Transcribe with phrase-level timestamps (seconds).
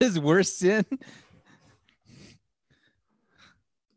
[0.00, 0.84] his worst sin?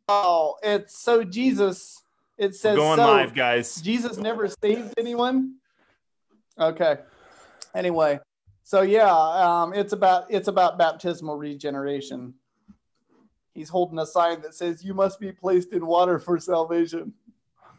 [0.08, 2.04] Oh, it's so Jesus.
[2.38, 3.06] It says We're going so.
[3.06, 3.82] live, guys.
[3.82, 5.56] Jesus never saved anyone.
[6.60, 6.98] Okay.
[7.74, 8.20] Anyway,
[8.64, 12.34] so yeah, um, it's about it's about baptismal regeneration.
[13.54, 17.14] He's holding a sign that says, "You must be placed in water for salvation."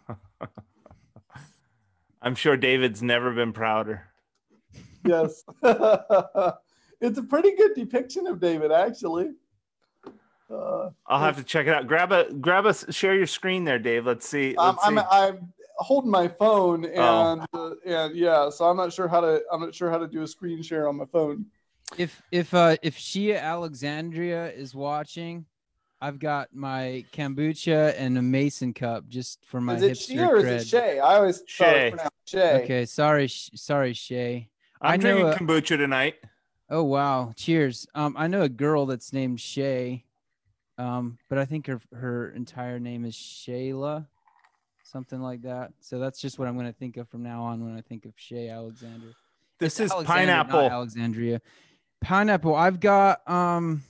[2.23, 4.07] I'm sure David's never been prouder.
[5.05, 5.43] Yes,
[7.03, 9.33] it's a pretty good depiction of David, actually.
[10.51, 11.87] Uh, I'll have to check it out.
[11.87, 14.07] Grab a grab a share your screen there, Dave.
[14.07, 14.55] Let's see.
[14.59, 15.05] I'm, Let's I'm, see.
[15.11, 17.47] I'm holding my phone, and Oh.
[17.55, 20.23] uh, and yeah, so I'm not sure how to I'm not sure how to do
[20.23, 21.47] a screen share on my phone.
[21.99, 25.47] If if uh if Shia Alexandria is watching,
[26.03, 30.21] I've got my kombucha and a mason cup just for my Is it hipster she
[30.21, 30.69] or is it.
[30.69, 30.99] Shay?
[30.99, 31.85] I always Shay.
[31.85, 32.63] was pronounced Shay.
[32.65, 34.51] Okay, sorry, Sh- sorry, Shay.
[34.83, 36.17] I'm I drinking a- kombucha tonight.
[36.75, 37.87] Oh wow, cheers.
[37.95, 40.05] Um, I know a girl that's named Shay,
[40.79, 44.07] um, but I think her her entire name is Shayla,
[44.83, 45.73] something like that.
[45.81, 48.07] So that's just what I'm going to think of from now on when I think
[48.07, 49.09] of Shay Alexander.
[49.61, 50.71] This It's is Alexander, not pineapple.
[50.71, 51.43] Alexandria.
[52.01, 52.55] Pineapple.
[52.57, 53.83] I've got um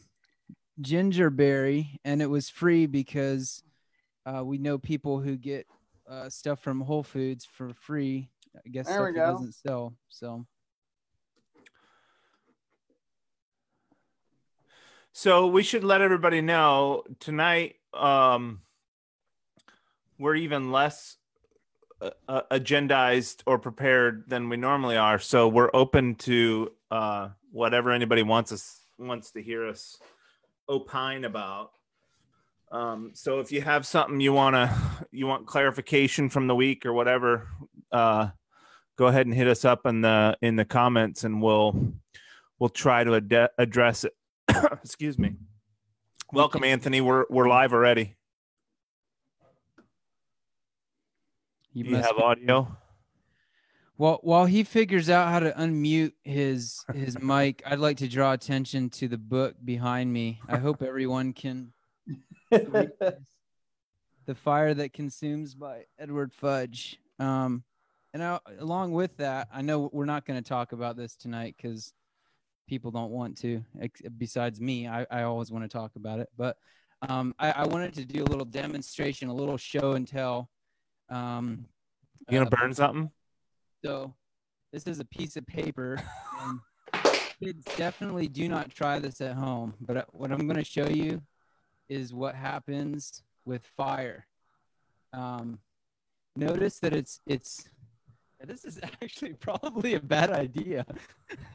[0.80, 3.62] gingerberry, and it was free because
[4.26, 5.68] uh, we know people who get
[6.10, 8.28] uh, stuff from Whole Foods for free.
[8.56, 9.32] I guess There stuff we that go.
[9.32, 9.94] doesn't sell.
[10.08, 10.44] So
[15.12, 17.76] So we should let everybody know tonight.
[17.92, 18.62] Um,
[20.18, 21.16] we're even less
[22.00, 25.18] uh, uh, agendized or prepared than we normally are.
[25.18, 29.98] So we're open to uh, whatever anybody wants us wants to hear us
[30.68, 31.72] opine about.
[32.70, 34.74] Um, so if you have something you wanna
[35.10, 37.48] you want clarification from the week or whatever,
[37.92, 38.28] uh,
[38.96, 41.92] go ahead and hit us up in the in the comments, and we'll
[42.58, 44.14] we'll try to ad- address it.
[44.84, 45.34] Excuse me.
[46.32, 47.00] Welcome, Anthony.
[47.00, 48.16] We're we're live already.
[51.72, 52.76] you, you have be- audio?
[53.98, 58.32] Well, while he figures out how to unmute his his mic, I'd like to draw
[58.32, 60.40] attention to the book behind me.
[60.48, 61.72] I hope everyone can.
[64.24, 66.96] The Fire That Consumes by Edward Fudge.
[67.18, 67.64] Um,
[68.14, 71.56] and I, along with that, I know we're not going to talk about this tonight
[71.56, 71.92] because
[72.72, 73.62] people don't want to.
[74.16, 76.30] Besides me, I, I always want to talk about it.
[76.38, 76.56] But
[77.06, 80.48] um, I, I wanted to do a little demonstration, a little show and tell.
[81.10, 81.66] Um,
[82.30, 83.10] You gonna uh, burn something?
[83.84, 84.14] so
[84.72, 86.02] this is a piece of paper.
[86.40, 86.60] And
[87.42, 89.74] kids definitely do not try this at home.
[89.78, 91.20] But uh, what I'm going to show you
[91.90, 94.26] is what happens with fire.
[95.12, 95.58] Um,
[96.36, 97.68] notice that it's it's.
[98.46, 100.84] This is actually probably a bad idea.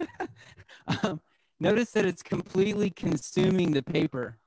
[1.03, 1.21] um,
[1.59, 4.37] notice that it's completely consuming the paper,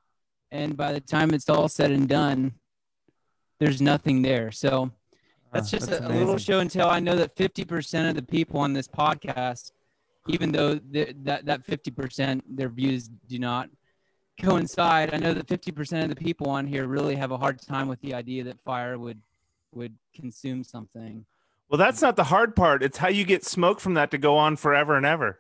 [0.51, 2.55] and by the time it's all said and done,
[3.59, 4.51] there's nothing there.
[4.51, 4.91] So
[5.53, 6.89] that's Oh, just a, a little show and tell.
[6.89, 9.73] I know that 50% of the people on this podcast,
[10.29, 13.69] even though that that 50% their views do not
[14.41, 17.89] coincide, I know that 50% of the people on here really have a hard time
[17.89, 19.21] with the idea that fire would
[19.73, 21.27] would consume something.
[21.71, 22.83] Well, that's not the hard part.
[22.83, 25.39] It's how you get smoke from that to go on forever and ever.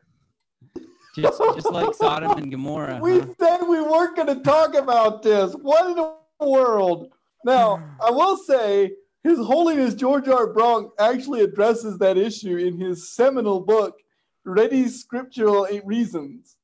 [1.17, 3.01] Just just like Sodom and Gomorrah.
[3.03, 3.27] we huh?
[3.37, 5.55] said we weren't going to talk about this.
[5.55, 6.15] What in the
[6.47, 7.09] world?
[7.45, 8.93] Now, I will say,
[9.25, 10.53] His Holiness George R.
[10.53, 13.97] Bronk actually addresses that issue in his seminal book,
[14.45, 16.59] Ready Scriptural Reasons.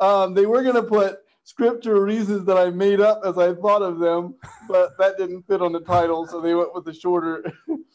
[0.00, 3.82] Um, they were going to put scriptural reasons that I made up as I thought
[3.82, 4.36] of them,
[4.68, 7.42] but that didn't fit on the title, so they went with the shorter.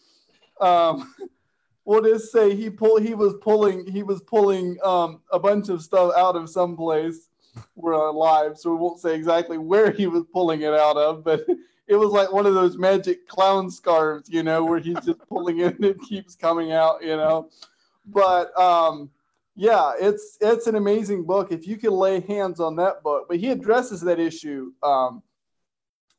[0.61, 1.13] um,
[1.85, 5.81] we'll just say he pull he was pulling he was pulling um, a bunch of
[5.81, 7.29] stuff out of some place.
[7.75, 11.23] We're on live, so we won't say exactly where he was pulling it out of,
[11.23, 11.45] but
[11.87, 15.59] it was like one of those magic clown scarves, you know, where he's just pulling
[15.59, 17.49] it and it keeps coming out, you know.
[18.05, 19.09] But um,
[19.55, 23.27] yeah, it's it's an amazing book if you can lay hands on that book.
[23.29, 25.23] But he addresses that issue, um,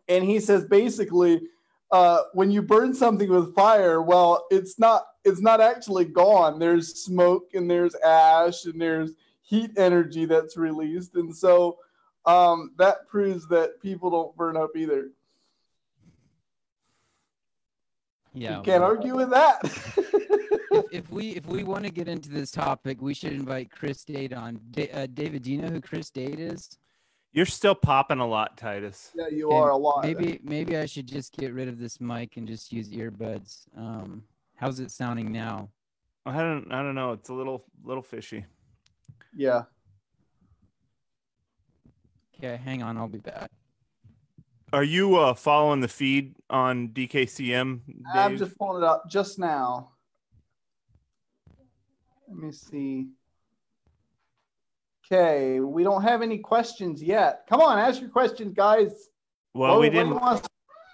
[0.08, 1.42] and he says basically,
[1.90, 6.58] uh, when you burn something with fire, well, it's not it's not actually gone.
[6.58, 9.12] There's smoke and there's ash and there's
[9.42, 11.78] heat energy that's released, and so
[12.24, 15.10] um, that proves that people don't burn up either.
[18.34, 18.58] Yeah.
[18.58, 19.60] you can't well, argue with that.
[19.64, 24.04] if, if we if we want to get into this topic, we should invite Chris
[24.04, 24.60] Dade on.
[24.72, 26.76] Da- uh, David, do you know who Chris Dade is?
[27.36, 29.12] You're still popping a lot, Titus.
[29.14, 30.02] yeah, you Okay, are a lot.
[30.02, 33.66] Maybe maybe I should just get rid of this mic and just use earbuds.
[33.76, 34.22] Um,
[34.54, 35.68] how's it sounding now?
[36.24, 37.12] I don't I don't know.
[37.12, 38.46] It's a little little fishy.
[39.36, 39.64] Yeah.
[42.38, 42.96] Okay, hang on.
[42.96, 43.50] I'll be back.
[44.72, 47.80] Are you uh, following the feed on DKCM?
[48.14, 49.90] I'm just pulling it up just now.
[52.28, 53.08] Let me see.
[55.10, 57.44] Okay, we don't have any questions yet.
[57.48, 59.08] Come on, ask your questions, guys.
[59.54, 60.08] well, what, we do didn't.
[60.08, 60.46] you want,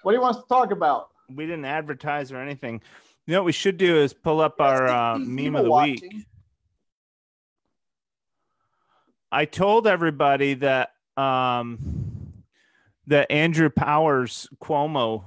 [0.03, 1.09] what do you want us to talk about?
[1.29, 2.81] we didn't advertise or anything.
[3.25, 6.03] You know what we should do is pull up our uh, meme of the week.
[9.31, 12.43] I told everybody that um,
[13.07, 15.23] that Andrew Powers Cuomo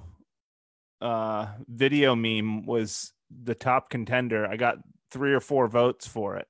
[1.00, 4.46] uh, video meme was the top contender.
[4.46, 4.78] I got
[5.10, 6.48] three or four votes for it.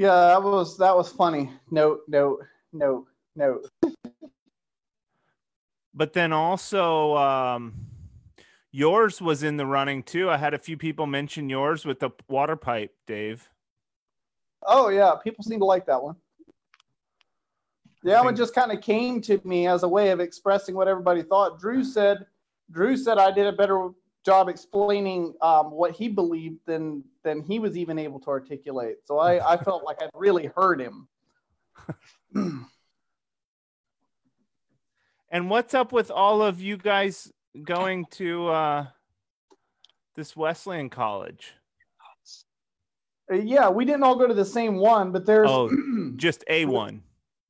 [0.00, 1.52] Yeah, that was that was funny.
[1.70, 2.38] No, no,
[2.72, 3.06] no,
[3.36, 3.60] no.
[5.92, 7.74] But then also um,
[8.72, 10.30] yours was in the running too.
[10.30, 13.46] I had a few people mention yours with the water pipe, Dave.
[14.62, 16.16] Oh yeah, people seem to like that one.
[18.02, 21.20] That one just kind of came to me as a way of expressing what everybody
[21.20, 21.60] thought.
[21.60, 22.24] Drew said,
[22.70, 23.90] Drew said I did a better
[24.24, 28.96] job explaining um, what he believed than than he was even able to articulate.
[29.04, 31.08] So I, I felt like I'd really heard him.
[35.30, 37.32] And what's up with all of you guys
[37.62, 38.86] going to uh,
[40.16, 41.52] this Wesleyan college?
[43.30, 45.70] Uh, yeah, we didn't all go to the same one, but there's Oh.
[46.16, 47.02] Just a one.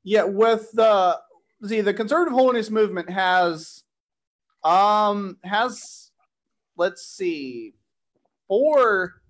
[0.04, 1.18] Yeah, with the
[1.64, 3.82] see the conservative holiness movement has
[4.62, 6.09] um has
[6.80, 7.74] let's see
[8.48, 9.20] four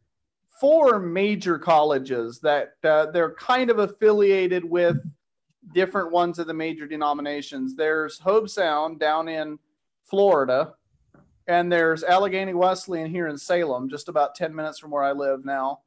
[0.60, 4.96] four major colleges that uh, they're kind of affiliated with
[5.74, 7.74] different ones of the major denominations.
[7.74, 9.58] There's Hobe Sound down in
[10.04, 10.74] Florida,
[11.46, 15.44] and there's Allegheny Wesleyan here in Salem, just about 10 minutes from where I live
[15.44, 15.80] now.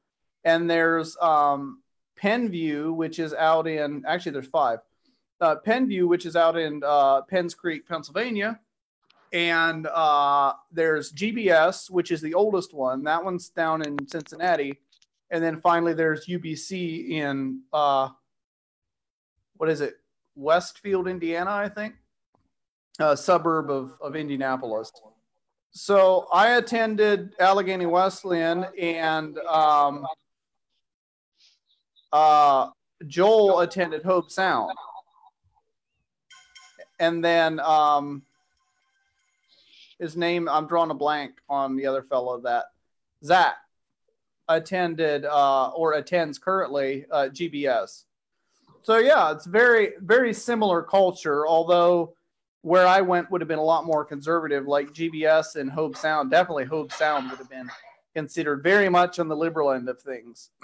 [0.43, 1.81] And there's um,
[2.17, 4.79] Penn View, which is out in actually there's five.
[5.39, 8.59] Uh, Penn View, which is out in uh, Penns Creek, Pennsylvania,
[9.33, 13.03] and uh, there's GBS, which is the oldest one.
[13.03, 14.79] That one's down in Cincinnati,
[15.31, 18.09] and then finally there's UBC in uh,
[19.57, 19.95] what is it,
[20.35, 21.95] Westfield, Indiana, I think,
[22.99, 24.91] a suburb of of Indianapolis.
[25.71, 30.05] So I attended Allegheny Wesleyan, and um,
[32.11, 32.69] uh,
[33.07, 34.71] Joel attended Hobe Sound.
[36.99, 38.21] And then um,
[40.03, 42.65] his name, I'm drawing a blank on the other fellow that
[43.23, 43.55] Zach
[44.49, 48.03] attended uh, or attends currently uh, GBS.
[48.83, 52.15] So yeah, it's very, very similar culture, although
[52.61, 56.29] where I went would have been a lot more conservative, like GBS and Hobe Sound.
[56.29, 57.69] Definitely Hobe Sound would have been
[58.13, 60.49] considered very much on the liberal end of things.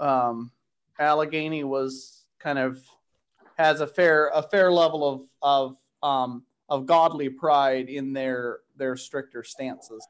[0.00, 0.50] um,
[0.98, 2.82] Allegheny was kind of
[3.56, 8.96] has a fair a fair level of of um, of godly pride in their their
[8.96, 10.06] stricter stances.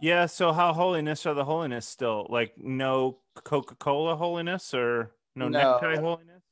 [0.00, 0.26] Yeah.
[0.26, 2.26] So how holiness are the holiness still?
[2.30, 5.58] Like no Coca Cola holiness or no, No.
[5.58, 6.42] necktie holiness?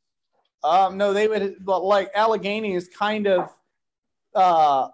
[0.62, 3.55] Um, no, they would but like Allegheny is kind of
[4.35, 4.89] uh,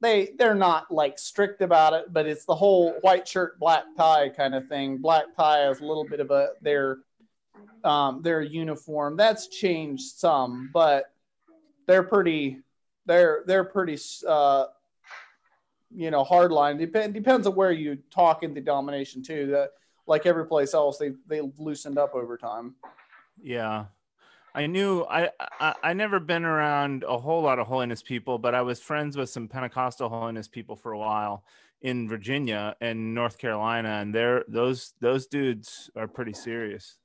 [0.00, 4.28] they they're not like strict about it, but it's the whole white shirt, black tie
[4.28, 4.98] kind of thing.
[4.98, 6.98] Black tie is a little bit of a their
[7.84, 9.16] um, their uniform.
[9.16, 11.12] That's changed some, but
[11.86, 12.60] they're pretty
[13.06, 14.66] they're they're pretty uh,
[15.94, 16.78] you know hardline.
[16.78, 19.46] Depend depends on where you talk in the domination too.
[19.46, 19.70] That
[20.06, 22.74] like every place else, they they loosened up over time.
[23.42, 23.86] Yeah.
[24.56, 28.54] I knew I, I I never been around a whole lot of holiness people, but
[28.54, 31.44] I was friends with some Pentecostal holiness people for a while
[31.82, 36.98] in Virginia and North Carolina, and they're those those dudes are pretty serious.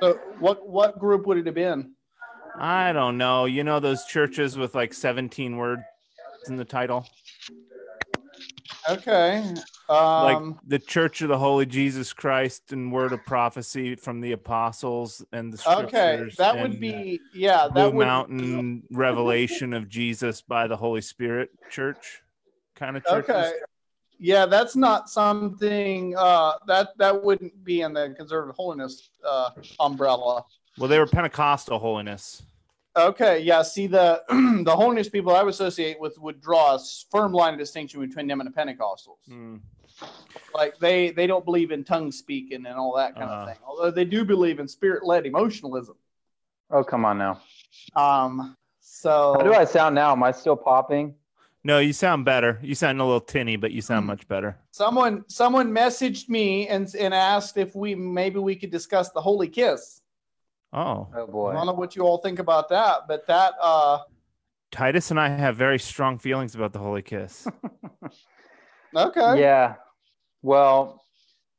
[0.00, 1.92] So what what group would it have been?
[2.60, 3.46] I don't know.
[3.46, 5.82] You know those churches with like 17 words
[6.46, 7.06] in the title?
[8.86, 9.42] Okay.
[9.88, 14.32] like Um, the Church of the Holy Jesus Christ and Word of Prophecy from the
[14.32, 15.88] Apostles and the Scriptures.
[15.94, 17.66] okay, that would be yeah.
[17.68, 22.22] Blue That would Mountain Revelation of Jesus by the Holy Spirit Church
[22.74, 23.30] kind of churches.
[23.30, 23.52] okay.
[24.18, 29.48] Yeah, that's not something uh, that that wouldn't be in the conservative holiness uh,
[29.80, 30.44] umbrella.
[30.76, 32.42] Well, they were Pentecostal holiness.
[32.96, 33.62] Okay, yeah.
[33.62, 34.22] See, the
[34.64, 36.78] the holiness people I would associate with would draw a
[37.10, 39.18] firm line of distinction between them and the Pentecostals.
[39.28, 39.56] Hmm.
[40.54, 43.34] Like they they don't believe in tongue speaking and all that kind Uh.
[43.34, 43.56] of thing.
[43.66, 45.96] Although they do believe in spirit led emotionalism.
[46.70, 47.40] Oh, come on now.
[47.94, 48.56] Um.
[48.80, 50.12] So How do I sound now?
[50.12, 51.14] Am I still popping?
[51.62, 52.58] No, you sound better.
[52.62, 53.86] You sound a little tinny, but you Hmm.
[53.86, 54.58] sound much better.
[54.72, 59.48] Someone someone messaged me and and asked if we maybe we could discuss the holy
[59.48, 60.02] kiss.
[60.72, 61.50] Oh, Oh boy.
[61.50, 63.98] I don't know what you all think about that, but that uh
[64.70, 67.46] Titus and I have very strong feelings about the holy kiss.
[68.96, 69.40] okay.
[69.40, 69.74] Yeah.
[70.42, 71.02] Well,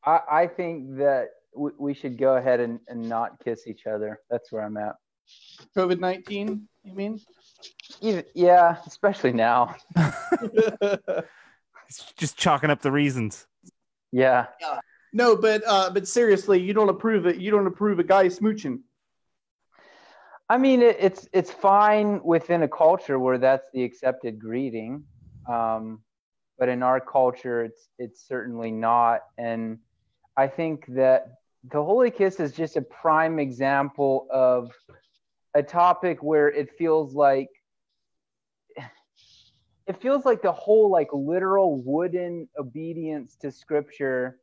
[0.06, 4.20] I, I think that we, we should go ahead and, and not kiss each other.
[4.30, 4.96] That's where I'm at.
[5.77, 7.20] COVID nineteen, you mean?
[8.00, 9.75] Even, yeah, especially now.
[11.91, 13.48] It's just chalking up the reasons.
[14.13, 14.46] Yeah.
[15.12, 17.36] no, but uh but seriously, you don't approve it.
[17.36, 18.80] You don't approve a guy smooching.
[20.51, 25.01] I mean, it, it's it's fine within a culture where that's the accepted greeting,
[25.48, 26.01] um,
[26.60, 29.22] but in our culture, it's it's certainly not.
[29.38, 29.79] And
[30.36, 31.36] I think that
[31.72, 34.74] the holy kiss is just a prime example of
[35.53, 37.48] a topic where it feels like
[39.88, 44.38] it feels like the whole like literal wooden obedience to scripture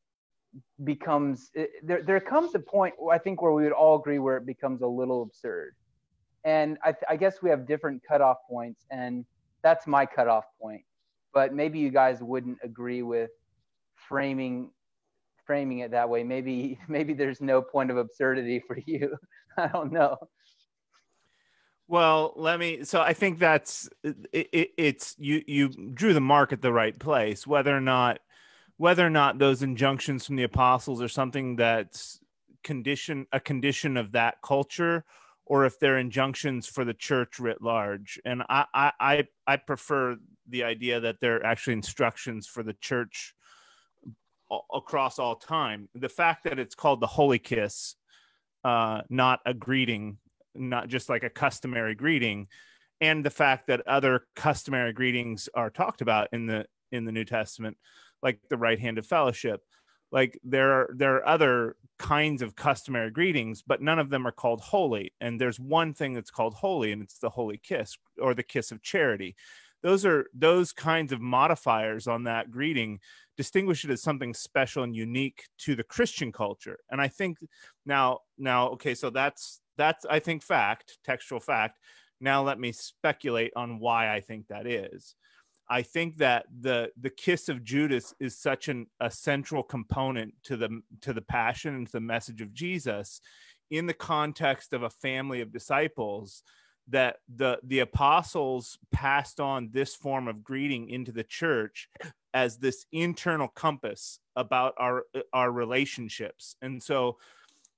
[0.84, 4.38] becomes it, there there comes a point I think where we would all agree where
[4.38, 5.74] it becomes a little absurd
[6.48, 9.24] and I, I guess we have different cutoff points and
[9.62, 10.82] that's my cutoff point
[11.34, 13.30] but maybe you guys wouldn't agree with
[13.94, 14.70] framing
[15.46, 19.16] framing it that way maybe maybe there's no point of absurdity for you
[19.58, 20.16] i don't know
[21.90, 22.84] Well, let me.
[22.84, 25.42] So I think that's it, it, it's you.
[25.46, 27.46] You drew the mark at the right place.
[27.46, 28.18] Whether or not,
[28.76, 32.20] whether or not those injunctions from the apostles are something that's
[32.62, 35.06] condition a condition of that culture,
[35.48, 38.20] or if they're injunctions for the church writ large.
[38.24, 40.16] And I I I, prefer
[40.48, 43.34] the idea that they're actually instructions for the church
[44.72, 45.88] across all time.
[45.94, 47.96] The fact that it's called the holy kiss,
[48.64, 50.18] uh, not a greeting
[50.54, 52.48] not just like a customary greeting
[53.00, 57.24] and the fact that other customary greetings are talked about in the in the new
[57.24, 57.76] testament
[58.22, 59.60] like the right hand of fellowship
[60.10, 64.32] like there are there are other kinds of customary greetings but none of them are
[64.32, 65.12] called holy.
[65.20, 68.70] And there's one thing that's called holy and it's the holy kiss or the kiss
[68.70, 69.36] of charity.
[69.82, 73.00] Those are those kinds of modifiers on that greeting
[73.36, 76.78] distinguish it as something special and unique to the christian culture.
[76.90, 77.38] And i think
[77.86, 81.78] now now okay so that's that's i think fact textual fact.
[82.20, 85.14] Now let me speculate on why i think that is
[85.68, 90.56] i think that the the kiss of judas is such an a central component to
[90.56, 93.20] the to the passion and to the message of jesus
[93.70, 96.42] in the context of a family of disciples
[96.90, 101.88] that the the apostles passed on this form of greeting into the church
[102.34, 106.56] as this internal compass about our our relationships.
[106.62, 107.18] And so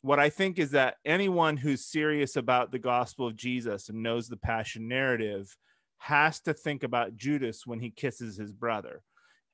[0.03, 4.29] what I think is that anyone who's serious about the gospel of Jesus and knows
[4.29, 5.57] the passion narrative
[6.01, 9.03] has to think about Judas when he kisses his brother.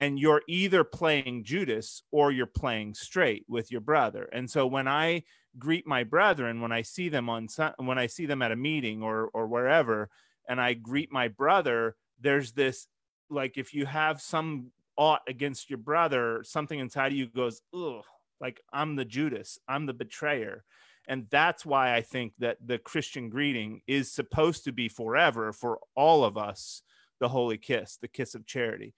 [0.01, 4.29] And you're either playing Judas or you're playing straight with your brother.
[4.33, 5.25] And so when I
[5.59, 7.49] greet my brethren, when I see them on
[7.79, 10.09] when I see them at a meeting or or wherever,
[10.49, 12.87] and I greet my brother, there's this
[13.29, 18.05] like if you have some ought against your brother, something inside of you goes, ugh,
[18.41, 20.63] like I'm the Judas, I'm the betrayer.
[21.09, 25.79] And that's why I think that the Christian greeting is supposed to be forever for
[25.95, 26.83] all of us
[27.21, 28.93] the holy kiss, the kiss of charity.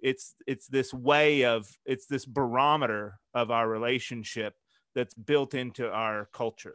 [0.00, 4.54] It's it's this way of it's this barometer of our relationship
[4.94, 6.74] that's built into our culture.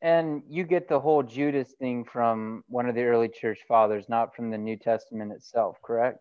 [0.00, 4.34] and you get the whole judas thing from one of the early church fathers not
[4.34, 6.18] from the new testament itself correct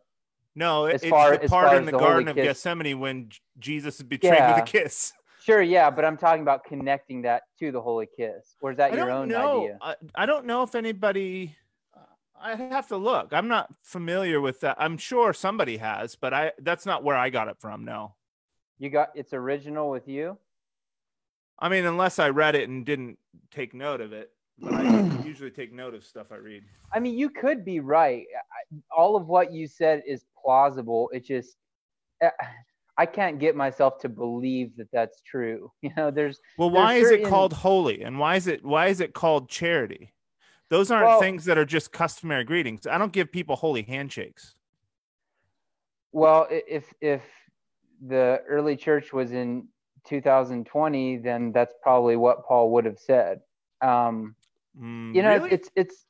[0.54, 2.46] No, As it's far- the part far in the the Garden of kiss.
[2.46, 4.54] Gethsemane when Jesus is betrayed Yeah.
[4.60, 5.14] with a kiss.
[5.42, 8.94] Sure yeah but i'm talking about connecting that to the holy kiss or is that
[8.94, 9.64] I your own know.
[9.64, 11.56] idea I, I don't know if anybody.
[12.44, 13.34] I have to look.
[13.34, 14.76] I'm not familiar with that.
[14.80, 17.86] I'm sure somebody has, but I that's not where I got it from.
[17.86, 18.16] No,
[18.80, 20.40] you got it's original with you
[21.62, 23.20] I mean unless I read it and didn't
[23.52, 24.32] take note of it.
[24.58, 26.64] But I usually take note of stuff I read.
[26.94, 28.26] I mean, you could be right.
[28.96, 31.10] All of what you said is plausible.
[31.14, 31.56] It just,
[32.22, 32.30] eh,
[33.02, 35.72] I can't get myself to believe that that's true.
[35.82, 38.88] You know, there's Well, There's why is it called holy, and why is it why
[38.88, 40.14] is it called charity?
[40.70, 42.86] Those aren't Well- things that are just customary greetings.
[42.86, 44.54] I don't give people holy handshakes.
[46.12, 47.24] well, if if
[48.08, 49.68] the early church was in
[50.06, 53.42] 2020, then that's probably what Paul would have said.
[53.82, 54.36] Um,
[54.80, 55.52] Mm, you know, really?
[55.52, 56.06] it's it's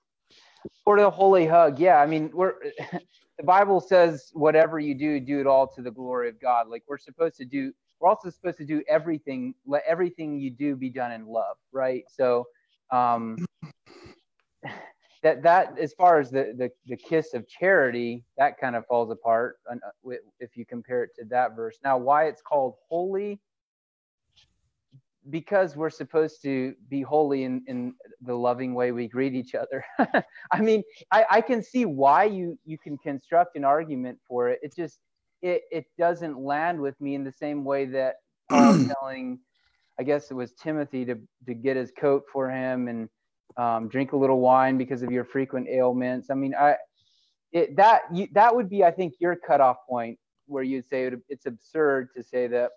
[0.86, 1.80] or the holy hug.
[1.80, 2.54] Yeah, I mean, we're
[3.42, 6.68] the Bible says whatever you do, do it all to the glory of God.
[6.70, 7.74] Like we're supposed to do.
[8.00, 9.56] We're also supposed to do everything.
[9.66, 12.04] Let everything you do be done in love, right?
[12.08, 12.46] So,
[12.92, 13.38] um,
[15.24, 19.10] that that as far as the the the kiss of charity, that kind of falls
[19.10, 19.76] apart uh,
[20.40, 21.80] if you compare it to that verse.
[21.84, 23.40] Now, why it's called holy?
[25.30, 29.86] Because we're supposed to be holy in, in the loving way we greet each other.
[30.52, 34.60] I mean, I, I can see why you you can construct an argument for it.
[34.64, 35.00] It just
[35.42, 38.16] it it doesn't land with me in the same way that
[38.50, 39.40] Paul telling,
[40.00, 43.10] I guess it was Timothy to to get his coat for him and
[43.58, 46.30] um, drink a little wine because of your frequent ailments.
[46.32, 46.78] I mean, I
[47.52, 51.14] it that you, that would be I think your cutoff point where you'd say it,
[51.30, 52.72] it's absurd to say that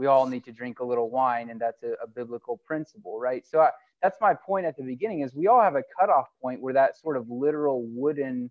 [0.00, 3.46] we all need to drink a little wine and that's a, a biblical principle right?
[3.46, 3.68] So I,
[4.02, 6.98] that's my point at the beginning is we all have a cutoff point where that
[6.98, 8.50] sort of literal wooden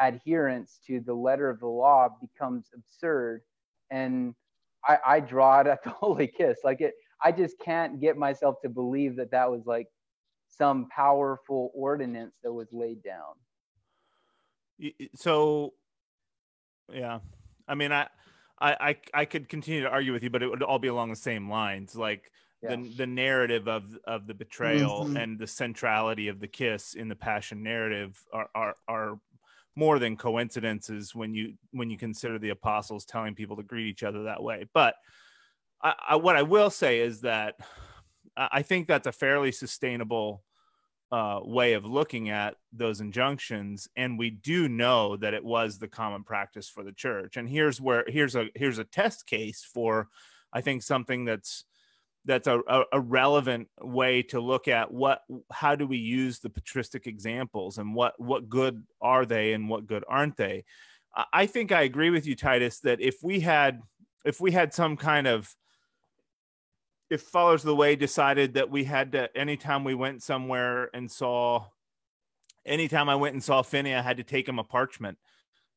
[0.00, 3.40] adherence to the letter of the law becomes absurd.
[3.90, 4.36] And
[4.86, 6.58] I, I draw it at the holy kiss.
[6.62, 9.88] Like it i just can't get myself to believe that that was like
[10.48, 13.34] some powerful ordinance that was laid down.
[15.16, 15.74] So
[16.92, 17.18] yeah.
[17.66, 18.06] I mean i
[18.64, 21.10] I, I I could continue to argue with you, but it would all be along
[21.10, 22.30] the same lines, like
[22.62, 22.76] yeah.
[22.76, 25.16] the the narrative of of the betrayal mm-hmm.
[25.18, 29.18] and the centrality of the kiss in the passion narrative are are are
[29.76, 34.02] more than coincidences when you when you consider the apostles telling people to greet each
[34.02, 34.66] other that way.
[34.72, 34.94] But
[35.82, 37.56] I, I, what I will say is that
[38.36, 40.42] I think that's a fairly sustainable
[41.12, 45.88] uh, way of looking at those injunctions and we do know that it was the
[45.88, 47.36] common practice for the church.
[47.36, 50.08] And here's where here's a here's a test case for
[50.52, 51.64] i think something that's
[52.24, 52.60] that's a,
[52.92, 55.20] a, relevant way to look at what
[55.52, 59.86] how do we use the patristic examples and what what good are they and what
[59.86, 60.64] good aren't they?
[61.32, 63.82] I think i agree with you titus that if we had
[64.24, 65.54] if we had some kind of
[67.14, 71.08] if Followers of the Way decided that we had to, anytime we went somewhere and
[71.08, 71.64] saw,
[72.66, 75.16] anytime I went and saw Finney, I had to take him a parchment.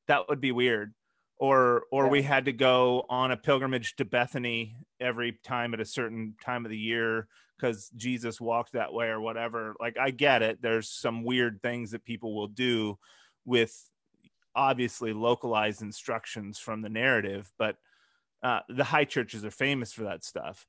[0.07, 0.95] That would be weird.
[1.37, 2.09] Or, or yeah.
[2.09, 6.65] we had to go on a pilgrimage to Bethany every time at a certain time
[6.65, 9.75] of the year because Jesus walked that way or whatever.
[9.79, 10.59] Like, I get it.
[10.59, 12.97] There's some weird things that people will do
[13.45, 13.75] with
[14.55, 17.75] obviously localized instructions from the narrative, but
[18.41, 20.65] uh, the high churches are famous for that stuff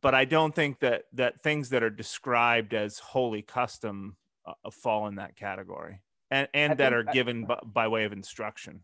[0.00, 5.06] but I don't think that that things that are described as holy custom uh, fall
[5.08, 6.00] in that category,
[6.30, 8.80] and and that are given by, by, way of instruction.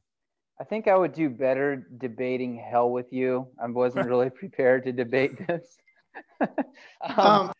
[0.60, 3.46] I think I would do better debating hell with you.
[3.62, 5.78] I wasn't really prepared to debate this.
[6.40, 7.52] um, um,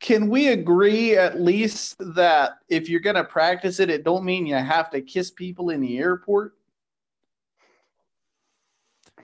[0.00, 4.46] can we agree at least that if you're going to practice it, it don't mean
[4.46, 6.52] you have to kiss people in the airport?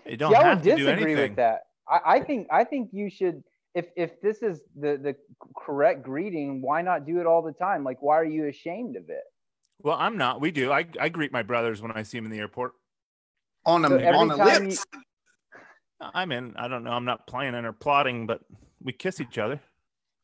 [0.07, 1.63] You don't yeah, I would disagree with that.
[1.89, 3.43] I, I think I think you should
[3.75, 5.17] if if this is the the
[5.57, 7.85] correct greeting, why not do it all the time?
[7.85, 9.25] Like, why are you ashamed of it?
[9.81, 10.41] Well, I'm not.
[10.41, 10.71] We do.
[10.71, 12.73] I, I greet my brothers when I see them in the airport.
[13.65, 14.85] On them, so on the lips.
[14.93, 16.11] You...
[16.15, 16.55] I'm in.
[16.57, 16.91] I don't know.
[16.93, 18.41] I'm not planning or plotting, but
[18.81, 19.61] we kiss each other.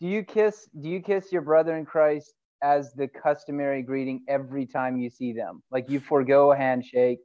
[0.01, 0.69] Do you kiss?
[0.81, 5.33] Do you kiss your brother in Christ as the customary greeting every time you see
[5.33, 5.62] them?
[5.71, 7.21] Like you forego a handshake?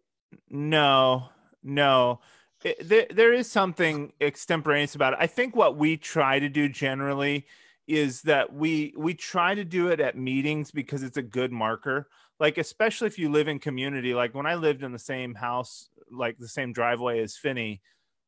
[0.50, 1.30] No,
[1.64, 2.20] no
[2.64, 5.20] it, there, there is something extemporaneous about it.
[5.22, 7.46] I think what we try to do generally
[7.88, 12.08] is that we we try to do it at meetings because it's a good marker.
[12.40, 14.14] Like especially if you live in community.
[14.14, 17.82] Like when I lived in the same house, like the same driveway as Finney,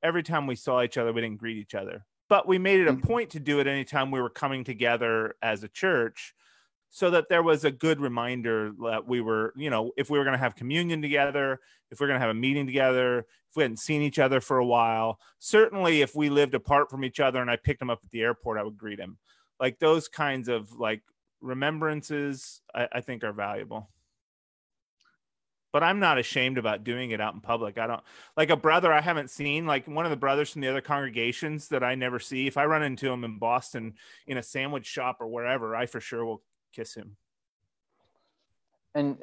[0.03, 2.05] every time we saw each other, we didn't greet each other.
[2.27, 3.03] But we made it a mm.
[3.03, 6.33] point to do it anytime we were coming together as a church
[6.95, 10.23] so that there was a good reminder that we were, you know, if we were
[10.23, 11.59] going to have communion together,
[11.91, 14.39] if we are going to have a meeting together, if we hadn't seen each other
[14.39, 17.89] for a while, certainly if we lived apart from each other and I picked him
[17.89, 19.17] up at the airport, I would greet him.
[19.59, 21.01] Like those kinds of like
[21.41, 23.89] remembrances, I, I think are valuable.
[25.73, 27.77] But I'm not ashamed about doing it out in public.
[27.77, 28.03] I don't
[28.37, 31.67] like a brother I haven't seen, like one of the brothers from the other congregations
[31.67, 32.47] that I never see.
[32.47, 33.95] If I run into him in Boston
[34.27, 36.41] in a sandwich shop or wherever, I for sure will
[36.75, 37.15] kiss him.
[38.93, 39.17] And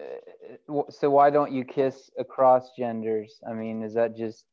[0.68, 3.40] uh, so, why don't you kiss across genders?
[3.48, 4.44] I mean, is that just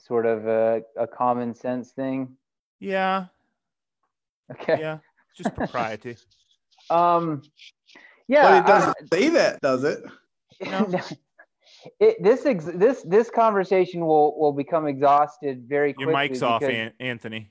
[0.00, 2.36] sort of a, a common sense thing?
[2.78, 3.26] Yeah.
[4.52, 4.78] Okay.
[4.80, 4.98] Yeah,
[5.36, 6.16] just propriety.
[6.90, 7.42] um,
[8.28, 8.42] yeah.
[8.42, 10.00] But it doesn't I, say that, does it?
[10.64, 11.00] No.
[12.00, 16.12] it this ex- this this conversation will will become exhausted very quickly.
[16.12, 16.62] Your mic's off,
[17.00, 17.50] Anthony.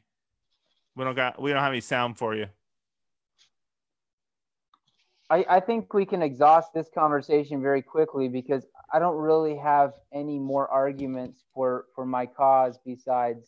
[0.95, 2.47] We don't got we don't have any sound for you.
[5.32, 9.94] I, I think we can exhaust this conversation very quickly because I don't really have
[10.12, 13.48] any more arguments for for my cause besides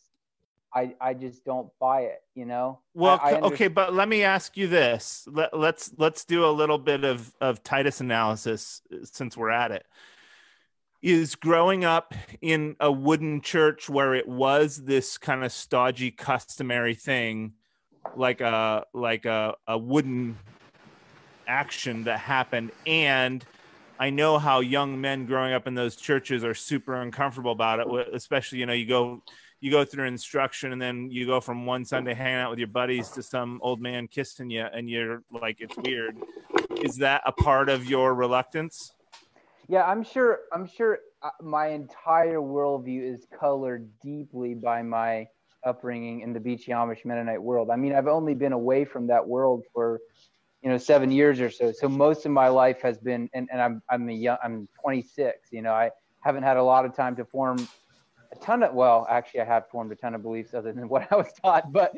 [0.74, 2.80] I I just don't buy it, you know.
[2.94, 5.28] Well, I, I okay, but let me ask you this.
[5.30, 9.70] Let, let's let's do a little bit of of Titus analysis uh, since we're at
[9.70, 9.84] it.
[11.02, 16.94] is growing up in a wooden church where it was this kind of stodgy customary
[16.94, 17.52] thing
[18.16, 20.38] like a like a, a wooden
[21.46, 23.44] action that happened and
[23.98, 28.08] i know how young men growing up in those churches are super uncomfortable about it
[28.12, 29.22] especially you know you go
[29.60, 32.68] you go through instruction and then you go from one sunday hanging out with your
[32.68, 36.16] buddies to some old man kissing you and you're like it's weird
[36.82, 38.92] is that a part of your reluctance
[39.68, 40.40] yeah, I'm sure.
[40.52, 45.26] I'm sure uh, my entire worldview is colored deeply by my
[45.64, 47.70] upbringing in the Beachy Amish Mennonite world.
[47.70, 50.00] I mean, I've only been away from that world for,
[50.64, 51.72] you know, seven years or so.
[51.72, 55.50] So most of my life has been, and, and I'm I'm a young, I'm 26.
[55.52, 57.68] You know, I haven't had a lot of time to form
[58.32, 58.72] a ton of.
[58.74, 61.72] Well, actually, I have formed a ton of beliefs other than what I was taught,
[61.72, 61.92] but.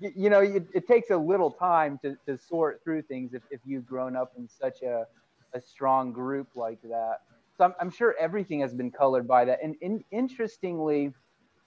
[0.00, 3.60] You, know, it, it takes a little time to, to sort through things if, if
[3.64, 5.06] you've grown up in such a,
[5.54, 7.18] a strong group like that.
[7.56, 9.58] So I'm, I'm sure everything has been colored by that.
[9.62, 11.12] And in, interestingly,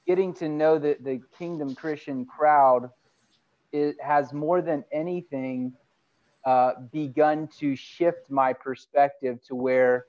[0.08, 2.90] getting to know the, the Kingdom Christian crowd
[3.72, 5.74] it has more than anything
[6.46, 10.06] uh, begun to shift my perspective to where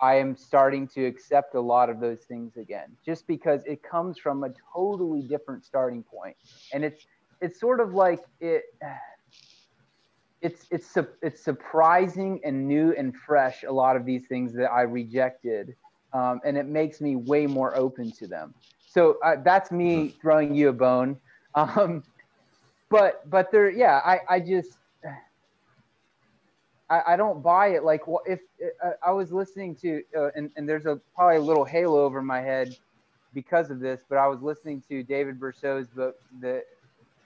[0.00, 4.18] I am starting to accept a lot of those things again, just because it comes
[4.18, 6.36] from a totally different starting point,
[6.72, 7.06] and it's
[7.40, 8.64] it's sort of like it
[10.42, 14.82] it's it's it's surprising and new and fresh a lot of these things that I
[14.82, 15.74] rejected,
[16.12, 18.52] um, and it makes me way more open to them.
[18.86, 21.16] So uh, that's me throwing you a bone,
[21.54, 22.02] um,
[22.90, 24.76] but but there, yeah, I I just
[26.94, 27.84] I, I don't buy it.
[27.84, 28.40] Like, well, if
[28.84, 32.22] uh, I was listening to, uh, and and there's a probably a little halo over
[32.22, 32.76] my head
[33.32, 36.62] because of this, but I was listening to David Bercot's book, the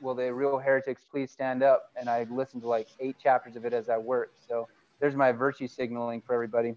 [0.00, 1.90] will the real heretics please stand up?
[1.96, 4.46] And I listened to like eight chapters of it as I worked.
[4.48, 4.68] So
[5.00, 6.74] there's my virtue signaling for everybody.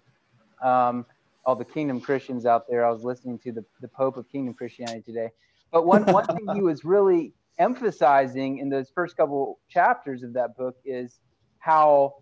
[0.61, 1.05] Um,
[1.45, 2.85] all the kingdom Christians out there.
[2.85, 5.29] I was listening to the, the Pope of Kingdom Christianity today.
[5.71, 10.55] But one, one thing he was really emphasizing in those first couple chapters of that
[10.57, 11.19] book is
[11.59, 12.15] how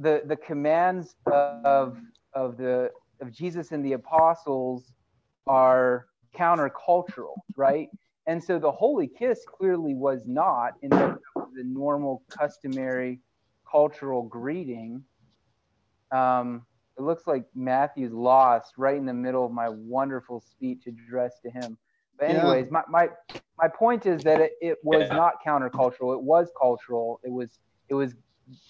[0.00, 1.98] the, the commands of,
[2.34, 4.92] of, the, of Jesus and the apostles
[5.46, 7.88] are countercultural, right?
[8.26, 11.18] And so the holy kiss clearly was not in the,
[11.54, 13.20] the normal, customary
[13.70, 15.04] cultural greeting.
[16.12, 16.66] Um,
[16.98, 21.50] it looks like Matthew's lost right in the middle of my wonderful speech addressed to
[21.50, 21.78] him.
[22.18, 22.82] But anyways, yeah.
[22.88, 23.08] my, my
[23.56, 25.16] my point is that it, it was yeah.
[25.16, 26.14] not countercultural.
[26.14, 27.20] It was cultural.
[27.24, 27.58] It was
[27.88, 28.14] it was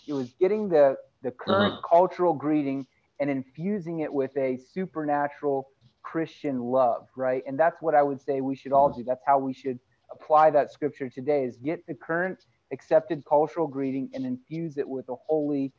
[0.07, 1.88] it was getting the the current uh-huh.
[1.88, 2.87] cultural greeting
[3.20, 5.68] and infusing it with a supernatural
[6.02, 7.42] Christian love, right?
[7.46, 9.04] And that's what I would say we should all do.
[9.04, 9.78] That's how we should
[10.11, 15.09] apply that scripture today is get the current accepted cultural greeting and infuse it with
[15.09, 15.72] a holy,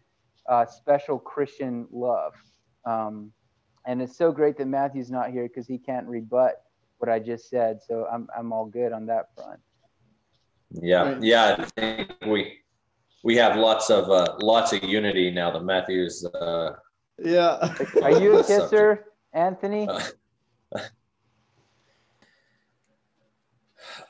[0.48, 2.34] uh, special Christian love.
[2.86, 3.32] Um,
[3.86, 6.62] and it's so great that Matthew's not here because he can't rebut
[7.00, 7.80] what I just said.
[7.82, 9.60] So I'm, I'm all good on that front.
[10.72, 11.18] Yeah.
[11.20, 11.56] Yeah.
[11.58, 12.60] I think we,
[13.24, 16.74] we have lots of, uh, lots of unity now that Matthew's, uh,
[17.24, 17.76] yeah.
[18.02, 19.88] Are you a kisser, Anthony?
[19.88, 20.02] Uh,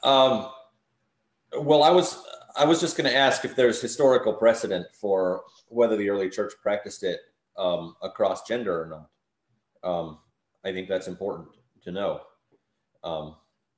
[0.03, 0.49] um,
[1.57, 2.23] well, I was
[2.55, 6.53] I was just going to ask if there's historical precedent for whether the early church
[6.61, 7.19] practiced it
[7.57, 9.89] um, across gender or not.
[9.89, 10.19] Um,
[10.65, 11.47] I think that's important
[11.83, 12.21] to know.
[13.03, 13.35] Um,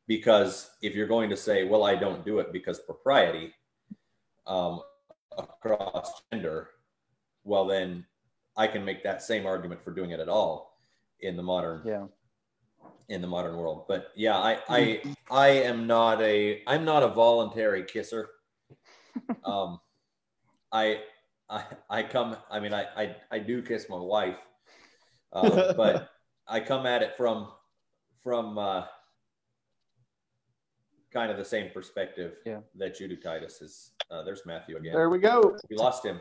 [0.07, 3.53] because if you're going to say, well, I don't do it because propriety
[4.47, 4.81] um,
[5.37, 6.69] across gender,
[7.43, 8.05] well, then
[8.55, 10.77] I can make that same argument for doing it at all
[11.19, 12.05] in the modern yeah
[13.09, 13.85] in the modern world.
[13.87, 18.29] But yeah, I I I am not a I'm not a voluntary kisser.
[19.45, 19.79] Um,
[20.71, 21.01] I
[21.49, 22.35] I I come.
[22.49, 24.37] I mean, I I, I do kiss my wife,
[25.33, 26.09] uh, but
[26.47, 27.49] I come at it from
[28.23, 28.85] from uh,
[31.13, 32.60] kind of the same perspective yeah.
[32.76, 33.62] that you do, Titus.
[33.62, 34.93] Is uh, there's Matthew again?
[34.93, 35.56] There we go.
[35.69, 36.19] We lost him.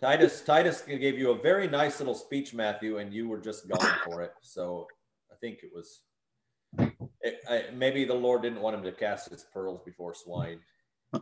[0.00, 3.96] Titus Titus gave you a very nice little speech, Matthew, and you were just gone
[4.04, 4.32] for it.
[4.40, 4.86] So
[5.30, 6.02] I think it was
[6.78, 10.60] it, I, maybe the Lord didn't want him to cast his pearls before swine.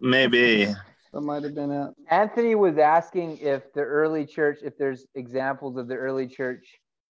[0.01, 0.75] Maybe
[1.15, 1.95] that might have been it.
[2.11, 6.67] Anthony was asking if the early church, if there's examples of the early church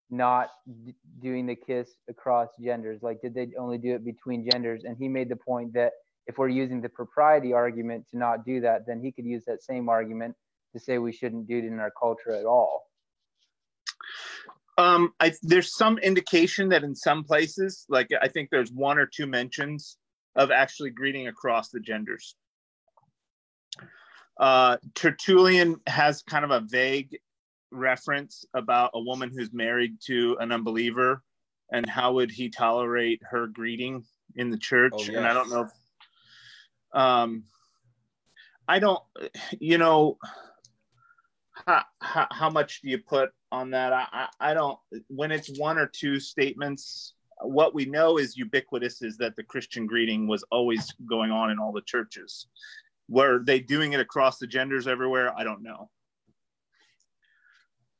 [0.09, 0.49] not
[0.85, 4.83] d- doing the kiss across genders, like did they only do it between genders?
[4.83, 5.93] And he made the point that
[6.27, 9.63] if we're using the propriety argument to not do that, then he could use that
[9.63, 10.35] same argument
[10.73, 12.89] to say we shouldn't do it in our culture at all.
[14.77, 19.05] Um, I, there's some indication that in some places, like I think there's one or
[19.05, 19.97] two mentions
[20.35, 22.35] of actually greeting across the genders.
[24.37, 27.17] Uh, Tertullian has kind of a vague
[27.71, 31.21] reference about a woman who's married to an unbeliever
[31.71, 34.03] and how would he tolerate her greeting
[34.35, 34.93] in the church?
[34.95, 35.61] Oh, And I don't know.
[35.61, 37.43] If, um,
[38.67, 39.01] I don't,
[39.59, 40.17] you know,
[41.65, 43.93] how, how, how much do you put on that?
[43.93, 49.01] I, I, I don't, when it's one or two statements, what we know is ubiquitous
[49.01, 52.47] is that the Christian greeting was always going on in all the churches.
[53.07, 55.37] Were they doing it across the genders everywhere?
[55.37, 55.89] I don't know.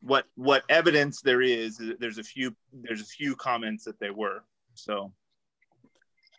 [0.05, 4.43] What what evidence there is, there's a few there's a few comments that they were.
[4.75, 5.11] So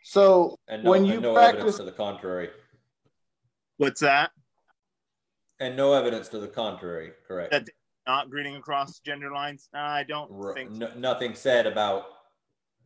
[0.03, 2.49] So And no, when and you no evidence practice, to the contrary.
[3.75, 4.31] what's that?
[5.59, 7.51] And no evidence to the contrary, correct?
[7.51, 7.67] That-
[8.07, 9.67] Not greeting across gender lines?
[9.73, 10.71] I don't R- think.
[10.71, 10.77] so.
[10.77, 12.05] no, nothing said about,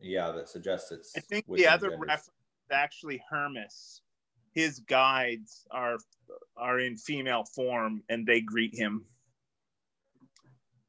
[0.00, 1.16] yeah, that suggests it's.
[1.16, 2.08] I think the other genders.
[2.08, 2.26] reference
[2.66, 4.02] is actually Hermas.
[4.52, 5.98] His guides are
[6.56, 9.04] are in female form and they greet him.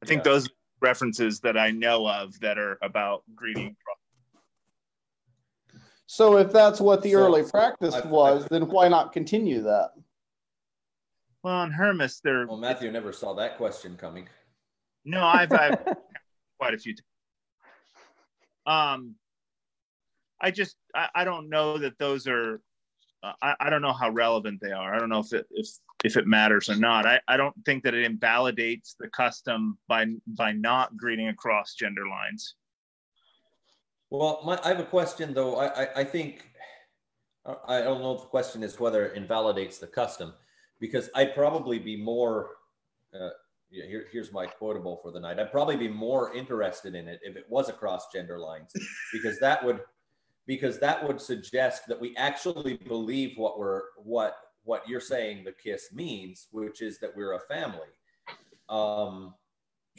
[0.04, 0.32] I think Yeah.
[0.32, 0.50] those
[0.82, 3.74] references that I know of that are about greeting.
[6.04, 9.92] so if that's what the So, early practice I- was, then why not continue that?
[11.42, 14.28] Well, on Hermas, they're Well, Matthew never saw that question coming.
[15.06, 15.78] no, I've, I've
[16.58, 16.94] quite a few.
[16.94, 17.04] Times.
[18.66, 19.14] Um,
[20.40, 22.60] I just I, I don't know that those are.
[23.22, 24.94] uh, I, I don't know how relevant they are.
[24.94, 25.66] I don't know if it if
[26.04, 27.06] if it matters or not.
[27.06, 32.06] I, I don't think that it invalidates the custom by by not greeting across gender
[32.06, 32.54] lines.
[34.10, 35.56] Well, my, I have a question though.
[35.56, 36.46] I, I, I think,
[37.66, 40.34] I don't know if the question is whether it invalidates the custom,
[40.78, 42.50] because I'd probably be more,
[43.18, 43.30] uh,
[43.70, 45.40] here, here's my quotable for the night.
[45.40, 48.70] I'd probably be more interested in it if it was across gender lines,
[49.12, 49.80] because that would,
[50.46, 55.52] because that would suggest that we actually believe what we're, what, what you're saying the
[55.52, 57.88] kiss means, which is that we're a family.
[58.68, 59.34] Um,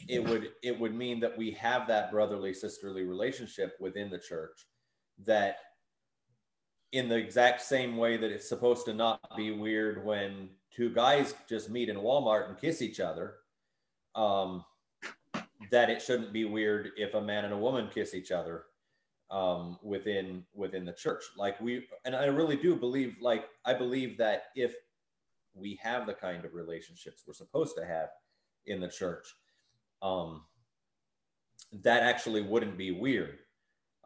[0.08, 4.66] it would it would mean that we have that brotherly sisterly relationship within the church
[5.24, 5.58] that
[6.92, 11.34] in the exact same way that it's supposed to not be weird when two guys
[11.48, 13.36] just meet in Walmart and kiss each other
[14.14, 14.64] um,
[15.70, 18.64] that it shouldn't be weird if a man and a woman kiss each other
[19.30, 24.18] um, within within the church like we and I really do believe like I believe
[24.18, 24.74] that if
[25.54, 28.10] we have the kind of relationships we're supposed to have
[28.66, 29.26] in the church
[30.02, 30.42] um,
[31.82, 33.38] that actually wouldn't be weird.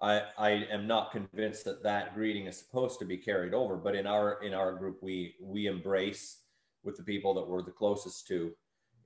[0.03, 3.95] I, I am not convinced that that greeting is supposed to be carried over, but
[3.95, 6.39] in our in our group we we embrace
[6.83, 8.53] with the people that we're the closest to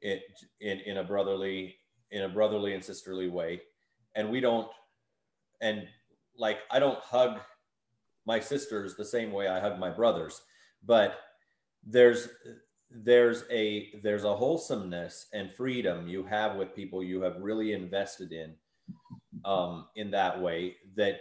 [0.03, 0.20] in
[0.61, 1.74] in a brotherly
[2.12, 3.61] in a brotherly and sisterly way,
[4.14, 4.68] and we don't
[5.61, 5.88] and
[6.37, 7.40] like I don't hug
[8.27, 10.42] my sisters the same way I hug my brothers,
[10.85, 11.18] but
[11.87, 12.29] there's
[12.90, 18.33] there's a there's a wholesomeness and freedom you have with people you have really invested
[18.33, 18.55] in
[19.44, 21.16] um in that way that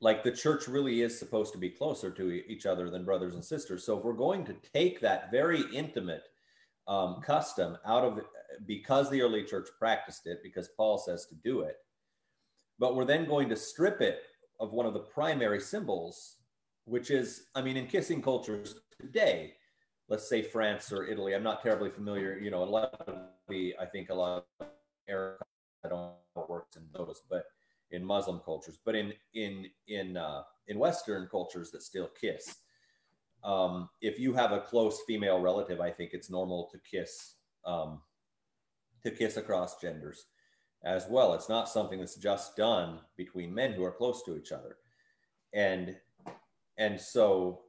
[0.00, 3.44] like the church really is supposed to be closer to each other than brothers and
[3.44, 3.86] sisters.
[3.86, 6.24] So if we're going to take that very intimate
[6.88, 8.20] um, custom out of
[8.66, 11.76] because the early church practiced it because paul says to do it
[12.78, 14.22] but we're then going to strip it
[14.60, 16.36] of one of the primary symbols
[16.84, 19.54] which is i mean in kissing cultures today
[20.12, 21.34] let's say France or Italy.
[21.34, 22.38] I'm not terribly familiar.
[22.38, 23.14] You know, a lot of
[23.48, 24.66] the I think a lot of
[25.08, 25.40] Arab
[25.84, 27.44] I don't know works in those, but
[27.92, 32.56] in Muslim cultures, but in in in uh, in Western cultures that still kiss.
[33.42, 38.02] Um, if you have a close female relative, I think it's normal to kiss um,
[39.04, 40.26] to kiss across genders
[40.84, 41.34] as well.
[41.34, 44.76] It's not something that's just done between men who are close to each other,
[45.52, 45.96] and
[46.78, 47.62] and so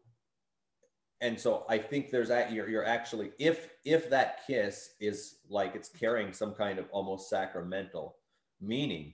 [1.21, 5.75] and so I think there's that you're, you're actually if if that kiss is like
[5.75, 8.17] it's carrying some kind of almost sacramental
[8.59, 9.13] meaning,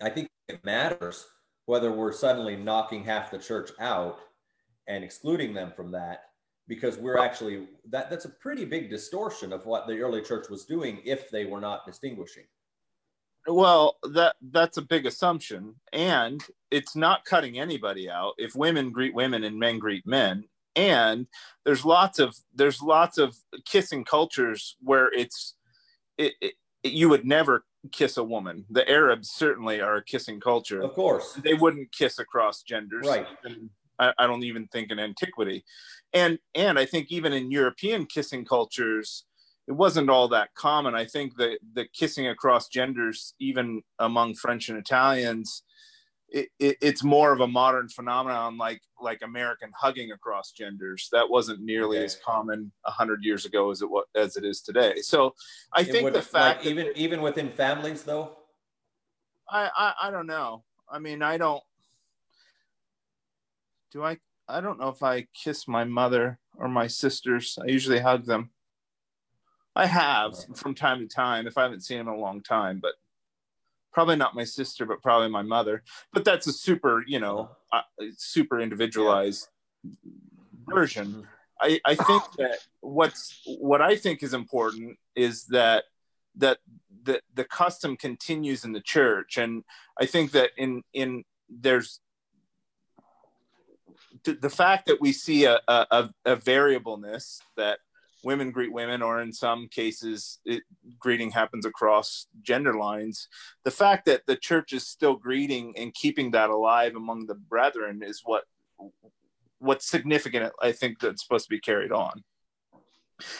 [0.00, 1.26] I think it matters
[1.66, 4.18] whether we're suddenly knocking half the church out
[4.88, 6.29] and excluding them from that
[6.70, 10.64] because we're actually that that's a pretty big distortion of what the early church was
[10.64, 12.44] doing if they were not distinguishing.
[13.48, 18.34] Well, that that's a big assumption, and it's not cutting anybody out.
[18.38, 20.44] If women greet women and men greet men,
[20.76, 21.26] and
[21.64, 25.56] there's lots of there's lots of kissing cultures where it's
[26.18, 26.54] it, it,
[26.84, 28.64] you would never kiss a woman.
[28.70, 30.82] The Arabs certainly are a kissing culture.
[30.82, 31.36] Of course.
[31.42, 33.08] They wouldn't kiss across genders.
[33.08, 33.26] Right.
[34.00, 35.64] I, I don't even think in antiquity,
[36.12, 39.24] and and I think even in European kissing cultures,
[39.68, 40.94] it wasn't all that common.
[40.94, 45.62] I think that the kissing across genders, even among French and Italians,
[46.30, 51.08] it, it, it's more of a modern phenomenon, like like American hugging across genders.
[51.12, 52.06] That wasn't nearly Okay.
[52.06, 54.94] as common a hundred years ago as it was as it is today.
[55.02, 55.34] So
[55.74, 58.36] I It think would- the fact like even even within families though.
[59.52, 60.64] I, I I don't know.
[60.90, 61.62] I mean, I don't.
[63.90, 64.18] Do I?
[64.48, 67.58] I don't know if I kiss my mother or my sisters.
[67.62, 68.50] I usually hug them.
[69.76, 72.80] I have from time to time if I haven't seen them in a long time,
[72.80, 72.94] but
[73.92, 75.82] probably not my sister, but probably my mother.
[76.12, 77.82] But that's a super, you know, uh,
[78.16, 79.48] super individualized
[80.66, 81.06] version.
[81.06, 81.20] Mm-hmm.
[81.60, 85.84] I, I think that what's what I think is important is that
[86.36, 86.58] that
[87.02, 89.62] the the custom continues in the church, and
[90.00, 92.00] I think that in in there's
[94.24, 97.78] the, fact that we see a, a, a variableness that
[98.22, 100.62] women greet women, or in some cases, it,
[100.98, 103.28] greeting happens across gender lines.
[103.64, 108.02] The fact that the church is still greeting and keeping that alive among the brethren
[108.04, 108.44] is what
[109.58, 110.52] what's significant.
[110.60, 112.24] I think that's supposed to be carried on.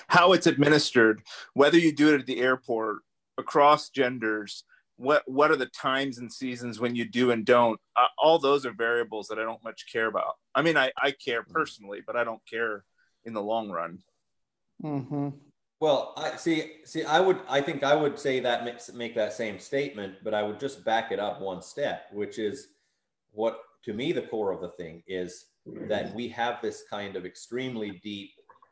[0.08, 1.22] How it's administered,
[1.54, 2.98] whether you do it at the airport,
[3.38, 4.64] across genders,
[5.00, 8.66] what what are the times and seasons when you do and don't uh, all those
[8.66, 12.16] are variables that i don't much care about i mean i i care personally but
[12.16, 12.84] i don't care
[13.24, 13.98] in the long run
[14.82, 15.28] Mm-hmm.
[15.80, 16.72] Well, I see.
[16.84, 17.40] See, I would.
[17.48, 20.84] I think I would say that makes make that same statement, but I would just
[20.84, 22.68] back it up one step, which is
[23.32, 25.46] what to me the core of the thing is
[25.88, 28.30] that we have this kind of extremely deep,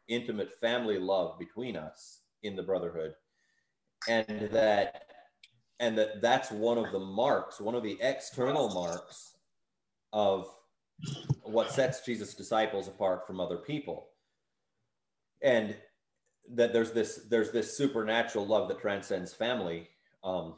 [0.08, 3.14] intimate family love between us in the brotherhood,
[4.06, 5.04] and that
[5.80, 9.34] and that that's one of the marks, one of the external marks
[10.12, 10.48] of
[11.42, 14.08] what sets Jesus' disciples apart from other people.
[15.42, 15.76] And
[16.54, 19.88] that there's this there's this supernatural love that transcends family
[20.24, 20.54] um,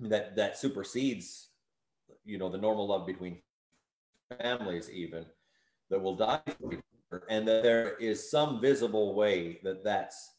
[0.00, 1.48] that that supersedes
[2.24, 3.38] you know the normal love between
[4.40, 5.24] families even
[5.90, 6.40] that will die
[7.28, 10.30] and that there is some visible way that that's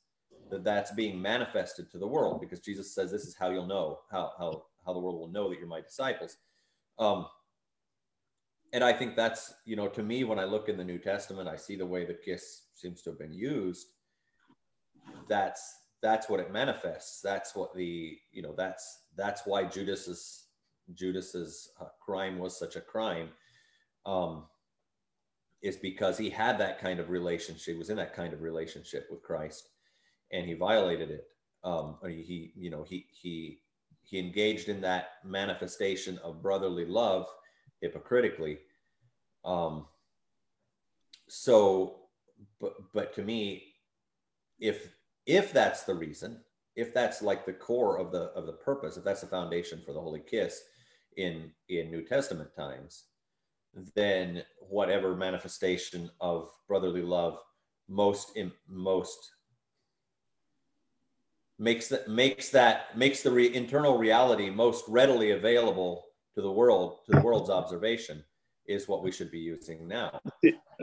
[0.49, 3.99] that that's being manifested to the world because jesus says this is how you'll know
[4.11, 6.37] how how how the world will know that you're my disciples.
[6.99, 7.25] Um
[8.73, 11.47] and i think that's you know to me when i look in the new testament
[11.47, 13.87] i see the way the kiss seems to have been used
[15.27, 17.21] that's that's what it manifests.
[17.21, 20.47] That's what the you know that's that's why judas's
[20.93, 23.29] judas's uh, crime was such a crime
[24.05, 24.43] um
[25.61, 29.23] is because he had that kind of relationship was in that kind of relationship with
[29.23, 29.69] christ
[30.33, 31.27] and he violated it.
[31.63, 33.59] Um he you know he he
[34.01, 37.27] he engaged in that manifestation of brotherly love
[37.79, 38.59] hypocritically.
[39.45, 39.85] Um
[41.29, 42.01] so
[42.59, 43.63] but but to me
[44.59, 44.93] if
[45.25, 46.41] if that's the reason
[46.75, 49.93] if that's like the core of the of the purpose if that's the foundation for
[49.93, 50.61] the holy kiss
[51.17, 53.05] in in new testament times
[53.95, 57.37] then whatever manifestation of brotherly love
[57.87, 59.31] most most
[61.63, 66.99] makes that makes that makes the re, internal reality most readily available to the world
[67.05, 68.23] to the world's observation
[68.67, 70.19] is what we should be using now.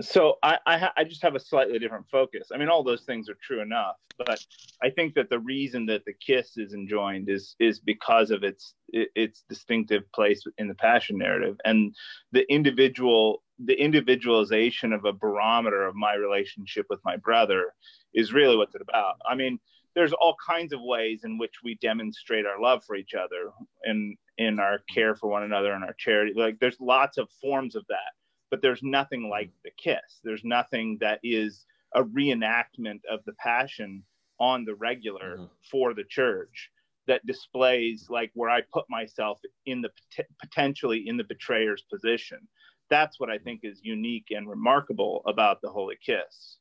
[0.01, 2.49] So I I, ha- I, just have a slightly different focus.
[2.55, 4.39] I mean, all those things are true enough, but
[4.83, 8.75] I think that the reason that the kiss is enjoined is is because of its
[8.89, 11.95] its distinctive place in the passion narrative and
[12.33, 17.75] the individual the individualization of a barometer of my relationship with my brother
[18.15, 19.17] is really what's it about.
[19.29, 19.59] I mean,
[19.95, 23.51] there's all kinds of ways in which we demonstrate our love for each other
[23.85, 24.95] and in our mm-hmm.
[24.95, 26.33] care for one another and our charity.
[26.35, 28.13] Like there's lots of forms of that
[28.51, 29.31] but there's nothing mm-hmm.
[29.31, 30.21] like the kiss.
[30.23, 34.03] There's nothing that is a reenactment of the passion
[34.39, 35.45] on the regular mm-hmm.
[35.71, 36.71] for the church
[37.07, 39.91] that displays like where i put myself in the
[40.41, 42.39] potentially in the betrayer's position.
[42.89, 43.45] That's what i mm-hmm.
[43.45, 46.59] think is unique and remarkable about the holy kiss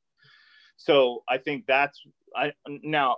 [0.79, 2.01] so I think that's
[2.35, 3.17] I now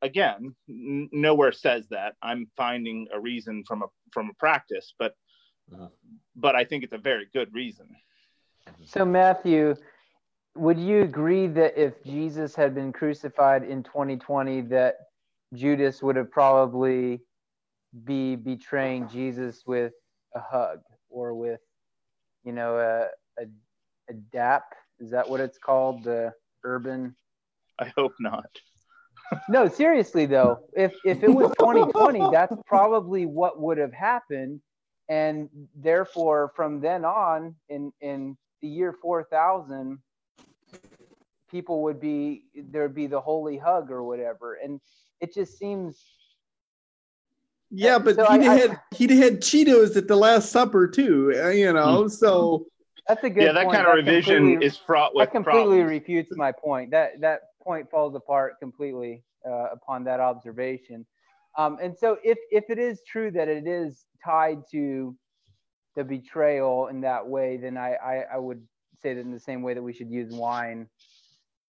[0.00, 5.14] again n- nowhere says that I'm finding a reason from a from a practice, but
[5.72, 5.88] uh-huh.
[6.34, 7.86] but I think it's a very good reason.
[8.84, 9.76] So Matthew,
[10.56, 14.96] would you agree that if Jesus had been crucified in 2020, that
[15.54, 17.20] Judas would have probably
[18.04, 19.92] be betraying Jesus with
[20.34, 20.80] a hug
[21.10, 21.60] or with,
[22.42, 23.46] you know, a a,
[24.08, 24.64] a dap?
[24.98, 26.04] Is that what it's called?
[26.04, 26.32] The
[26.64, 27.14] urban.
[27.78, 28.46] I hope not.
[29.48, 34.60] no, seriously though, if if it was 2020, that's probably what would have happened,
[35.08, 39.98] and therefore from then on, in in the year 4000,
[41.50, 44.80] people would be there'd be the holy hug or whatever, and
[45.20, 46.02] it just seems.
[47.74, 51.72] Yeah, but so he had he'd had Cheetos at the Last Supper too, uh, you
[51.72, 52.02] know.
[52.02, 52.08] Hmm.
[52.08, 52.66] So
[53.08, 53.42] that's a good.
[53.42, 53.76] Yeah, that point.
[53.76, 55.26] kind of that revision is fraught with.
[55.26, 55.90] That completely problems.
[55.90, 56.90] refutes my point.
[56.90, 61.06] That that point falls apart completely uh, upon that observation.
[61.58, 65.16] Um, and so if if it is true that it is tied to
[65.96, 68.62] the betrayal in that way, then I, I, I would
[69.02, 70.88] say that in the same way that we should use wine.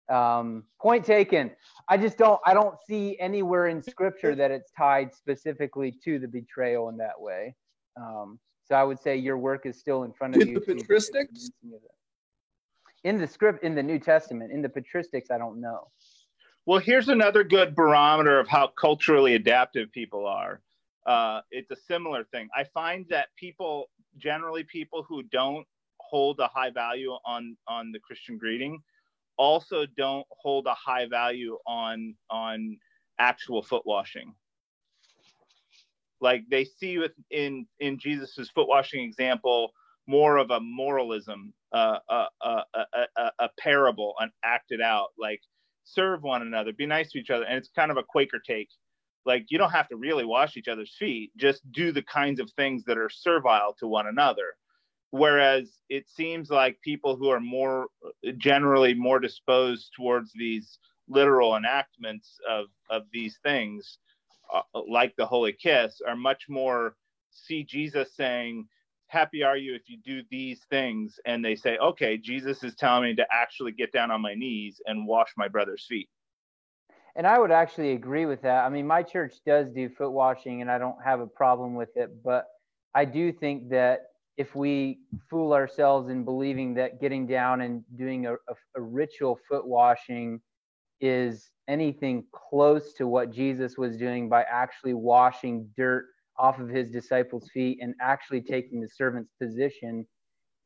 [0.09, 1.51] Um, point taken.
[1.87, 6.29] I just don't I don't see anywhere in scripture that it's tied specifically to the
[6.29, 7.55] betrayal in that way.
[7.97, 8.39] Um,
[8.69, 10.61] so I would say your work is still in front of Did you.
[10.61, 11.51] the patristics?
[13.05, 15.89] In the script, in the New Testament, in the patristics, I don't know.
[16.67, 20.61] Well, here's another good barometer of how culturally adaptive people are.
[21.07, 22.49] Uh, it's a similar thing.
[22.55, 23.89] I find that people,
[24.19, 25.67] generally, people who don't
[25.99, 28.83] hold a high value on on the Christian greeting,
[29.39, 32.77] also don't hold a high value on on
[33.19, 34.35] actual foot washing.
[36.21, 39.73] Like they see with in Jesus's foot washing example
[40.07, 42.85] more of a moralism, uh, a, a, a,
[43.17, 45.41] a, a parable, an acted out like
[45.85, 47.45] serve one another, be nice to each other.
[47.45, 48.69] And it's kind of a Quaker take.
[49.27, 52.51] Like you don't have to really wash each other's feet, just do the kinds of
[52.53, 54.55] things that are servile to one another.
[55.11, 57.87] Whereas it seems like people who are more
[58.39, 63.99] generally more disposed towards these literal enactments of, of these things,
[64.53, 66.95] uh, like the Holy Kiss, are much more
[67.31, 68.67] see Jesus saying,
[69.09, 71.19] Happy are you if you do these things.
[71.25, 74.81] And they say, Okay, Jesus is telling me to actually get down on my knees
[74.87, 76.09] and wash my brother's feet.
[77.17, 78.65] And I would actually agree with that.
[78.65, 81.97] I mean, my church does do foot washing, and I don't have a problem with
[81.97, 82.23] it.
[82.23, 82.47] But
[82.95, 84.03] I do think that
[84.37, 89.41] if we fool ourselves in believing that getting down and doing a, a, a ritual
[89.49, 90.41] foot washing
[91.01, 96.07] is anything close to what Jesus was doing by actually washing dirt
[96.39, 100.07] off of his disciples' feet and actually taking the servant's position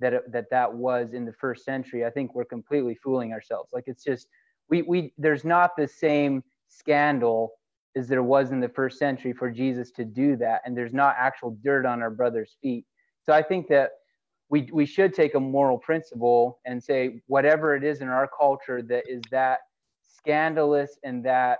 [0.01, 3.71] that it, that that was in the first century, I think we're completely fooling ourselves.
[3.73, 4.29] Like it's just
[4.69, 7.53] we we there's not the same scandal
[7.95, 11.15] as there was in the first century for Jesus to do that, and there's not
[11.19, 12.85] actual dirt on our brother's feet.
[13.23, 13.93] So I think that
[14.51, 18.83] we we should take a moral principle and say whatever it is in our culture
[18.83, 19.61] that is that
[20.17, 21.59] scandalous and that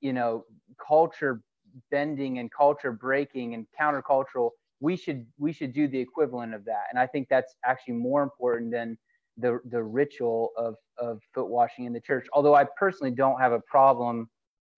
[0.00, 0.44] you know
[0.86, 1.42] culture
[1.90, 4.50] bending and culture breaking and countercultural
[4.80, 6.84] we should we should do the equivalent of that.
[6.90, 8.98] And i think that's actually more important than
[9.36, 12.26] the the ritual of of foot washing in the church.
[12.32, 14.28] Although i personally don't have a problem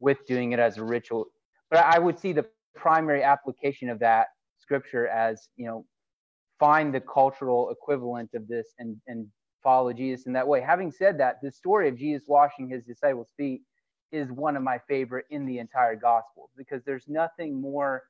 [0.01, 1.26] with doing it as a ritual
[1.70, 4.26] but i would see the primary application of that
[4.59, 5.84] scripture as you know
[6.59, 9.26] find the cultural equivalent of this and and
[9.63, 10.61] follow jesus in that way.
[10.61, 13.63] Having said that the story of jesus washing his disciples feet
[14.13, 18.03] is one of my favorite in the entire gospel because there's nothing more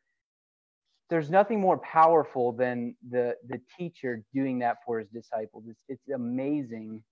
[1.10, 5.64] there's nothing more powerful than the the teacher doing that for his disciples.
[5.68, 7.02] It's, it's amazing.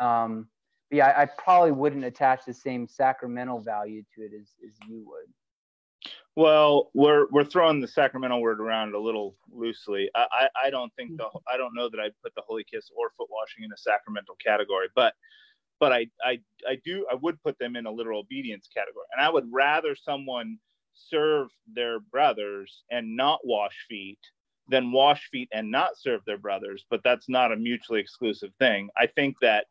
[0.00, 0.48] Um
[0.90, 5.04] yeah I, I probably wouldn't attach the same sacramental value to it as, as you
[5.06, 5.32] would
[6.38, 10.08] Well, we're we're throwing the sacramental word around a little loosely.
[10.14, 12.92] I, I, I don't think the I don't know that I'd put the holy kiss
[12.96, 15.14] or foot washing in a sacramental category, but
[15.80, 19.06] but I, I I do I would put them in a literal obedience category.
[19.12, 20.58] And I would rather someone
[20.94, 24.20] serve their brothers and not wash feet
[24.70, 28.90] than wash feet and not serve their brothers, but that's not a mutually exclusive thing.
[28.96, 29.66] I think that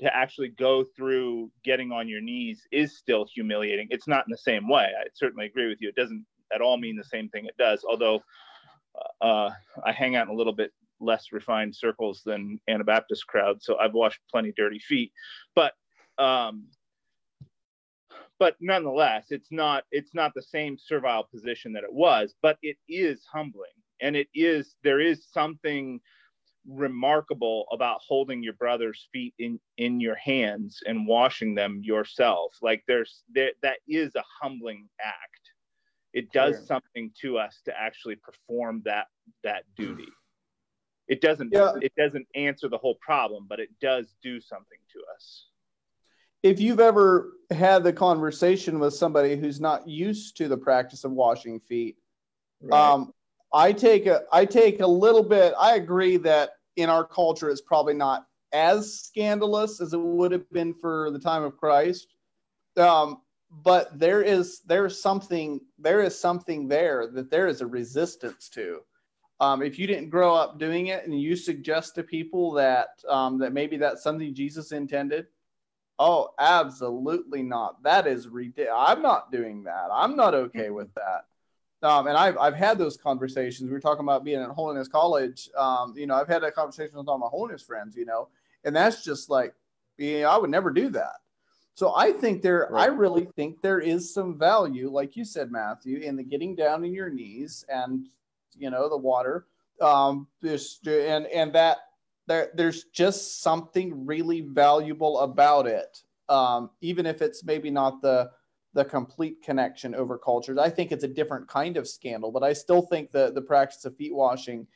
[0.00, 3.86] to actually go through getting on your knees is still humiliating.
[3.90, 4.90] It's not in the same way.
[4.98, 5.88] I certainly agree with you.
[5.88, 6.24] It doesn't
[6.54, 8.20] at all mean the same thing it does, although
[9.20, 9.50] uh,
[9.84, 13.94] I hang out in a little bit less refined circles than Anabaptist crowd, so I've
[13.94, 15.12] washed plenty dirty feet.
[15.54, 15.72] But
[16.18, 16.66] um,
[18.38, 22.76] but nonetheless, it's not it's not the same servile position that it was, but it
[22.88, 23.70] is humbling,
[24.00, 26.00] and it is there is something
[26.66, 32.56] remarkable about holding your brother's feet in in your hands and washing them yourself.
[32.62, 35.16] Like there's there that is a humbling act.
[36.12, 36.66] It does Sure.
[36.66, 39.06] something to us to actually perform that
[39.42, 40.08] that duty.
[41.08, 41.72] It doesn't Yeah.
[41.80, 45.48] it doesn't answer the whole problem but it does do something to us.
[46.42, 51.12] If you've ever had the conversation with somebody who's not used to the practice of
[51.12, 51.96] washing feet,
[52.72, 53.12] um,
[53.52, 55.54] I take a I take a little bit.
[55.58, 60.50] I agree that in our culture it's probably not as scandalous as it would have
[60.50, 62.14] been for the time of Christ.
[62.76, 67.66] Um, but there is there is something there is something there that there is a
[67.66, 68.80] resistance to.
[69.40, 73.38] Um, if you didn't grow up doing it and you suggest to people that um,
[73.38, 75.26] that maybe that's something Jesus intended,
[75.98, 77.82] Oh, absolutely not.
[77.82, 78.74] That is ridiculous.
[78.76, 79.88] I'm not doing that.
[79.92, 81.26] I'm not okay with that.
[81.82, 83.68] Um, and I've, I've had those conversations.
[83.68, 85.50] We were talking about being at Holiness College.
[85.56, 88.28] Um, you know, I've had that conversation with all my holiness friends, you know,
[88.64, 89.54] and that's just like,
[89.98, 91.16] yeah, I would never do that.
[91.74, 95.98] So I think there, I really think there is some value, like you said, Matthew,
[95.98, 98.08] in the getting down in your knees and
[98.56, 99.46] you know the water.
[99.80, 101.78] Um, this and and that
[102.26, 106.02] there, there's just something really valuable about it.
[106.28, 108.30] Um, even if it's maybe not the
[108.74, 110.58] the complete connection over cultures.
[110.58, 113.84] I think it's a different kind of scandal, but I still think the the practice
[113.84, 114.66] of feet washing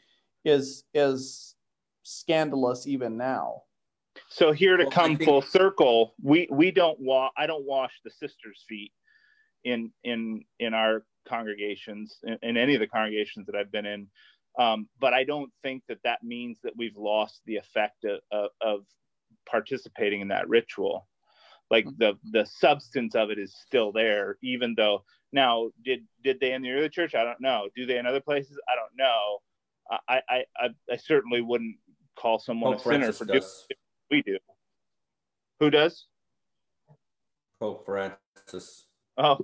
[0.45, 1.55] is is
[2.03, 3.63] scandalous even now.
[4.29, 8.01] So here to Well, come think- full circle, we we don't wa I don't wash
[8.05, 8.93] the sisters' feet
[9.65, 14.09] in in in our congregations in, in any of the congregations that I've been in.
[14.59, 18.51] Um, but I don't think that that means that we've lost the effect of, of,
[18.63, 18.81] of
[19.45, 21.07] participating in that ritual.
[21.71, 26.53] Like the the substance of it is still there, even though now did did they
[26.53, 27.15] in the early church?
[27.15, 27.69] I don't know.
[27.75, 28.59] Do they in other places?
[28.69, 29.39] I don't know.
[30.09, 31.77] I I I, I certainly wouldn't
[32.17, 33.67] call someone Pope a sinner Francis for doing does.
[34.11, 34.39] we do.
[35.59, 36.07] Who does?
[37.59, 38.87] Pope Francis.
[39.19, 39.39] Oh,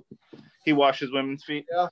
[0.63, 1.65] he washes women's feet.
[1.71, 1.87] Yeah.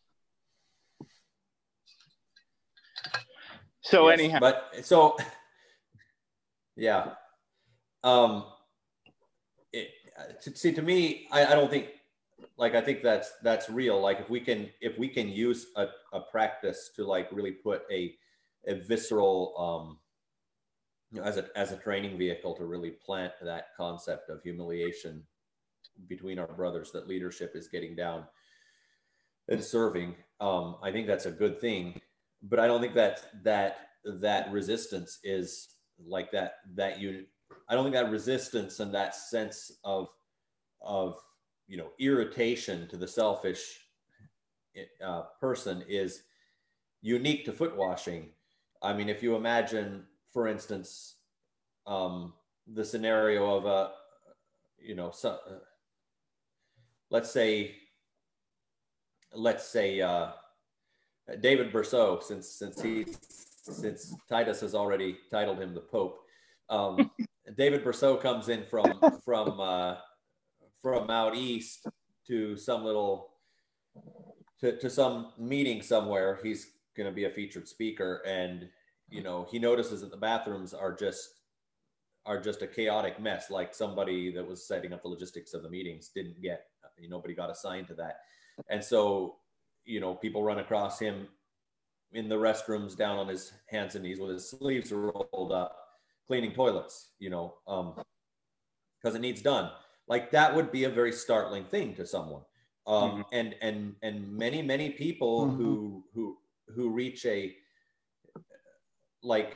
[3.82, 5.18] So Yes, anyhow, but so
[6.78, 7.12] yeah
[8.04, 8.51] um it,
[10.42, 11.88] to, see to me I, I don't think
[12.58, 14.00] like i think that's that's real.
[14.00, 17.84] Like if we can if we can use a, a practice to like really put
[17.92, 18.16] a
[18.68, 19.98] a visceral um
[21.12, 25.24] you know, as a as a training vehicle to really plant that concept of humiliation
[26.08, 28.24] between our brothers that leadership is getting down
[29.50, 32.00] and serving um i think that's a good thing.
[32.44, 37.26] But I don't think that that that resistance is like that that you
[37.72, 40.10] I don't think that resistance and that sense of
[40.82, 41.22] of
[41.68, 43.80] you know irritation to the selfish
[45.02, 46.24] uh, person is
[47.02, 48.28] unique to foot washing.
[48.82, 50.04] I mean, if you imagine,
[50.34, 51.16] for instance,
[51.88, 52.34] um,
[52.68, 53.92] the scenario of a
[54.78, 55.60] you know so, uh,
[57.10, 57.78] let's say
[59.34, 60.32] let's say uh,
[61.40, 63.06] David Bercot, since since he
[63.64, 66.20] since Titus has already titled him the Pope,
[66.70, 67.10] um,
[67.56, 69.96] David Bercot comes in from from uh,
[70.82, 71.88] from out east
[72.28, 73.34] to some little
[74.60, 76.40] to, to some meeting somewhere.
[76.44, 78.70] He's going to be a featured speaker, and
[79.10, 81.30] you know he notices that the bathrooms are just
[82.26, 83.50] are just a chaotic mess.
[83.50, 86.66] Like somebody that was setting up the logistics of the meetings didn't get
[87.10, 88.20] nobody got assigned to that,
[88.70, 89.38] and so
[89.86, 91.28] you know, people run across him
[92.14, 95.81] in the restrooms down on his hands and knees with his sleeves rolled up,
[96.32, 97.88] cleaning toilets, you know, um,
[98.98, 99.70] because it needs done.
[100.08, 102.44] Like that would be a very startling thing to someone.
[102.88, 103.26] Um, Mhm.
[103.40, 106.38] and and and many many people who who
[106.74, 107.40] who reach a
[109.34, 109.52] like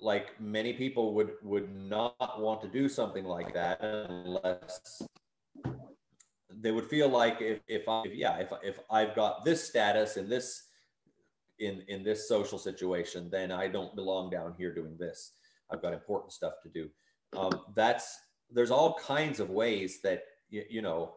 [0.00, 5.02] like many people would would not want to do something like that unless
[6.62, 10.16] they would feel like if, if I, if, yeah, if, if I've got this status
[10.16, 10.46] in this,
[11.58, 15.32] in, in this social situation, then I don't belong down here doing this.
[15.70, 16.88] I've got important stuff to do.
[17.36, 18.18] Um, that's,
[18.50, 21.14] there's all kinds of ways that, you, you know,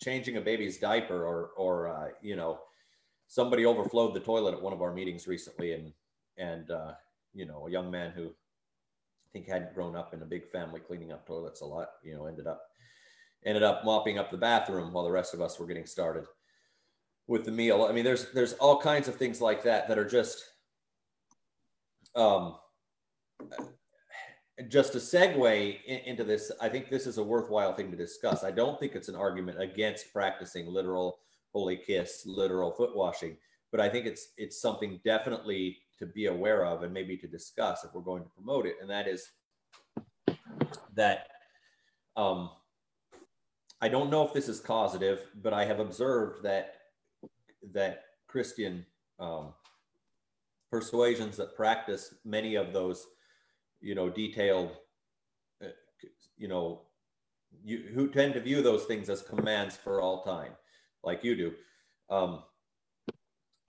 [0.00, 2.60] changing a baby's diaper or, or, uh, you know,
[3.26, 5.92] somebody overflowed the toilet at one of our meetings recently and,
[6.36, 6.92] and, uh,
[7.34, 10.80] you know, a young man who I think hadn't grown up in a big family
[10.80, 12.62] cleaning up toilets a lot, you know, ended up
[13.44, 16.24] ended up mopping up the bathroom while the rest of us were getting started
[17.28, 17.86] with the meal.
[17.88, 20.42] I mean, there's there's all kinds of things like that that are just
[22.16, 22.56] um,
[24.68, 26.50] just a segue in, into this.
[26.60, 28.44] I think this is a worthwhile thing to discuss.
[28.44, 31.18] I don't think it's an argument against practicing literal
[31.52, 33.36] holy kiss, literal foot washing,
[33.70, 37.84] but I think it's it's something definitely to be aware of and maybe to discuss
[37.84, 39.30] if we're going to promote it, and that is
[40.94, 41.28] that.
[42.16, 42.50] Um,
[43.80, 46.74] I don't know if this is causative, but I have observed that
[47.72, 48.84] that Christian
[49.20, 49.54] um,
[50.70, 53.06] persuasions that practice many of those,
[53.80, 54.76] you know, detailed,
[55.62, 55.68] uh,
[56.36, 56.82] you know,
[57.64, 60.52] you who tend to view those things as commands for all time,
[61.02, 61.52] like you do.
[62.10, 62.42] Um,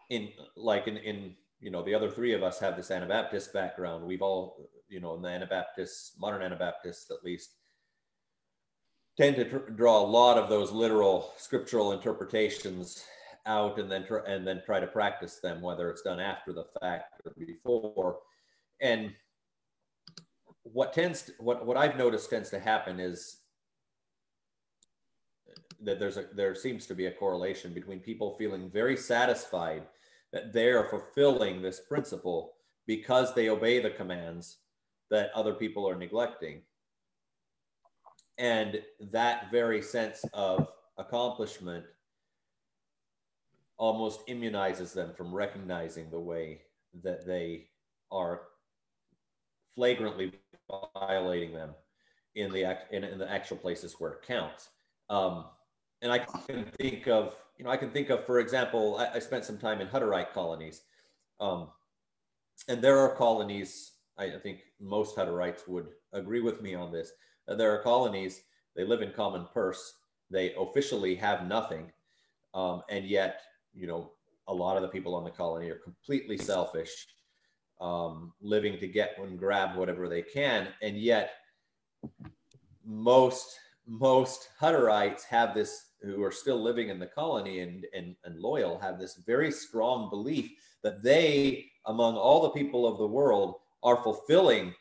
[0.09, 4.05] in like in in you know the other three of us have this Anabaptist background.
[4.05, 7.51] We've all you know in the Anabaptists, modern Anabaptists at least
[9.17, 13.03] tend to tr- draw a lot of those literal scriptural interpretations
[13.45, 16.65] out and then tr- and then try to practice them whether it's done after the
[16.81, 18.19] fact or before
[18.81, 19.13] and
[20.73, 23.37] what tends to, what what I've noticed tends to happen is
[25.81, 29.83] that there's a there seems to be a correlation between people feeling very satisfied
[30.31, 32.53] that they are fulfilling this principle
[32.85, 34.57] because they obey the commands
[35.09, 36.61] that other people are neglecting.
[38.37, 40.67] And that very sense of
[40.97, 41.85] accomplishment
[43.77, 46.61] almost immunizes them from recognizing the way
[47.03, 47.67] that they
[48.11, 48.41] are
[49.75, 50.33] flagrantly
[50.93, 51.71] violating them
[52.35, 54.69] in the in, in the actual places where it counts.
[55.09, 55.45] Um,
[56.01, 59.19] and I can think of, you know, I can think of, for example, I, I
[59.19, 60.81] spent some time in Hutterite colonies,
[61.39, 61.69] um,
[62.67, 63.93] and there are colonies.
[64.17, 67.11] I, I, think most Hutterites would agree with me on this.
[67.47, 68.41] Uh, there are colonies.
[68.75, 69.93] They live in common purse.
[70.29, 71.91] They officially have nothing,
[72.53, 73.41] um, and yet,
[73.73, 74.11] you know,
[74.47, 77.07] a lot of the people on the colony are completely selfish,
[77.79, 81.31] um, living to get and grab whatever they can, and yet
[82.85, 88.39] most most Hutterites have this who are still living in the colony and, and, and
[88.39, 90.51] loyal have this very strong belief
[90.83, 94.73] that they, among all the people of the world, are fulfilling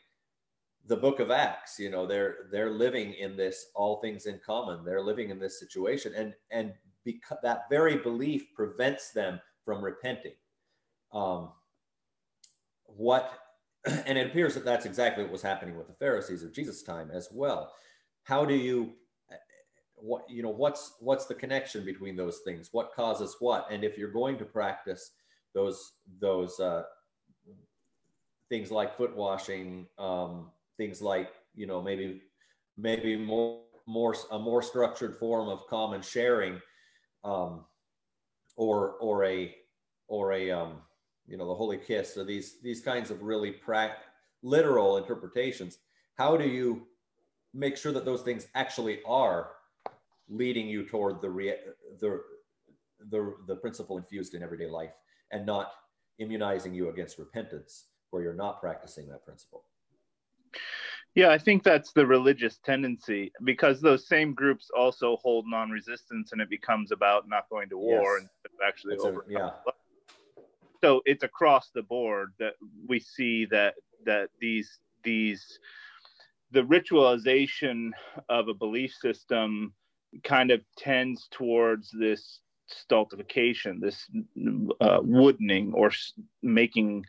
[0.85, 1.77] the book of Acts.
[1.79, 4.85] You know, they're they're living in this all things in common.
[4.85, 6.73] They're living in this situation, and and
[7.03, 10.33] because that very belief prevents them from repenting.
[11.11, 11.49] Um,
[12.95, 13.31] what
[13.85, 17.09] and it appears that that's exactly what was happening with the Pharisees of Jesus' time
[17.13, 17.71] as well.
[18.23, 18.93] How do you
[20.01, 23.97] what you know what's what's the connection between those things what causes what and if
[23.97, 25.11] you're going to practice
[25.53, 26.83] those those uh,
[28.49, 32.21] things like foot washing um, things like you know maybe
[32.77, 36.59] maybe more more a more structured form of common sharing
[37.23, 37.65] um,
[38.55, 39.55] or or a
[40.07, 40.77] or a um,
[41.29, 43.95] you know the holy kiss or these these kinds of really pra-
[44.41, 45.77] literal interpretations
[46.15, 46.87] how do you
[47.53, 49.51] make sure that those things actually are
[50.27, 51.59] leading you toward the rea-
[51.99, 52.21] the
[53.11, 54.93] the the principle infused in everyday life
[55.31, 55.71] and not
[56.19, 59.63] immunizing you against repentance where you're not practicing that principle?
[61.15, 66.41] Yeah i think that's the religious tendency because those same groups also hold non-resistance and
[66.41, 68.29] it becomes about not going to war yes.
[68.45, 69.51] and actually over yeah
[70.81, 72.53] so it's across the board that
[72.87, 73.75] we see that
[74.05, 75.59] that these these
[76.51, 77.91] the ritualization
[78.29, 79.73] of a belief system
[80.23, 84.05] kind of tends towards this stultification, this
[84.81, 85.91] uh, woodening or
[86.41, 87.05] making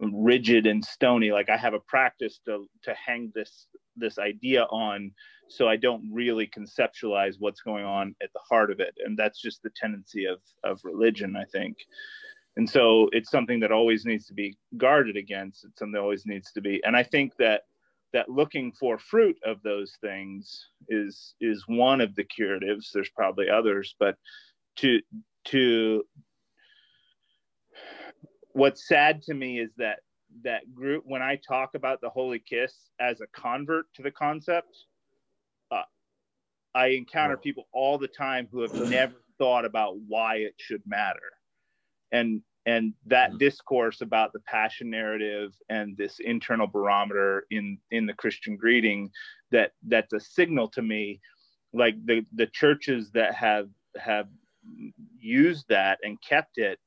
[0.00, 1.30] rigid and stony.
[1.30, 5.12] Like I have a practice to to hang this this idea on,
[5.48, 9.40] so I don't really conceptualize what's going on at the heart of it, and that's
[9.40, 11.76] just the tendency of of religion, I think.
[12.56, 15.64] And so it's something that always needs to be guarded against.
[15.64, 17.62] It's something that always needs to be, and I think that
[18.12, 22.90] that looking for fruit of those things is is one of the curatives.
[22.92, 24.16] There's probably others but
[24.76, 25.00] to
[25.46, 26.04] to
[28.52, 29.98] what's sad to me is that
[30.42, 34.76] that group when i talk about the holy kiss as a convert to the concept
[35.70, 35.82] uh,
[36.74, 41.32] i encounter people all the time who have never thought about why it should matter
[42.14, 43.38] and and that mm-hmm.
[43.38, 49.10] discourse about the passion narrative and this internal barometer in in the christian greeting
[49.50, 51.20] that that's a signal to me
[51.74, 54.28] like the the churches that have have
[55.18, 56.78] used that and kept it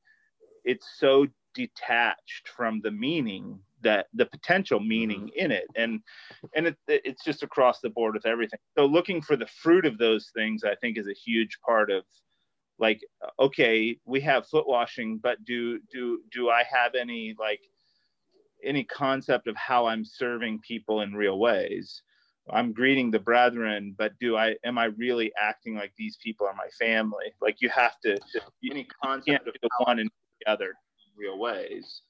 [0.64, 5.46] it's so detached from the meaning that the potential meaning mm-hmm.
[5.46, 6.00] in it and
[6.56, 9.98] and it, it's just across the board with everything so looking for the fruit of
[9.98, 12.04] those things i think is a huge part of
[12.80, 13.02] like
[13.40, 17.62] okay we have foot washing but do do do i have any like
[18.64, 22.02] any concept of how i'm serving people in real ways?
[22.50, 26.54] I'm greeting the brethren but do i am i really acting like these people are
[26.54, 27.26] my family?
[27.42, 28.18] Like you have to
[28.72, 30.10] any concept of the one and
[30.40, 32.02] the other in real ways.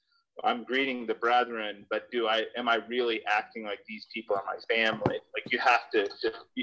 [0.44, 4.44] I'm greeting the brethren but do i am i really acting like these people are
[4.46, 5.18] my family?
[5.34, 6.08] Like you have to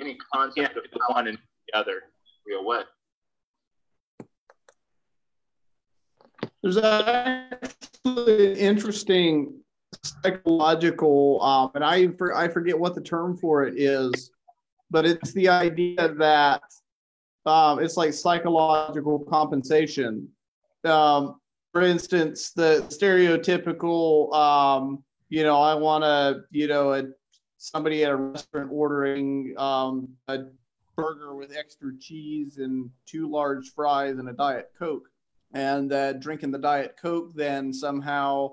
[0.01, 2.83] any concept of the one and the other in real way
[6.63, 9.61] There's actually an interesting
[10.03, 14.31] psychological, um, and I for, I forget what the term for it is,
[14.91, 16.63] but it's the idea that
[17.47, 20.29] um, it's like psychological compensation.
[20.85, 21.41] Um,
[21.73, 27.05] for instance, the stereotypical, um, you know, I want to, you know, a,
[27.59, 30.45] somebody at a restaurant ordering um, a
[30.97, 35.09] burger with extra cheese and two large fries and a diet coke
[35.55, 38.51] and that drinking the diet coke then somehow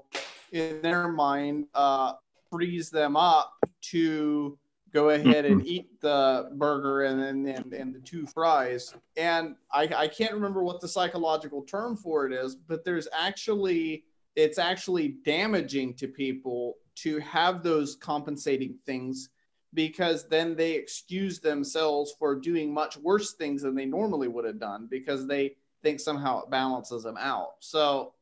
[0.52, 2.14] in their mind uh,
[2.50, 4.58] frees them up to
[4.94, 8.94] go ahead and eat the burger and then and, and, the two fries.
[9.16, 14.06] And I, I can't remember what the psychological term for it is but there's actually
[14.36, 19.30] it's actually damaging to people to have those compensating things
[19.74, 24.60] because then they excuse themselves for doing much worse things than they normally would have
[24.60, 27.54] done because they think somehow it balances them out.
[27.60, 28.14] So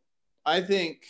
[0.46, 1.06] I think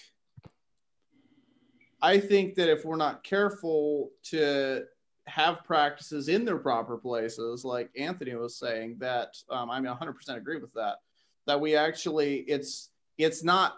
[2.02, 4.84] I think that if we're not careful to
[5.28, 10.36] have practices in their proper places, like Anthony was saying, that um, I mean, 100%
[10.36, 10.98] agree with that.
[11.46, 13.78] That we actually, it's it's not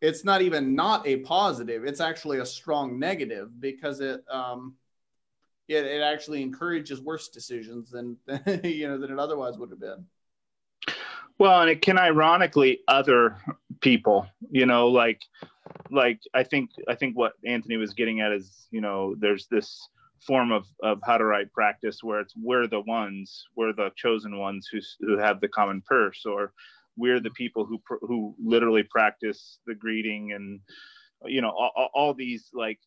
[0.00, 1.84] it's not even not a positive.
[1.84, 4.74] It's actually a strong negative because it um,
[5.68, 8.16] it, it actually encourages worse decisions than
[8.64, 10.04] you know than it otherwise would have been.
[11.42, 13.36] Well, and it can ironically other
[13.80, 15.20] people, you know, like
[15.90, 19.88] like I think I think what Anthony was getting at is, you know, there's this
[20.24, 24.78] form of of Hutterite practice where it's we're the ones, we're the chosen ones who
[25.00, 26.52] who have the common purse, or
[26.96, 30.60] we're the people who who literally practice the greeting and
[31.24, 32.78] you know all, all these like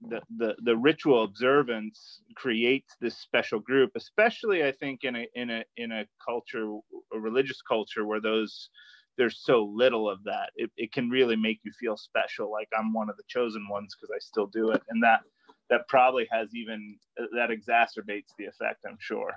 [0.00, 5.50] the, the the ritual observance creates this special group especially i think in a in
[5.50, 6.78] a in a culture
[7.12, 8.70] a religious culture where those
[9.18, 10.50] there's so little of that.
[10.54, 13.94] It, it can really make you feel special like i'm one of the chosen ones
[13.94, 14.82] because i still do it.
[14.88, 15.20] And that
[15.68, 19.32] that probably has even that exacerbates the effect i'm sure.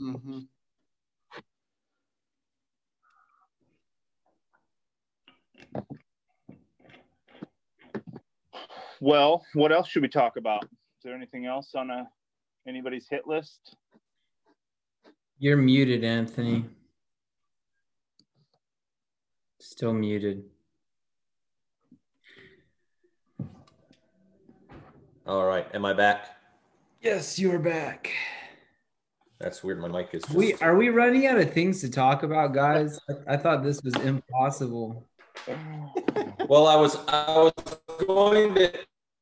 [0.00, 0.38] Mm-hmm.
[9.00, 10.64] Well, what else should we talk about?
[10.64, 12.06] Is there anything else on a
[12.68, 13.74] anybody's hit list?
[15.38, 16.66] You're muted, Anthony.
[19.58, 20.44] Still muted.
[25.26, 25.66] All right.
[25.72, 26.36] Am I back?
[27.00, 28.10] Yes, you're back.
[29.38, 29.80] That's weird.
[29.80, 30.22] My mic is.
[30.24, 30.34] Just...
[30.34, 32.98] We are we running out of things to talk about, guys?
[33.08, 35.06] I, I thought this was impossible.
[36.46, 37.52] well, I was I was
[38.06, 38.72] going to,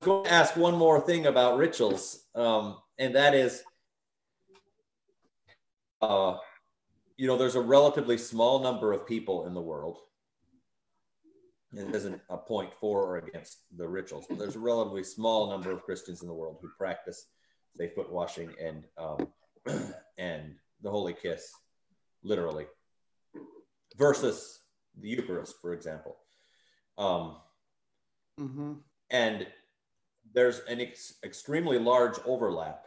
[0.02, 3.62] going to ask one more thing about rituals, um, and that is,
[6.00, 6.36] uh,
[7.16, 9.98] you know, there's a relatively small number of people in the world.
[11.72, 15.70] It isn't a point for or against the rituals, but there's a relatively small number
[15.70, 17.26] of Christians in the world who practice,
[17.76, 19.28] say, foot washing and um,
[20.18, 21.52] and the Holy Kiss,
[22.22, 22.66] literally,
[23.96, 24.60] versus
[24.98, 26.16] the Eucharist, for example.
[26.96, 27.36] Um,
[28.40, 28.72] mm-hmm.
[29.10, 29.46] And
[30.34, 32.84] there's an ex- extremely large overlap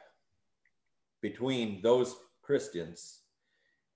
[1.21, 3.19] between those Christians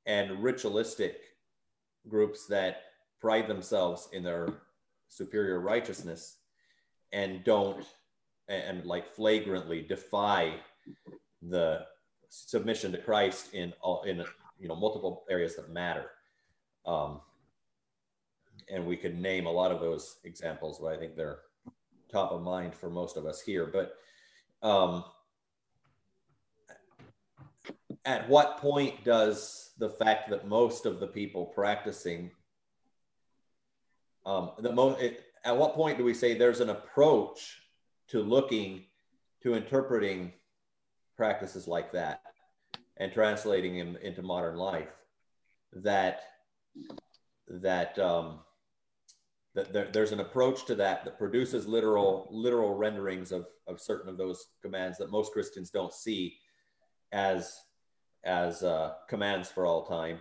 [0.05, 1.21] and ritualistic
[2.07, 2.83] groups that
[3.19, 4.47] pride themselves in their
[5.07, 6.37] superior righteousness
[7.11, 7.85] and don't
[8.47, 10.55] and, and like flagrantly defy
[11.41, 11.85] the
[12.29, 14.23] submission to Christ in all in
[14.59, 16.05] you know multiple areas that matter.
[16.85, 17.21] Um,
[18.69, 21.39] and we could name a lot of those examples, but I think they're
[22.11, 23.65] top of mind for most of us here.
[23.65, 23.95] But
[24.67, 25.03] um,
[28.05, 32.31] at what point does the fact that most of the people practicing
[34.25, 35.01] um, the most
[35.43, 37.61] at what point do we say there's an approach
[38.07, 38.85] to looking
[39.43, 40.33] to interpreting
[41.15, 42.21] practices like that
[42.97, 44.89] and translating them into modern life
[45.73, 46.21] that
[47.47, 48.39] that um,
[49.55, 54.09] that there, there's an approach to that that produces literal literal renderings of, of certain
[54.09, 56.37] of those commands that most Christians don't see
[57.11, 57.61] as
[58.23, 60.19] as uh, commands for all time.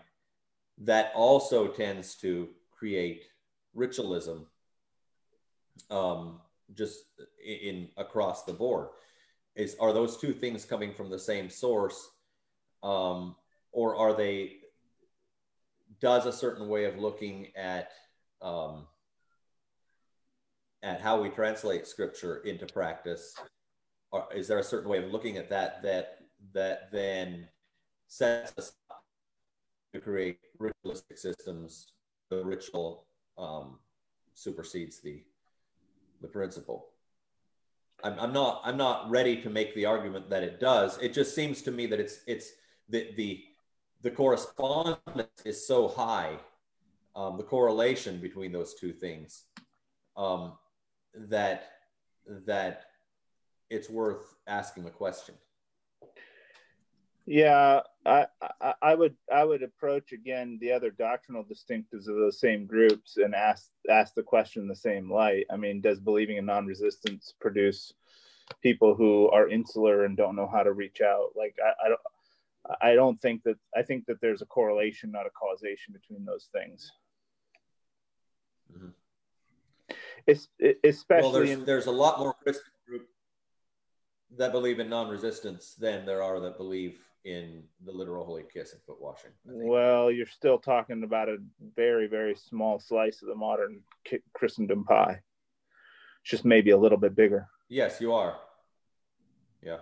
[0.78, 3.24] That also tends to create
[3.74, 4.46] ritualism,
[5.90, 6.40] um,
[6.74, 7.04] just
[7.44, 8.88] in across the board.
[9.56, 12.08] Is are those two things coming from the same source,
[12.82, 13.34] um,
[13.72, 14.58] or are they?
[16.00, 17.92] Does a certain way of looking at
[18.42, 18.86] um,
[20.84, 23.34] at how we translate scripture into practice
[24.12, 26.18] or is there a certain way of looking at that that
[26.52, 27.48] that then
[28.06, 29.02] sets us up
[29.92, 31.92] to create ritualistic systems
[32.30, 33.06] the ritual
[33.38, 33.78] um,
[34.34, 35.24] supersedes the
[36.20, 36.90] the principle?
[38.04, 40.98] I'm, I'm not i'm not ready to make the argument that it does.
[40.98, 42.50] It just seems to me that it's it's
[42.88, 43.42] the the
[44.02, 46.38] the correspondence is so high
[47.16, 49.44] um, the correlation between those two things
[50.16, 50.52] um,
[51.14, 51.70] that
[52.46, 52.86] that
[53.70, 55.34] it's worth asking the question.
[57.26, 58.26] Yeah, I,
[58.60, 63.16] I, I would I would approach again the other doctrinal distinctives of those same groups
[63.16, 65.46] and ask ask the question in the same light.
[65.50, 67.94] I mean, does believing in non-resistance produce
[68.62, 71.30] people who are insular and don't know how to reach out?
[71.34, 72.00] Like I, I don't
[72.82, 76.50] I don't think that I think that there's a correlation, not a causation between those
[76.52, 76.92] things.
[78.70, 78.88] Mm-hmm.
[80.26, 80.48] It's,
[80.82, 83.08] especially well, there's, in, there's a lot more Christian group.
[84.36, 88.82] that believe in non-resistance than there are that believe in the literal holy kiss and
[88.82, 89.30] foot washing.
[89.44, 91.38] Well, you're still talking about a
[91.74, 93.80] very, very small slice of the modern
[94.34, 95.20] Christendom pie.
[96.22, 97.48] It's just maybe a little bit bigger.
[97.68, 98.36] Yes, you are.
[99.62, 99.78] Yeah.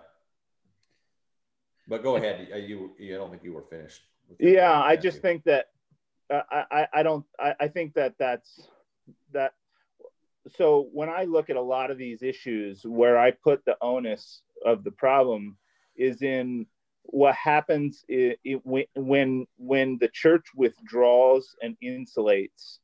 [1.87, 2.47] But go ahead.
[2.53, 4.03] Uh, You, you I don't think you were finished.
[4.39, 5.67] Yeah, I just think that
[6.29, 8.69] uh, I, I, I don't I, I think that that's
[9.33, 9.53] that.
[10.49, 14.41] So when I look at a lot of these issues, where I put the onus
[14.65, 15.57] of the problem
[15.95, 16.65] is in
[17.05, 22.79] what happens i i when when when the church withdraws and insulates.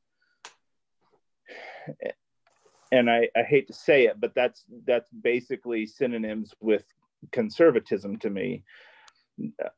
[2.92, 6.84] And I, I hate to say it, but that's that's basically synonyms with
[7.32, 8.64] conservatism to me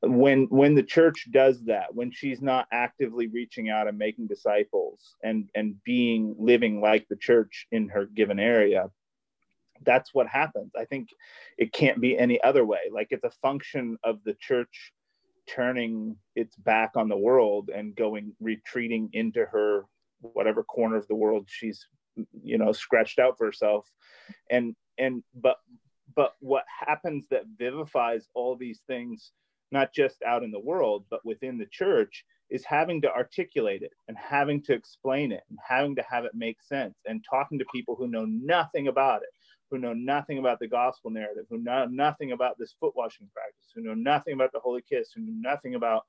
[0.02, 5.16] when when the church does that when she's not actively reaching out and making disciples
[5.22, 8.90] and and being living like the church in her given area
[9.84, 10.72] that's what happens.
[10.78, 11.08] I think
[11.58, 12.80] it can't be any other way.
[12.90, 14.92] Like it's a function of the church
[15.48, 19.84] turning its back on the world and going retreating into her
[20.20, 21.88] whatever corner of the world she's
[22.44, 23.90] you know scratched out for herself.
[24.50, 25.56] And and but
[26.14, 29.32] but what happens that vivifies all these things
[29.72, 33.92] not just out in the world but within the church is having to articulate it
[34.08, 37.64] and having to explain it and having to have it make sense and talking to
[37.72, 39.30] people who know nothing about it
[39.70, 43.72] who know nothing about the gospel narrative who know nothing about this foot washing practice
[43.74, 46.02] who know nothing about the holy kiss who know nothing about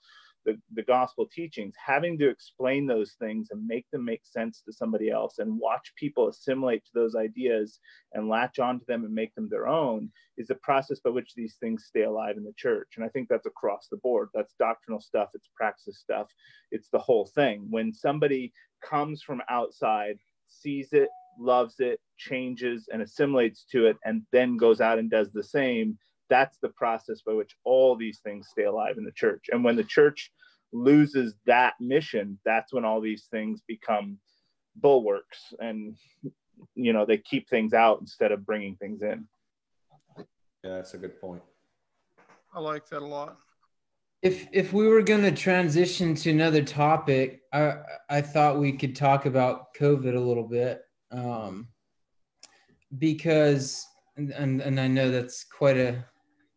[0.46, 4.74] the, the gospel teachings having to explain those things and make them make sense to
[4.74, 7.80] somebody else and watch people assimilate to those ideas
[8.14, 11.56] and latch onto them and make them their own is the process by which these
[11.60, 12.94] things stay alive in the church.
[12.96, 14.30] And I think that's across the board.
[14.34, 16.28] That's doctrinal stuff, it's praxis stuff,
[16.72, 17.68] it's the whole thing.
[17.70, 20.18] When somebody comes from outside,
[20.48, 25.32] sees it, loves it, changes, and assimilates to it, and then goes out and does
[25.32, 25.98] the same,
[26.34, 29.50] that's the process by which all these things stay alive in the church.
[29.52, 30.32] And when the church
[30.72, 34.18] loses that mission, that's when all these things become
[34.78, 35.96] bulwarks and
[36.74, 39.28] you know they keep things out instead of bringing things in
[40.64, 41.44] Yeah, that's a good point.
[42.52, 43.38] I like that a lot.
[44.24, 47.76] If if we were going to transition to another topic, I
[48.10, 50.82] I thought we could talk about COVID a little bit,
[51.12, 51.68] um,
[52.98, 53.86] because
[54.18, 56.06] and, and and I know that's quite a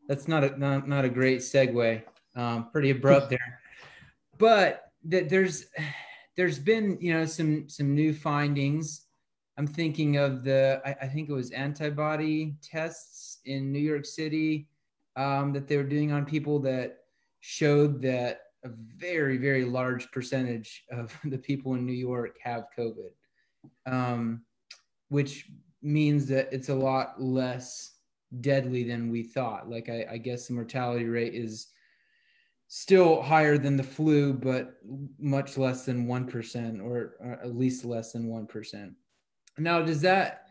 [0.09, 2.03] that's not a not, not a great segue,
[2.35, 3.61] um, pretty abrupt there,
[4.39, 5.67] but that there's
[6.37, 9.03] there's been you know some some new findings.
[9.59, 14.69] I'm thinking of the I, I think it was antibody tests in New York City
[15.17, 16.99] um, that they were doing on people that
[17.41, 23.11] showed that a very very large percentage of the people in New York have COVID,
[23.87, 24.43] um,
[25.09, 25.51] which
[25.83, 27.96] means that it's a lot less
[28.41, 29.69] deadly than we thought.
[29.69, 31.69] Like I, I guess the mortality rate is
[32.69, 34.75] still higher than the flu, but
[35.19, 38.93] much less than one percent, or, or at least less than one percent.
[39.59, 40.43] Now, does that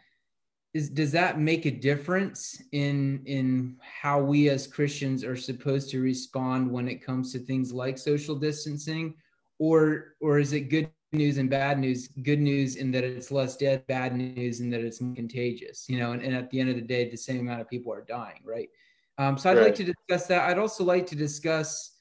[0.74, 6.02] is does that make a difference in in how we as Christians are supposed to
[6.02, 9.14] respond when it comes to things like social distancing,
[9.60, 12.08] or or is it good news and bad news?
[12.08, 15.90] Good news in that it's less dead, bad news in that it's contagious.
[15.90, 17.94] You know, and, and at the end of the day, the same amount of people
[17.94, 18.70] are dying, right?
[19.18, 20.50] Um, so I'd like to discuss that.
[20.50, 21.92] I'd also like to discuss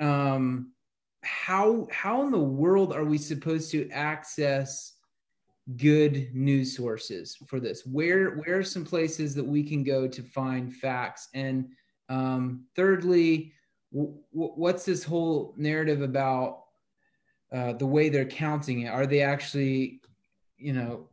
[0.00, 0.72] um,
[1.22, 4.94] how how in the world are we supposed to access
[5.76, 7.86] good news sources for this?
[7.86, 11.28] Where where are some places that we can go to find facts?
[11.34, 11.68] And
[12.08, 13.52] um, thirdly,
[13.92, 16.61] w- what's this whole narrative about
[17.52, 18.88] uh, the way they're counting it?
[18.88, 20.00] Are they actually,
[20.56, 21.08] you know,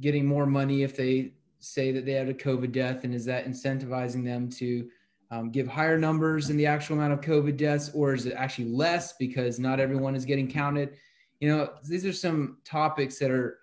[0.00, 3.46] getting more money if they say that they had a COVID death, and is that
[3.46, 4.88] incentivizing them to
[5.30, 8.68] um, give higher numbers in the actual amount of COVID deaths, or is it actually
[8.68, 10.96] less because not everyone is getting counted?
[11.38, 13.58] You know, these are some topics that are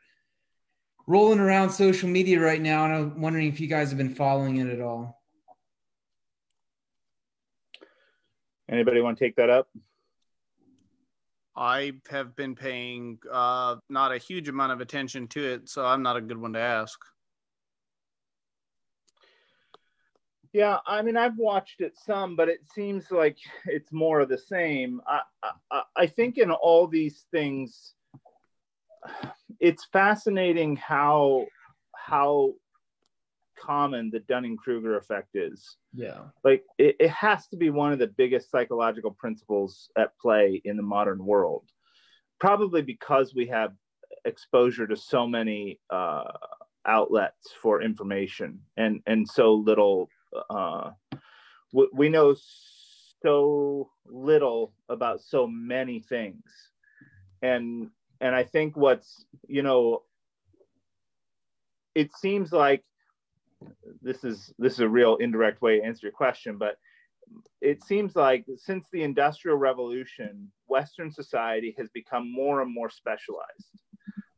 [1.08, 4.58] rolling around social media right now, and I'm wondering if you guys have been following
[4.58, 5.16] it at all.
[8.70, 9.70] anybody want to take that up
[11.58, 16.03] I have been paying uh, not a huge amount of attention to it, so I'm
[16.03, 16.99] not a good one to ask.
[20.53, 24.38] Yeah, I mean, I've watched it some, but it seems like it's more of the
[24.38, 25.01] same.
[25.08, 25.22] I,
[25.72, 27.93] I, I think in all these things,
[29.60, 31.45] it's fascinating how
[31.95, 32.53] how
[33.60, 35.78] common the Dunning Kruger effect is.
[35.93, 36.22] Yeah.
[36.43, 40.78] Like, it, it has to be one of the biggest psychological principles at play in
[40.78, 41.66] the modern world,
[42.39, 43.74] probably because we have
[44.26, 46.24] exposure to so many uh,
[46.88, 50.10] outlets for information and and so little
[50.49, 50.91] uh,
[51.74, 52.36] we, we know
[53.22, 56.43] so little about so many things
[57.41, 57.89] and
[58.22, 60.03] and i think what's you know
[61.93, 62.84] it seems like
[64.01, 66.78] this is this is a real indirect way to answer your question but
[67.62, 73.72] it seems like since the industrial revolution western society has become more and more specialized.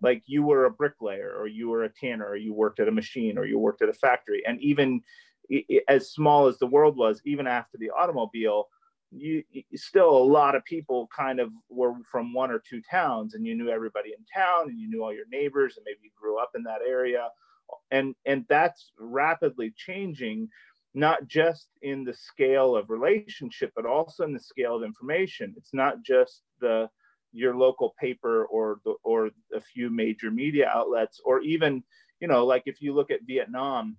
[0.01, 2.91] Like you were a bricklayer or you were a tanner or you worked at a
[2.91, 5.01] machine or you worked at a factory and even
[5.87, 8.67] as small as the world was even after the automobile
[9.11, 9.43] you,
[9.73, 13.55] still a lot of people kind of were from one or two towns and you
[13.55, 16.51] knew everybody in town and you knew all your neighbors and maybe you grew up
[16.55, 17.27] in that area
[17.91, 20.49] and and that's rapidly changing
[20.95, 25.53] not just in the scale of relationship but also in the scale of information.
[25.57, 26.89] It's not just the
[27.31, 31.83] your local paper or the, or a few major media outlets or even
[32.19, 33.95] you know like if you look at vietnam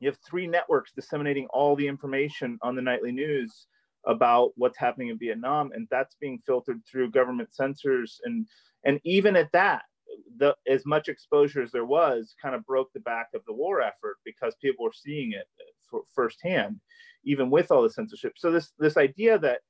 [0.00, 3.66] you have three networks disseminating all the information on the nightly news
[4.06, 8.46] about what's happening in vietnam and that's being filtered through government censors and
[8.84, 9.82] and even at that
[10.38, 13.80] the as much exposure as there was kind of broke the back of the war
[13.80, 15.46] effort because people were seeing it
[15.88, 16.80] for, firsthand
[17.24, 19.60] even with all the censorship so this this idea that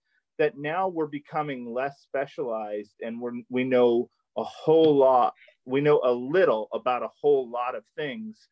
[0.41, 5.34] that now we're becoming less specialized and we're, we know a whole lot,
[5.66, 8.49] we know a little about a whole lot of things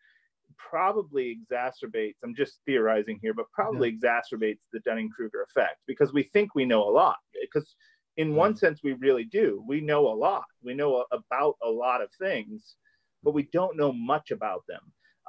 [0.59, 4.11] probably exacerbates, I'm just theorizing here, but probably yeah.
[4.11, 7.17] exacerbates the Dunning Kruger effect because we think we know a lot.
[7.41, 7.75] Because
[8.19, 9.65] in one sense, we really do.
[9.67, 10.45] We know a lot.
[10.63, 12.75] We know a, about a lot of things,
[13.23, 14.81] but we don't know much about them.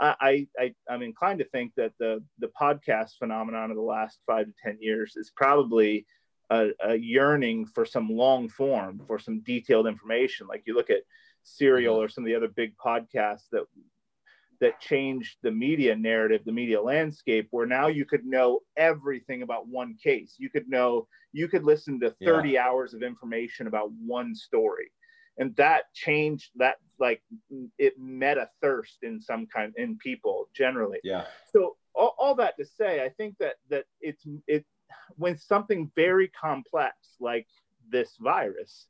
[0.01, 4.45] I, I, I'm inclined to think that the, the podcast phenomenon of the last five
[4.45, 6.05] to 10 years is probably
[6.49, 10.47] a, a, yearning for some long form, for some detailed information.
[10.47, 11.01] Like you look at
[11.43, 12.05] Serial mm-hmm.
[12.05, 13.65] or some of the other big podcasts that
[14.61, 19.67] that changed the media narrative, the media landscape, where now you could know everything about
[19.67, 20.35] one case.
[20.37, 22.67] You could know, you could listen to 30 yeah.
[22.67, 24.91] hours of information about one story.
[25.37, 27.21] And that changed that, like
[27.77, 30.99] it met a thirst in some kind in people generally.
[31.03, 31.25] Yeah.
[31.53, 34.65] So all, all that to say, I think that that it's it
[35.15, 37.47] when something very complex like
[37.89, 38.87] this virus,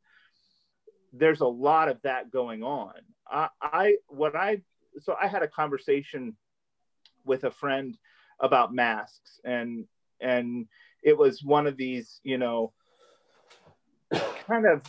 [1.14, 2.94] there's a lot of that going on.
[3.30, 4.62] I, I what I
[5.02, 6.36] so I had a conversation
[7.26, 7.98] with a friend
[8.40, 9.86] about masks and
[10.22, 10.68] and
[11.04, 12.74] it was one of these you know
[14.48, 14.82] kind of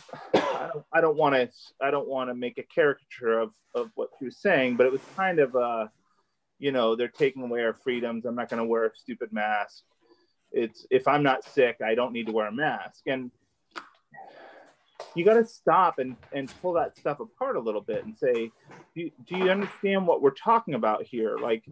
[0.91, 1.49] I don't want to
[1.81, 4.91] I don't want to make a caricature of of what he was saying but it
[4.91, 5.87] was kind of uh
[6.59, 8.25] you know they're taking away our freedoms.
[8.25, 9.83] I'm not going to wear a stupid mask.
[10.51, 13.03] It's if i'm not sick i don't need to wear a mask.
[13.07, 13.31] And
[15.15, 18.51] you got to stop and, and pull that stuff apart a little bit and say
[18.95, 21.37] do, do you understand what we're talking about here?
[21.37, 21.63] Like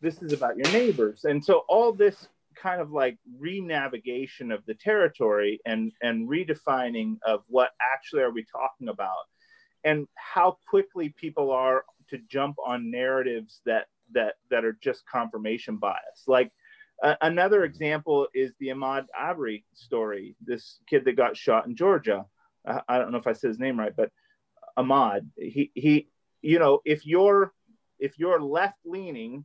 [0.00, 1.24] this is about your neighbors.
[1.24, 7.42] And so all this kind of like re-navigation of the territory and and redefining of
[7.48, 9.24] what actually are we talking about
[9.82, 15.76] and how quickly people are to jump on narratives that that that are just confirmation
[15.76, 16.24] bias.
[16.26, 16.52] Like
[17.20, 22.24] another example is the Ahmaud Arbery story, this kid that got shot in Georgia.
[22.66, 24.10] I, I don't know if I said his name right, but
[24.78, 26.08] Ahmaud, he, he,
[26.42, 27.52] you know, if you're,
[27.98, 29.44] if you're left leaning,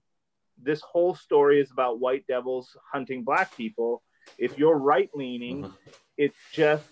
[0.62, 4.04] this whole story is about white devils hunting black people.
[4.38, 5.92] If you're right leaning, mm-hmm.
[6.18, 6.86] it's just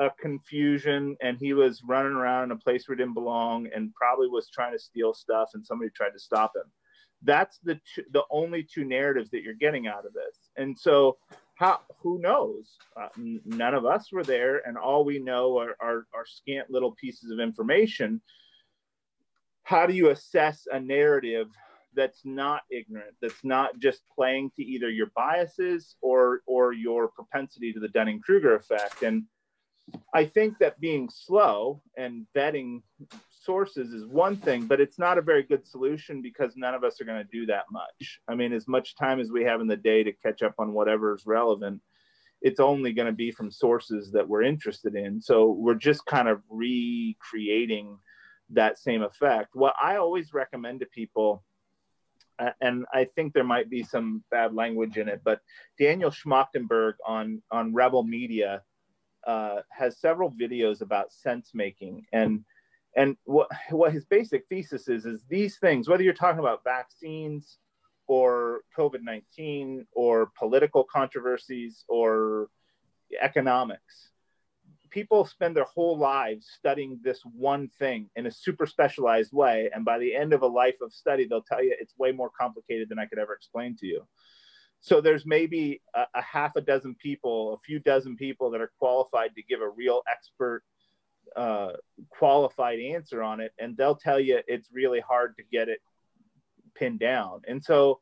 [0.00, 3.94] a confusion and he was running around in a place where he didn't belong and
[3.94, 6.64] probably was trying to steal stuff and somebody tried to stop him
[7.22, 11.18] that's the two, the only two narratives that you're getting out of this and so
[11.60, 12.78] how who knows?
[12.96, 13.08] Uh,
[13.44, 17.30] none of us were there and all we know are, are, are scant little pieces
[17.30, 18.22] of information.
[19.64, 21.48] How do you assess a narrative
[21.94, 27.74] that's not ignorant that's not just playing to either your biases or or your propensity
[27.74, 29.02] to the dunning-kruger effect?
[29.02, 29.24] And
[30.14, 32.80] i think that being slow and vetting
[33.40, 37.00] sources is one thing, but it's not a very good solution because none of us
[37.00, 38.20] are going to do that much.
[38.28, 40.72] I mean, as much time as we have in the day to catch up on
[40.72, 41.80] whatever is relevant,
[42.42, 45.20] it's only going to be from sources that we're interested in.
[45.20, 47.98] So we're just kind of recreating
[48.50, 49.50] that same effect.
[49.54, 51.44] What I always recommend to people,
[52.60, 55.40] and I think there might be some bad language in it, but
[55.78, 58.62] Daniel Schmachtenberg on on Rebel Media
[59.26, 62.42] uh, has several videos about sense making and
[62.96, 67.58] and what what his basic thesis is is these things, whether you're talking about vaccines
[68.06, 72.48] or COVID nineteen or political controversies or
[73.20, 74.10] economics,
[74.90, 79.84] people spend their whole lives studying this one thing in a super specialized way, and
[79.84, 82.88] by the end of a life of study, they'll tell you it's way more complicated
[82.88, 84.06] than I could ever explain to you.
[84.80, 88.72] so there's maybe a, a half a dozen people, a few dozen people that are
[88.78, 90.62] qualified to give a real expert
[91.36, 91.72] uh,
[92.08, 95.80] qualified answer on it, and they'll tell you it's really hard to get it
[96.74, 97.42] pinned down.
[97.46, 98.00] And so,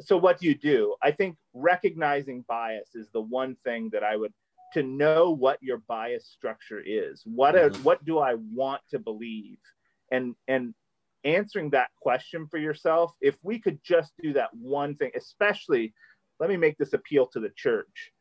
[0.00, 0.94] so what do you do?
[1.02, 4.32] I think recognizing bias is the one thing that I would
[4.74, 7.22] to know what your bias structure is.
[7.26, 7.84] What a, Mhm.
[7.84, 9.58] what do I want to believe?
[10.10, 10.74] And and
[11.24, 15.94] answering that question for yourself, if we could just do that one thing, especially
[16.40, 18.12] let me make this appeal to the church.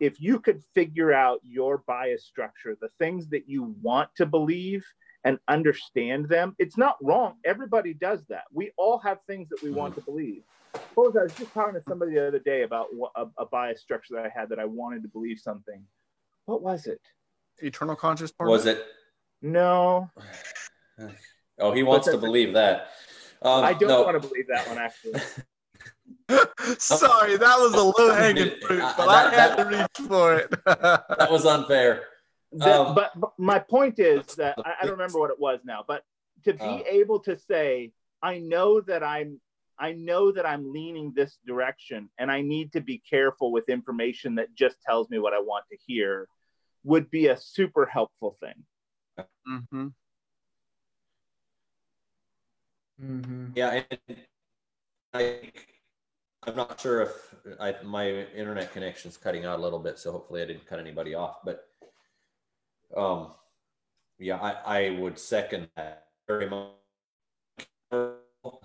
[0.00, 4.84] If you could figure out your bias structure, the things that you want to believe
[5.24, 7.34] and understand them, it's not wrong.
[7.44, 8.44] Everybody does that.
[8.52, 10.42] We all have things that we want to believe.
[10.94, 11.20] What was I?
[11.20, 14.26] I was just talking to somebody the other day about a, a bias structure that
[14.26, 15.82] I had that I wanted to believe something.
[16.46, 17.00] What was it?
[17.58, 18.50] Eternal conscious part.
[18.50, 18.84] Was it?
[19.40, 20.10] No,
[21.58, 22.88] Oh, he wants to believe that.
[23.42, 24.02] Um, I don't no.
[24.02, 25.20] want to believe that one actually.
[26.78, 30.08] Sorry, that was a low hanging fruit, I- but I that- had that- to reach
[30.08, 30.50] for it.
[30.64, 32.04] That was unfair.
[32.52, 35.60] The- Um, but, but my point is that I, I don't remember what it was
[35.64, 36.02] now, but
[36.44, 36.82] to be Oh.
[36.86, 39.40] able to say, I know that I'm
[39.76, 44.36] I know that I'm leaning this direction and I need to be careful with information
[44.36, 46.28] that just tells me what I want to hear
[46.84, 48.64] would be a super helpful thing.
[49.48, 49.88] mm-hmm.
[53.02, 53.46] Mm-hmm.
[53.56, 54.18] Yeah, and
[55.12, 55.50] I,
[56.46, 60.42] I'm not sure if I, my internet connection's cutting out a little bit, so hopefully
[60.42, 61.38] I didn't cut anybody off.
[61.44, 61.66] But
[62.96, 63.32] um,
[64.18, 66.70] yeah, I, I would second that very much.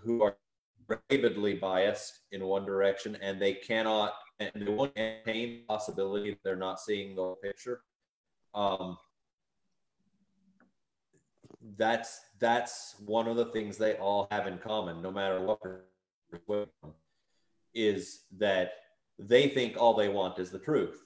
[0.03, 0.35] Who are
[0.87, 6.39] prohibitively biased in one direction, and they cannot, and they won't entertain the possibility that
[6.43, 7.81] they're not seeing the picture.
[8.55, 8.97] Um,
[11.77, 15.59] that's that's one of the things they all have in common, no matter what
[17.73, 18.73] is that
[19.17, 21.03] they think all they want is the truth,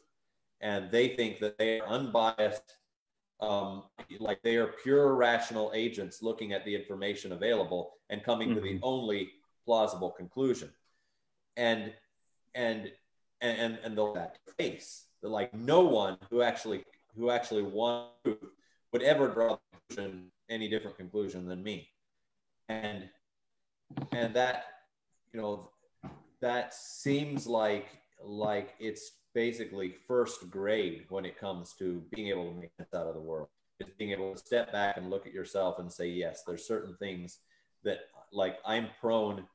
[0.62, 2.78] and they think that they are unbiased,
[3.42, 3.84] um,
[4.20, 8.80] like they are pure rational agents looking at the information available and coming to the
[8.84, 9.32] only
[9.66, 10.70] plausible conclusion,
[11.58, 11.94] and
[12.56, 12.92] and
[13.42, 15.06] and and, the that face.
[15.22, 16.84] That like no one who actually
[17.16, 18.38] who actually wants truth
[18.92, 19.58] would ever draw
[20.50, 21.90] any different conclusion than me.
[22.70, 23.10] And
[24.12, 24.66] and that
[25.34, 25.70] you know
[26.44, 27.88] that seems like
[28.22, 33.08] like it's basically first grade when it comes to being able to make sense out
[33.08, 33.48] of the world.
[33.80, 36.96] It's being able to step back and look at yourself and say yes there's certain
[36.98, 37.40] things
[37.84, 38.00] that
[38.32, 39.46] like i'm prone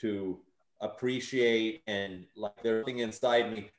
[0.00, 0.38] to
[0.80, 3.70] appreciate and like there's something inside me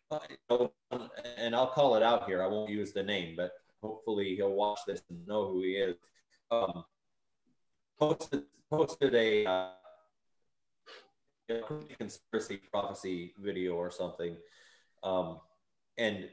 [1.38, 2.41] and i'll call it out here.
[2.41, 3.51] I won't use the name but
[3.82, 5.95] hopefully he'll watch this and know who he is.
[6.49, 6.86] Um,
[7.99, 9.68] posted posted a uh,
[11.97, 14.35] conspiracy prophecy video or something,
[15.03, 15.39] um,
[15.97, 16.29] and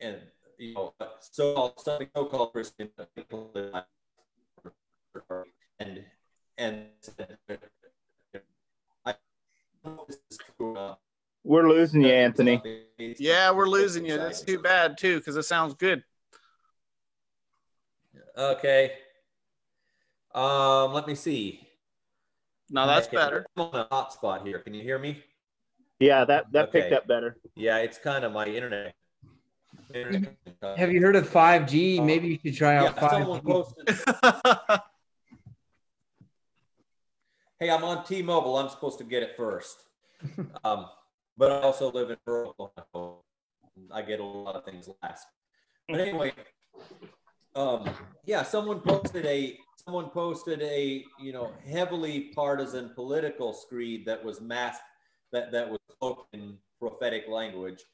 [0.00, 0.16] and
[0.58, 3.50] you know so something so called Christian people
[5.78, 6.04] and
[6.58, 6.86] and
[9.06, 9.14] I
[9.84, 10.94] don't know if this is true.
[11.42, 12.60] We're losing you, Anthony.
[12.98, 14.18] Yeah, we're losing you.
[14.18, 16.04] That's too bad too, because it sounds good.
[18.36, 18.92] Okay.
[20.34, 21.66] Um, let me see.
[22.70, 23.46] No, that's Okay, better.
[23.56, 24.60] I'm on a hotspot here.
[24.60, 25.22] Can you hear me?
[25.98, 27.36] Yeah, that that picked up better.
[27.56, 28.94] Yeah, it's kind of my internet.
[29.92, 30.36] internet-
[30.76, 32.02] Have you heard of 5G?
[32.02, 33.44] Maybe you should try out Yeah, 5G.
[33.44, 34.80] posted.
[37.62, 38.56] Hey, I'm on T-Mobile.
[38.56, 39.84] I'm supposed to get it first.
[40.64, 40.86] Um,
[41.36, 43.18] but I also live in rural Oklahoma.
[43.92, 45.26] I get a lot of things last.
[45.88, 46.32] But anyway,
[47.54, 47.88] um,
[48.26, 54.40] yeah, someone posted a someone posted a you know heavily partisan political screed that was
[54.40, 54.82] masked
[55.32, 57.84] that that was cloaked in prophetic language,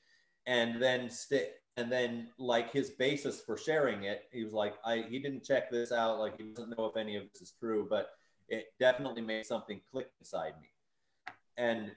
[0.47, 5.05] and then st- and then like his basis for sharing it, he was like, I
[5.09, 7.87] he didn't check this out, like he doesn't know if any of this is true,
[7.89, 8.11] but
[8.49, 10.69] it definitely made something click inside me,
[11.57, 11.93] and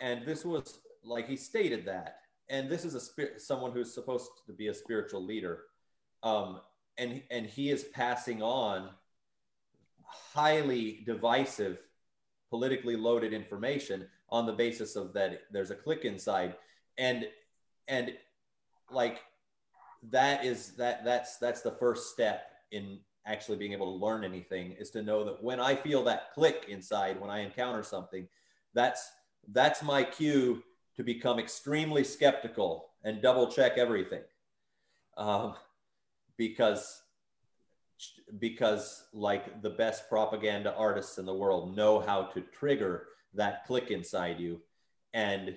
[0.00, 2.16] and this was like he stated that,
[2.48, 5.64] and this is a spirit someone who's supposed to be a spiritual leader,
[6.22, 6.60] um,
[6.98, 8.90] and and he is passing on
[10.12, 11.78] highly divisive,
[12.50, 16.56] politically loaded information on the basis of that there's a click inside,
[16.98, 17.26] and
[17.88, 18.14] and
[18.90, 19.20] like
[20.10, 24.72] that is that that's that's the first step in actually being able to learn anything
[24.72, 28.26] is to know that when I feel that click inside when I encounter something,
[28.74, 29.10] that's
[29.52, 30.62] that's my cue
[30.96, 34.22] to become extremely skeptical and double check everything,
[35.16, 35.54] um,
[36.36, 37.01] because
[38.38, 43.90] because like the best propaganda artists in the world know how to trigger that click
[43.90, 44.60] inside you
[45.14, 45.56] And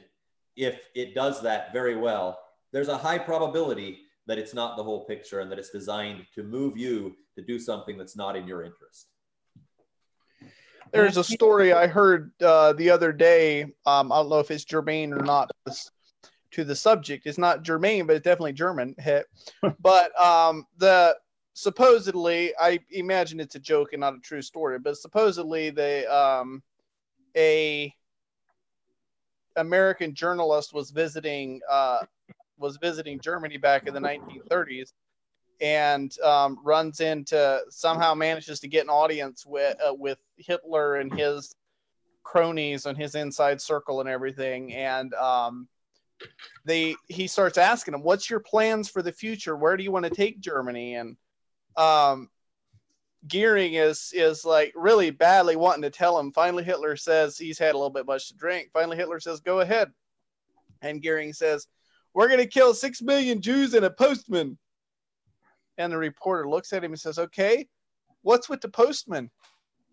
[0.56, 2.40] if it does that very well,
[2.72, 6.44] there's a high probability that it's not the whole picture and that it's designed to
[6.44, 9.08] move you to do something that's not in your interest.
[10.92, 13.64] There's a story I heard uh, the other day.
[13.86, 15.52] Um, I don't know if it's germane or not
[16.52, 17.28] to the subject.
[17.28, 18.96] It's not germane, but it's definitely German.
[18.98, 19.26] Hit.
[19.82, 21.18] But um, the
[21.56, 24.78] supposedly, I imagine it's a joke and not a true story.
[24.78, 26.62] But supposedly, they um,
[27.36, 27.92] a
[29.56, 32.06] American journalist was visiting uh,
[32.60, 34.92] was visiting Germany back in the 1930s
[35.62, 41.14] and um, runs into somehow manages to get an audience with uh, with Hitler and
[41.18, 41.56] his
[42.24, 45.70] cronies and his inside circle and everything and um,
[46.66, 50.04] they he starts asking him what's your plans for the future where do you want
[50.04, 51.16] to take Germany and
[51.78, 52.30] um,
[53.28, 57.74] Goering is is like really badly wanting to tell him finally Hitler says he's had
[57.74, 59.92] a little bit much to drink finally Hitler says go ahead
[60.82, 61.68] and Goering says
[62.14, 64.58] we're going to kill 6 million Jews and a postman
[65.78, 67.68] and the reporter looks at him and says, Okay,
[68.22, 69.30] what's with the postman?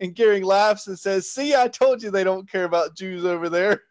[0.00, 3.48] And Goering laughs and says, See, I told you they don't care about Jews over
[3.48, 3.82] there.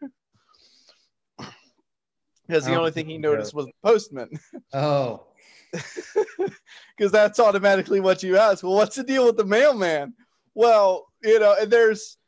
[2.48, 4.28] Because the Oh, only thing he noticed was the postman.
[4.74, 5.26] Oh,
[6.96, 8.62] Because that's automatically what you ask.
[8.62, 10.14] Well, what's the deal with the mailman?
[10.54, 12.18] Well, you know, and there's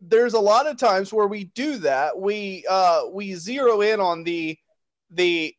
[0.00, 2.18] there's a lot of times where we do that.
[2.18, 4.56] We uh we zero in on the
[5.10, 5.54] the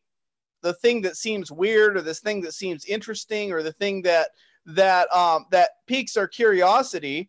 [0.62, 4.28] the thing that seems weird or this thing that seems interesting or the thing that
[4.66, 7.28] that um that piques our curiosity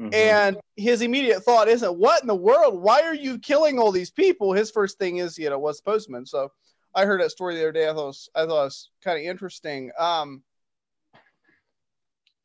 [0.00, 0.14] Mhm.
[0.14, 4.10] and his immediate thought isn't what in the world why are you killing all these
[4.10, 6.50] people his first thing is you know what's postman so
[6.94, 7.88] i heard that story the other day.
[7.88, 9.90] I thought it was, i thought it was kind of interesting.
[9.98, 10.42] Um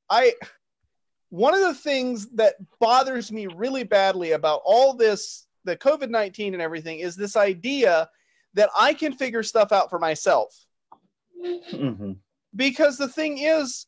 [0.10, 0.34] i
[1.30, 6.62] one of the things that bothers me really badly about all this the covid-19 and
[6.62, 8.10] everything is this idea
[8.54, 10.66] that i can figure stuff out for myself.
[11.44, 12.18] Mhm.
[12.56, 13.86] because the thing is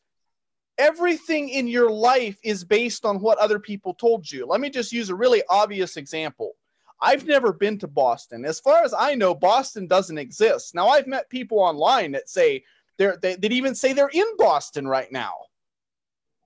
[0.77, 4.45] everything in your life is based on what other people told you.
[4.45, 6.53] Let me just use a really obvious example
[7.01, 8.45] i've never been to boston.
[8.45, 10.75] As far as i know boston doesn't exist.
[10.75, 12.63] Now i've met people online that say
[12.97, 15.33] they're they, that even say they're in boston right now.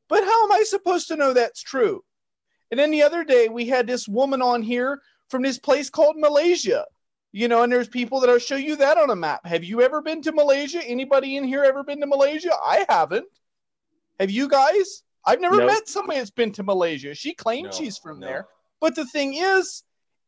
[0.09, 2.03] But how am i supposed to know that's true?
[2.71, 6.17] And then the other day we had this woman on here from this place called
[6.17, 6.85] malaysia
[7.31, 9.45] you know and there's people that'll show you that on a map.
[9.45, 10.81] Have you ever been to malaysia?
[10.83, 12.51] Anybody in here ever been to malaysia?
[12.63, 13.25] I haven't.
[14.19, 15.03] Have you guys?
[15.25, 15.67] I've never Nope.
[15.67, 17.15] met somebody that's been to malaysia.
[17.15, 18.27] She claims No, she's from no.
[18.27, 18.47] there.
[18.79, 19.83] But the thing is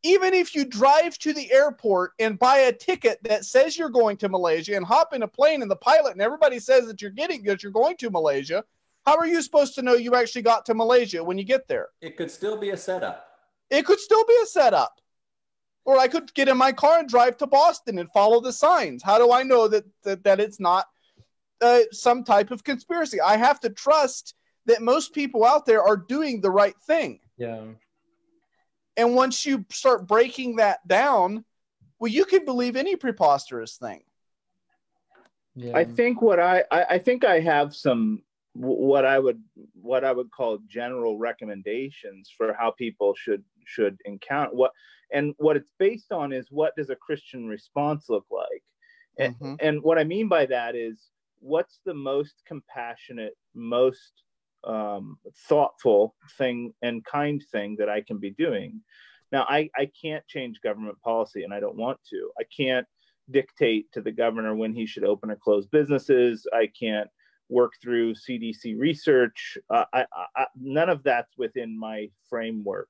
[0.05, 4.15] even if you drive to the airport and buy a ticket that says you're going
[4.17, 7.11] to malaysia and hop in a plane and the pilot and everybody says that you're
[7.11, 8.63] getting that you're going to malaysia
[9.05, 11.87] how are you supposed to know you actually got to malaysia when you get there
[12.01, 13.27] It could still be a setup.
[13.69, 14.93] it could still be a setup.
[15.87, 19.03] Or I could get in my car and drive to Boston and follow the signs.
[19.03, 20.85] How do I know that that, that it's not
[21.61, 23.21] uh, some type of conspiracy?
[23.21, 24.33] I have to trust
[24.65, 27.19] that most people out there are doing the right thing.
[27.37, 27.61] yeah.
[28.97, 31.43] And once you start breaking that down,
[31.99, 34.03] well, you can believe any preposterous thing.
[35.55, 35.77] Yeah.
[35.77, 38.21] I think what I, I I think I have some
[38.53, 39.41] what I would
[39.81, 44.71] what I would call general recommendations for how people should should encounter what
[45.11, 48.63] and what it's based on is what does a Christian response look like
[49.17, 49.57] and, Mhm.
[49.61, 51.09] and what I mean by that is
[51.39, 54.23] what's the most compassionate most
[54.65, 55.17] um,
[55.47, 58.81] thoughtful thing and kind thing that I can be doing
[59.31, 62.87] now I I can't change government policy and I don't want to I can't
[63.31, 66.47] dictate to the governor when he should open or close businesses.
[66.53, 67.09] I can't
[67.49, 69.57] work through CDC research.
[69.69, 70.05] Uh, I,
[70.35, 72.89] I, none of that's within my framework.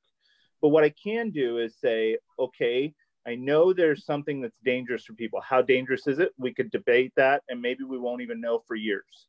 [0.61, 2.93] But what I can do is say, okay,
[3.27, 5.41] I know there's something that's dangerous for people.
[5.41, 6.31] How dangerous is it?
[6.37, 9.27] We could debate that, and maybe we won't even know for years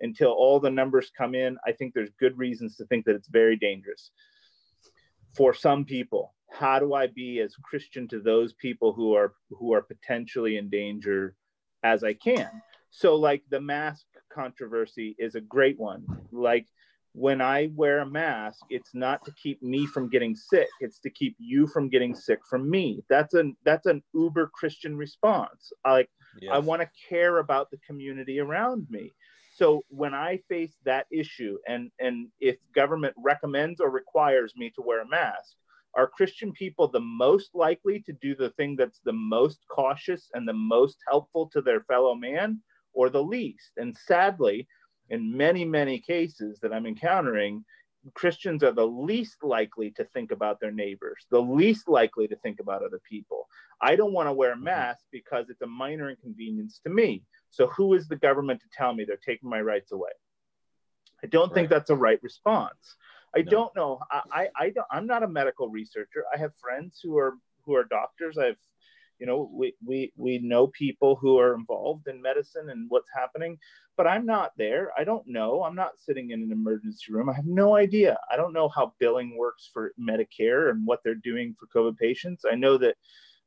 [0.00, 1.56] until all the numbers come in.
[1.66, 4.10] I think there's good reasons to think that it's very dangerous
[5.36, 9.72] for some people how do i be as christian to those people who are who
[9.74, 11.34] are potentially in danger
[11.82, 12.48] as i can
[12.90, 16.66] so like the mask controversy is a great one like
[17.12, 21.10] when i wear a mask it's not to keep me from getting sick it's to
[21.10, 26.08] keep you from getting sick from me that's an that's an uber christian response like
[26.40, 26.52] Yes.
[26.54, 29.14] I want to care about the community around me.
[29.56, 34.82] So when I face that issue and and if government recommends or requires me to
[34.82, 35.56] wear a mask,
[35.94, 40.46] are Christian people the most likely to do the thing that's the most cautious and
[40.46, 42.60] the most helpful to their fellow man
[42.92, 43.70] or the least?
[43.78, 44.68] And sadly,
[45.08, 47.64] in many many cases that I'm encountering,
[48.12, 52.60] Christians are the least likely to think about their neighbors, the least likely to think
[52.60, 53.48] about other people.
[53.80, 54.64] I don't want to wear a mm-hmm.
[54.64, 57.22] mask because it's a minor inconvenience to me.
[57.56, 60.10] So who is the government to tell me they're taking my rights away?
[61.24, 62.96] I don't think that's a right response.
[63.34, 63.50] I No.
[63.50, 64.00] don't know.
[64.10, 66.24] I, I, I don't, I'm not a medical researcher.
[66.32, 68.36] I have friends who are who are doctors.
[68.36, 68.58] I've,
[69.18, 73.58] you know, we we we know people who are involved in medicine and what's happening,
[73.96, 74.92] but I'm not there.
[74.98, 75.62] I don't know.
[75.64, 77.30] I'm not sitting in an emergency room.
[77.30, 78.18] I have no idea.
[78.30, 82.44] I don't know how billing works for Medicare and what they're doing for COVID patients.
[82.44, 82.96] I know that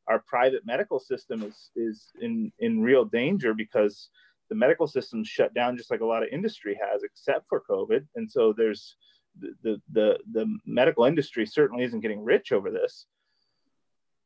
[0.10, 4.10] our private medical system is is in in real danger because
[4.50, 8.06] the medical system's shut down just like a lot of industry has except for covid.
[8.16, 8.96] And so there's
[9.40, 13.06] the the the, the medical industry certainly isn't getting rich over this.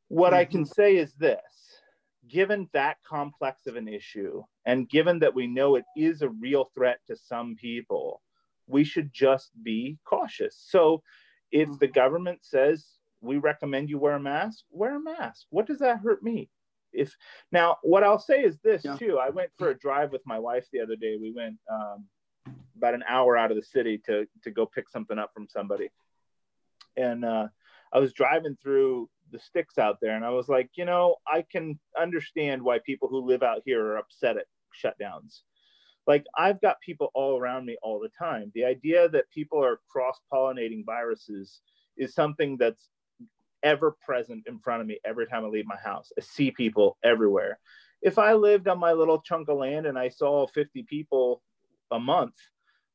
[0.07, 0.81] What i can mm-hmm.
[0.81, 1.39] say is this
[2.29, 6.69] given that complex of an issue and given that we know it is a real
[6.73, 8.21] threat to some people
[8.67, 10.55] we should just be cautious.
[10.67, 11.03] So
[11.51, 11.93] if the mm-hmm.
[11.93, 12.85] government says
[13.23, 15.47] we recommend you wear a mask wear a mask.
[15.49, 16.49] What does that hurt me?
[16.91, 17.15] If
[17.51, 18.97] now what i'll say is this Yeah.
[18.97, 19.17] too.
[19.19, 21.17] I went for a drive with my wife the other day.
[21.19, 22.05] We went um,
[22.77, 25.89] about an hour out of the city to to go pick something up from somebody.
[26.97, 27.47] And uh,
[27.93, 31.43] i was driving through the sticks out there and i was like you know i
[31.51, 34.45] can understand why people who live out here are upset at
[34.79, 35.41] shutdowns.
[36.05, 38.51] Like i've got people all around me all the time.
[38.53, 41.61] The idea that people are cross-pollinating viruses
[41.97, 42.89] is something that's
[43.63, 46.11] ever present in front of me every time I leave my house.
[46.17, 47.59] I see people everywhere.
[48.01, 51.41] If I lived on my little chunk of land and I saw 50 people
[51.91, 52.35] a month,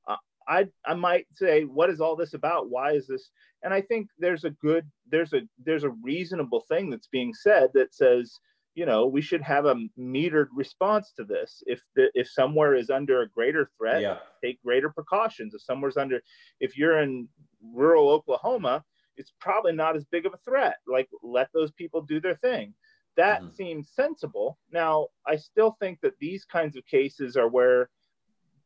[0.07, 0.17] uh,
[0.47, 2.71] I I might say, what is all this about?
[2.71, 3.31] Why is this?
[3.63, 7.71] And I think there's a good there's a there's a reasonable thing that's being said
[7.75, 8.39] that says,
[8.75, 11.63] you know, we should have a metered response to this.
[11.67, 14.19] If the if somewhere is under a greater threat, Yeah.
[14.45, 15.55] take greater precautions.
[15.55, 16.21] If somewhere's under,
[16.61, 17.29] if you're in
[17.61, 18.85] rural Oklahoma,
[19.19, 20.77] it's probably not as big of a threat.
[20.87, 22.75] Like let those people do their thing.
[23.17, 23.53] That Mhm.
[23.53, 24.59] seems sensible.
[24.71, 27.91] Now, I still think that these kinds of cases are where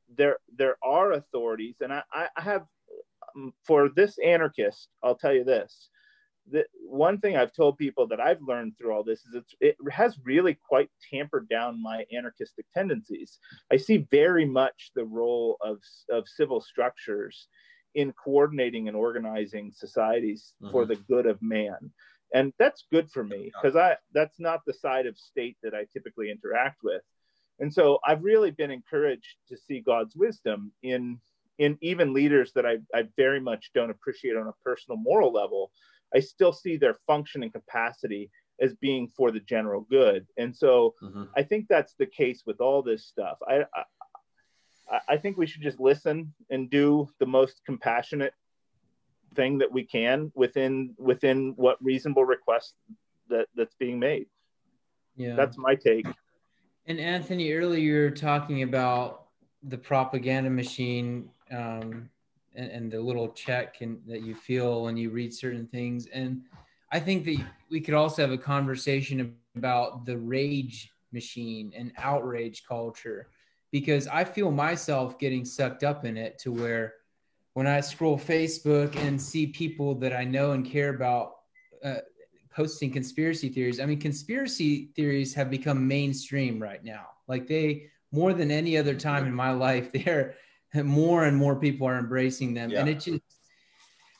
[0.08, 2.66] there there are authorities, and I, I have
[3.34, 5.88] um, for this anarchist, I'll tell you this.
[6.50, 9.76] The one thing I've told people that I've learned through all this is it's, it
[9.90, 13.38] has really quite tampered down my anarchistic tendencies.
[13.70, 15.78] I see very much the role of,
[16.10, 17.48] of civil structures
[17.94, 20.88] in coordinating and organizing societies for Mhm.
[20.88, 21.92] the good of man
[22.34, 25.84] and that's good for me because i that's not the side of state that i
[25.92, 27.02] typically interact with
[27.60, 31.20] and so i've really been encouraged to see god's wisdom in
[31.58, 35.70] in even leaders that i, I very much don't appreciate on a personal moral level
[36.14, 40.94] i still see their function and capacity as being for the general good and so
[41.02, 41.28] Mhm.
[41.34, 43.38] I think that's the case with all this stuff.
[43.48, 43.64] I,
[45.08, 48.34] I think we should just listen and do the most compassionate
[49.34, 52.74] thing that we can within within what reasonable request
[53.28, 54.26] that that's being made.
[55.16, 55.34] Yeah.
[55.34, 56.06] That's my take.
[56.86, 59.26] And Anthony, earlier you were talking about
[59.62, 62.10] the propaganda machine um,
[62.54, 66.06] and, and the little check and, that you feel when you read certain things.
[66.12, 66.42] And
[66.90, 67.38] I think that
[67.70, 73.28] we could also have a conversation about the rage machine and outrage culture
[73.72, 76.94] because I feel myself getting sucked up in it to where
[77.54, 81.32] when I scroll Facebook and see people that I know and care about
[81.82, 81.96] uh,
[82.54, 83.80] posting conspiracy theories.
[83.80, 87.06] I mean, conspiracy theories have become mainstream right now.
[87.26, 90.34] Like they, more than any other time in my life, they're
[90.74, 92.72] more and more people are embracing them.
[92.74, 92.94] And Yeah.
[92.94, 93.20] it just,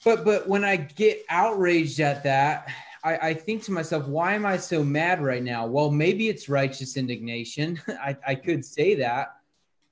[0.05, 2.69] but but when I get outraged at that,
[3.05, 5.67] I, I think to myself, why am I so mad right now?
[5.67, 7.81] Well, maybe it's righteous indignation.
[7.89, 9.37] I, I could say that,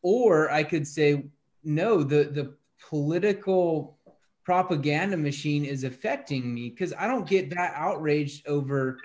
[0.02, 1.24] or I could say,
[1.64, 2.54] no, the the
[2.88, 3.98] political
[4.44, 8.98] propaganda machine is affecting me because I don't get that outraged over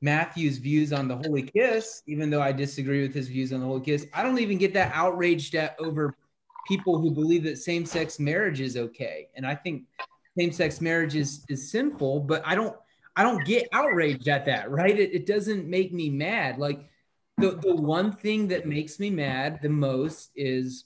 [0.00, 3.66] Matthew's views on the Holy Kiss, even though I disagree with his views on the
[3.66, 4.06] Holy Kiss.
[4.12, 6.14] I don't even get that outraged at over
[6.68, 9.84] people who believe that same-sex marriage is okay, and I think
[10.38, 12.20] same-sex marriage is is sinful.
[12.20, 12.76] But I don't
[13.16, 14.98] I don't get outraged at that, right?
[14.98, 16.58] It, it doesn't make me mad.
[16.58, 16.88] Like
[17.38, 20.84] the the one thing that makes me mad the most is,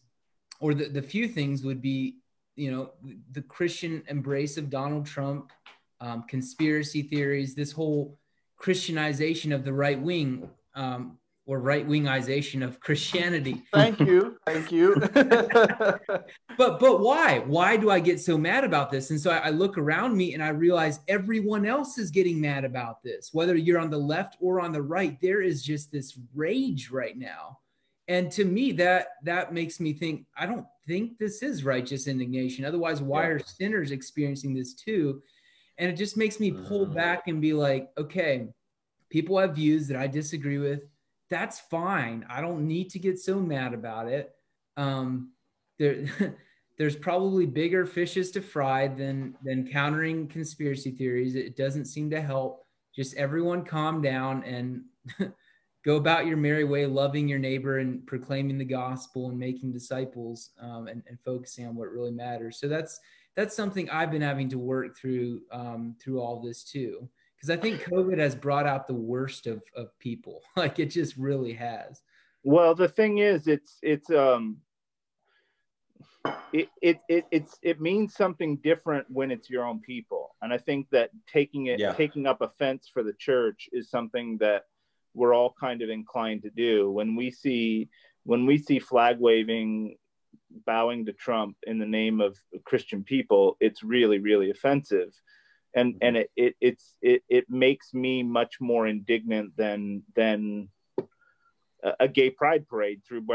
[0.60, 2.18] or the the few things would be
[2.58, 2.90] you know
[3.30, 5.52] the christian embrace of donald trump
[6.00, 8.18] um, conspiracy theories this whole
[8.56, 11.18] christianization of the right wing um,
[11.48, 14.36] or right wingization of christianity Thank you.
[14.46, 14.94] Thank you.
[15.14, 19.50] but but why why do i get so mad about this and so I, I
[19.50, 23.78] look around me and i realize everyone else is getting mad about this whether you're
[23.80, 27.58] on the left or on the right there is just this rage right now
[28.08, 32.64] and to me that that makes me think i don't think this is righteous indignation
[32.64, 33.28] otherwise why Yeah.
[33.28, 35.22] are sinners experiencing this too
[35.78, 36.94] and it just makes me pull Mhm.
[36.94, 38.48] back and be like okay
[39.10, 40.82] people have views that i disagree with
[41.30, 42.26] that's fine.
[42.28, 44.34] I don't need to get so mad about it.
[44.76, 45.32] Um
[45.78, 46.06] there
[46.78, 51.34] there's probably bigger fishes to fry than than countering conspiracy theories.
[51.34, 52.64] It doesn't seem to help.
[52.94, 54.82] Just everyone calm down and
[55.84, 60.50] go about your merry way, loving your neighbor and proclaiming the gospel and making disciples
[60.60, 62.58] um, and, and focusing on what really matters.
[62.58, 63.00] So that's
[63.36, 67.08] that's something I've been having to work through um, through all this too,
[67.38, 70.42] because I think COVID has brought out the worst of of people.
[70.56, 72.02] Like it just really has.
[72.42, 74.58] Well, the thing is, it's it's um,
[76.52, 80.58] it, it it it's it means something different when it's your own people, and I
[80.58, 81.92] think that taking it Yeah.
[81.92, 84.64] taking up offense for the church is something that
[85.14, 87.88] we're all kind of inclined to do when we see
[88.24, 89.96] when we see flag waving
[90.66, 95.12] bowing to trump in the name of christian people it's really really offensive
[95.78, 96.06] and mm-hmm.
[96.06, 100.68] and it, it it's it, it makes me much more indignant than than
[101.82, 103.26] a, a gay pride parade through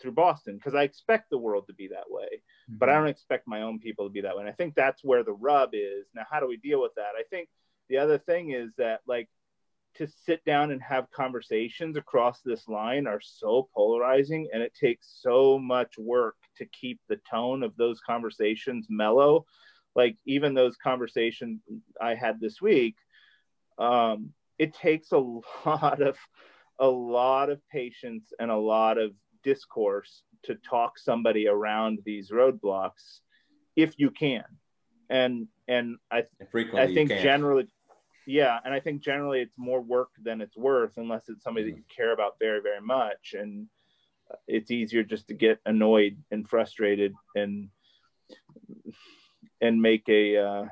[0.00, 2.28] through boston because i expect the world to be that way
[2.68, 2.78] mm-hmm.
[2.78, 4.42] but I don't expect my own people to be that way.
[4.42, 6.06] And I think that's where the rub is.
[6.14, 7.12] Now, how do we deal with that?
[7.18, 7.48] I think
[7.88, 9.28] the other thing is that, like,
[9.96, 15.18] to sit down and have conversations across this line are so polarizing, and it takes
[15.20, 19.46] so much work to keep the tone of those conversations mellow.
[19.94, 21.62] Like, even those conversations
[22.00, 22.96] I had this week,
[23.78, 25.18] um, it takes a
[25.66, 26.16] lot of
[26.80, 29.12] a lot of patience and a lot of
[29.44, 33.20] discourse to talk somebody around these roadblocks
[33.76, 34.44] if you can.
[35.10, 37.66] And and i frequently, i think generally
[38.26, 41.76] yeah and i think generally it's more work than it's worth unless it's somebody that
[41.76, 43.34] you care about very very much.
[43.34, 43.68] And
[44.48, 47.68] it's easier just to get annoyed and frustrated and
[49.64, 50.64] and make a uh,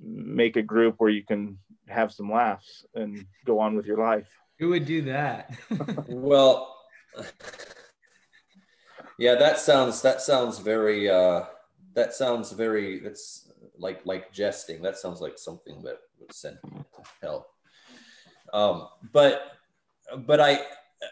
[0.00, 1.58] make a group where you can
[1.88, 5.50] have some laughs and go on with your life Who would do that?
[6.08, 6.74] Well,
[9.18, 11.44] yeah, that sounds that sounds very uh,
[11.94, 14.82] that sounds very that's like like jesting.
[14.82, 17.46] That sounds like something that would send me to hell.
[18.52, 19.52] Um, but
[20.26, 20.60] but I,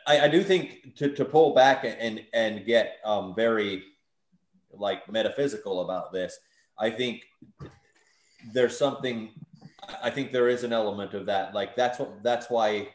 [0.07, 3.85] I I do think to to pull back and and get um, very
[4.73, 6.39] like metaphysical about this.
[6.79, 7.23] I think
[8.53, 9.31] there's something.
[10.03, 11.55] I think there is an element of that.
[11.55, 12.89] Like that's what that's why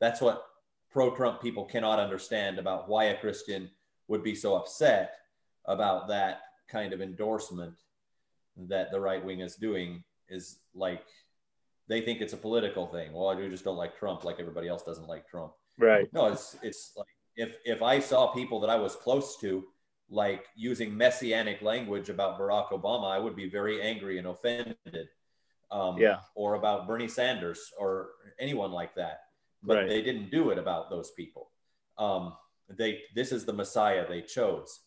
[0.00, 0.44] that's what
[0.90, 3.70] pro-Trump people cannot understand about why a Christian
[4.08, 5.16] would be so upset
[5.66, 7.74] about that kind of endorsement
[8.56, 11.04] that the right wing is doing is like
[11.88, 13.12] they think it's a political thing.
[13.12, 15.52] Well, I just don't like Trump like everybody else doesn't like Trump.
[15.78, 19.64] right No, it's it's like if if I saw people that I was close to
[20.10, 25.08] like using messianic language about Barack Obama, I would be very angry and offended.
[25.70, 26.20] Um, Yeah.
[26.34, 29.22] Or about Bernie Sanders or anyone like that.
[29.62, 29.88] But Right.
[29.88, 31.50] they didn't do it about those people.
[31.96, 32.36] Um,
[32.68, 34.80] they this is the Messiah they chose,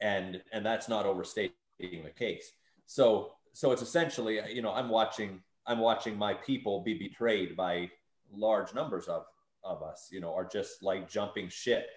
[0.00, 2.52] and and that's not overstating the case.
[2.86, 7.90] So so it's essentially you know I'm watching I'm watching my people be betrayed by
[8.30, 9.26] large numbers of
[9.64, 11.88] of us, you know, are just like jumping ship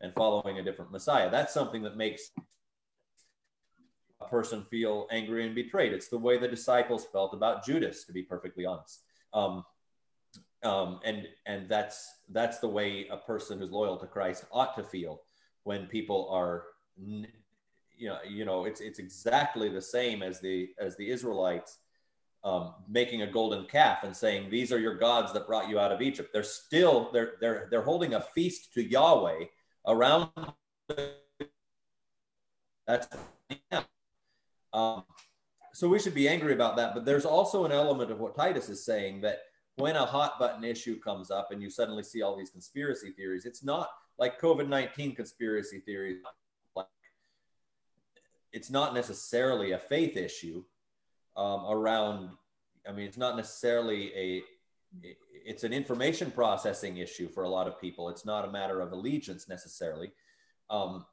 [0.00, 1.30] and following a different Messiah.
[1.30, 2.30] That's something that makes
[4.20, 5.92] a person feel angry and betrayed.
[5.92, 9.02] It's the way the disciples felt about Judas, to be perfectly honest.
[9.32, 9.64] Um,
[10.62, 14.82] um, and and that's that's the way a person who's loyal to Christ ought to
[14.82, 15.22] feel
[15.64, 16.64] when people are,
[16.96, 21.78] you know, you know, it's it's exactly the same as the as the Israelites
[22.42, 25.92] um, making a golden calf and saying, "These are your gods that brought you out
[25.92, 29.44] of Egypt." They're still they're they're they're holding a feast to Yahweh
[29.86, 30.28] around.
[32.86, 33.08] That's
[34.72, 35.02] um,
[35.72, 36.94] so we should be angry about that.
[36.94, 39.40] But there's also an element of what Titus is saying that
[39.76, 43.44] when a hot button issue comes up and you suddenly see all these conspiracy theories,
[43.44, 43.88] it's not
[44.18, 46.18] like COVID nineteen conspiracy theories.
[46.74, 46.86] Like
[48.52, 50.64] it's not necessarily a faith issue
[51.36, 52.30] um, around.
[52.88, 54.42] I mean, it's not necessarily a.
[55.02, 58.08] It's an information processing issue for a lot of people.
[58.08, 60.12] It's not a matter of allegiance necessarily.
[60.70, 61.06] Um,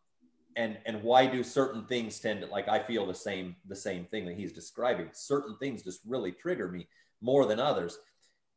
[0.55, 4.05] and and why do certain things tend to like I feel the same the same
[4.05, 5.09] thing that he's describing.
[5.11, 6.87] Certain things just really trigger me
[7.21, 7.97] more than others,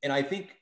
[0.02, 0.56] and I think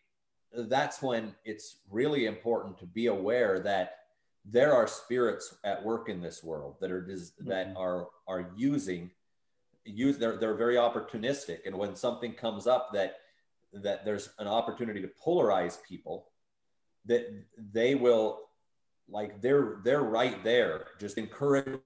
[0.53, 3.97] that's when it's really important to be aware that
[4.45, 9.11] there are spirits at work in this world that are dis- that are are using
[9.85, 13.17] use they're they're very opportunistic and when something comes up that
[13.83, 16.31] that there's an opportunity to polarize people
[17.07, 17.27] that
[17.73, 18.41] they will
[19.09, 21.81] like they're they're right there just encouraging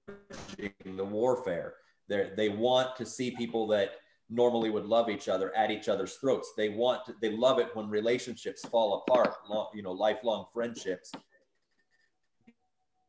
[0.84, 1.74] the warfare.
[2.08, 3.92] They they want to see people that
[4.30, 6.52] normally would love each other at each other's throats.
[6.56, 11.12] They want to, they love it when relationships fall apart long, you know lifelong friendships.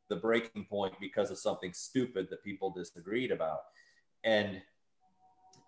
[0.10, 3.60] The breaking point because of something stupid that people disagreed about.
[4.24, 4.62] And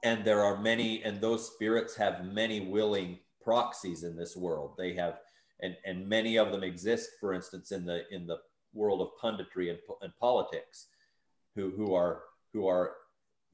[0.03, 4.75] and there are many and those spirits have many willing proxies in this world.
[4.77, 5.19] They have
[5.61, 8.37] and and many of them exist for instance in the in the
[8.73, 10.87] world of punditry and, and politics
[11.55, 12.23] who who are
[12.53, 12.93] who are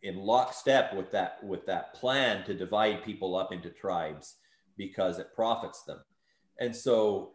[0.04, 4.36] in lockstep with that with that plan to divide people up into tribes
[4.78, 6.00] because it profits them.
[6.60, 7.34] And so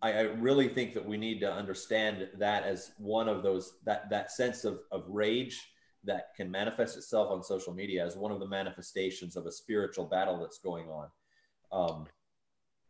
[0.00, 4.08] I, I really think that we need to understand that as one of those that
[4.10, 5.60] that sense of, of rage
[6.04, 10.04] that can manifest itself on social media as one of the manifestations of a spiritual
[10.04, 11.08] battle that's going on
[11.72, 12.06] um,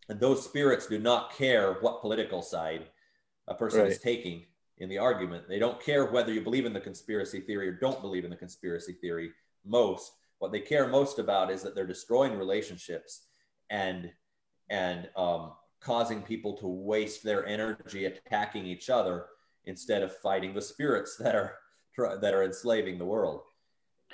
[0.09, 2.87] and those spirits do not care what political side
[3.49, 3.91] a person right.
[3.91, 4.45] is taking
[4.79, 5.49] in the argument.
[5.49, 8.37] They don't care whether you believe in the conspiracy theory or don't believe in the
[8.37, 9.31] conspiracy theory.
[9.65, 13.27] Most what they care most about is that they're destroying relationships
[13.71, 14.11] and
[14.69, 19.27] and um, causing people to waste their energy attacking each other
[19.67, 21.55] instead of fighting the spirits that are
[21.97, 23.43] that are enslaving the world.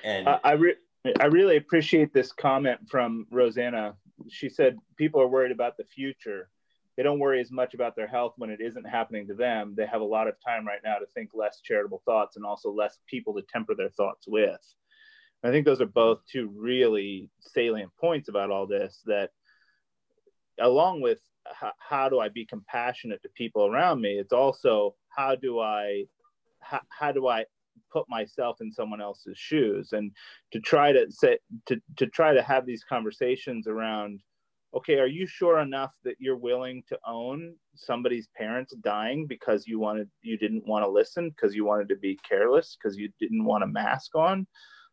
[0.05, 0.77] And I I, re-
[1.21, 3.95] I really appreciate this comment from Rosanna
[4.29, 6.51] she said people are worried about the future.
[6.97, 9.75] They don't worry as much about their health when it isn't happening to them.
[9.77, 12.71] They have a lot of time right now to think less charitable thoughts and also
[12.71, 14.61] less people to temper their thoughts with.
[15.43, 19.31] I think those are both two really salient points about all this that
[20.61, 25.37] along with how, how do I be compassionate to people around me, it's also how
[25.37, 26.05] do I
[26.59, 27.47] how, how do I
[27.93, 29.93] put myself in someone else's shoes.
[29.93, 30.13] And
[30.53, 34.21] to try to say to, to try to have these conversations around
[34.75, 39.81] okay are you sure enough that you're willing to own somebody's parents dying because you
[39.81, 43.45] wanted you didn't want to listen because you wanted to be careless because you didn't
[43.45, 44.47] want a mask on?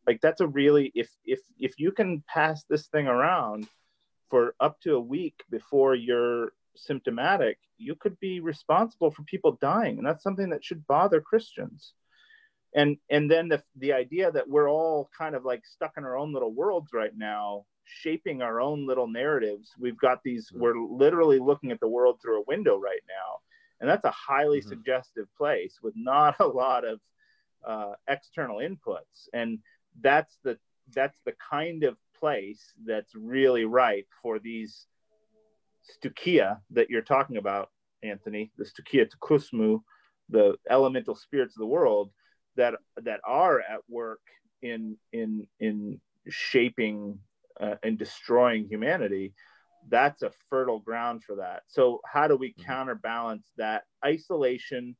[0.07, 3.67] Like that's a really if if if you can pass this thing around
[4.29, 9.99] for up to a week before you're symptomatic you could be responsible for people dying.
[9.99, 11.93] And that's something that should bother christians
[12.77, 16.15] and and then the the idea that we're all kind of like stuck in our
[16.15, 20.61] own little worlds right now shaping our own little narratives we've got these mm-hmm.
[20.61, 23.39] we're literally looking at the world through a window right now
[23.81, 24.69] and that's a highly mm-hmm.
[24.69, 26.99] suggestive place with not a lot of
[27.67, 29.59] uh, external inputs and
[30.01, 30.57] that's the
[30.93, 34.85] that's the kind of place that's really right for these
[36.03, 37.71] stoicheia that you're talking about
[38.03, 39.81] anthony the stoicheia kosmou
[40.29, 42.11] the elemental spirits of the world
[42.57, 44.21] that that are at work
[44.61, 47.19] in in in shaping
[47.59, 49.33] uh, and destroying humanity
[49.89, 51.63] that's a fertile ground for that.
[51.67, 52.63] So how do we mm-hmm.
[52.63, 54.95] counterbalance that isolation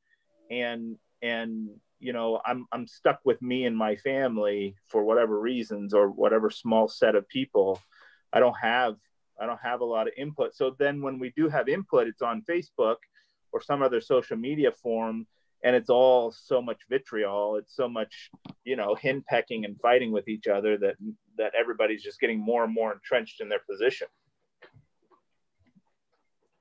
[0.50, 1.70] and and
[2.00, 6.50] you know i'm i'm stuck with me and my family for whatever reasons or whatever
[6.50, 7.82] small set of people.
[8.32, 8.96] I don't have
[9.40, 10.56] i don't have a lot of input.
[10.56, 12.98] So then when we do have input it's on facebook
[13.52, 15.26] or some other social media form
[15.68, 18.32] and it's all so much vitriol it's so much
[18.64, 20.96] you know hen pecking and fighting with each other that
[21.38, 24.08] that everybody's just getting more and more entrenched in their position.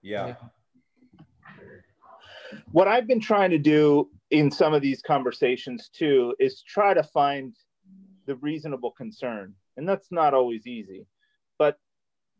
[0.02, 0.34] Yeah.
[2.72, 7.02] What i've been trying to do in some of these conversations too is try to
[7.02, 7.54] find
[8.26, 11.06] the reasonable concern and that's not always easy
[11.58, 11.78] but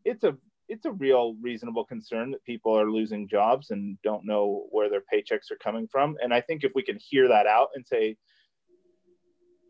[0.03, 0.35] it's a
[0.69, 5.03] it's a real reasonable concern that people are losing jobs and don't know where their
[5.13, 6.17] paychecks are coming from.
[6.21, 8.17] And I think if we can hear that out and say,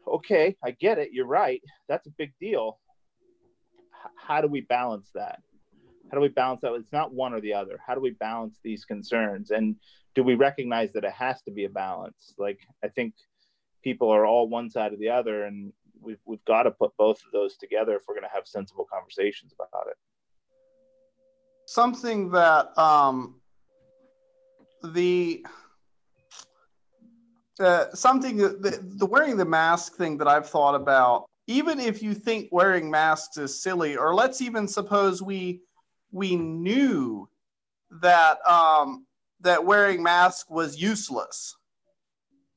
[0.08, 2.80] okay, I get it, you're right, that's a big deal.
[4.06, 5.42] H- how do we balance that?
[6.10, 6.74] How do we balance that?
[6.74, 7.80] It's not one or the other.
[7.86, 9.52] How do we balance these concerns?
[9.52, 9.76] And
[10.16, 12.34] do we recognize that it has to be a balance?
[12.38, 13.14] Like, I think
[13.84, 17.18] people are all one side or the other, and we've, we've got to put both
[17.18, 19.98] of those together if we're going to have sensible conversations about it
[21.68, 23.36] something that um,
[24.84, 25.46] the
[27.60, 31.26] uh, something the, the wearing the mask thing that I've thought about.
[31.50, 35.62] Even if you think wearing masks is silly, or let's even suppose we
[36.12, 37.30] we knew
[38.02, 39.06] that um,
[39.42, 41.56] that wearing mask was useless,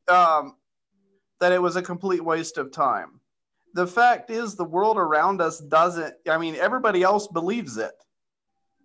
[0.08, 0.56] um,
[1.40, 3.20] that it was a complete waste of time.
[3.74, 6.14] The fact is, the world around us doesn't.
[6.28, 7.92] I mean, everybody else believes it.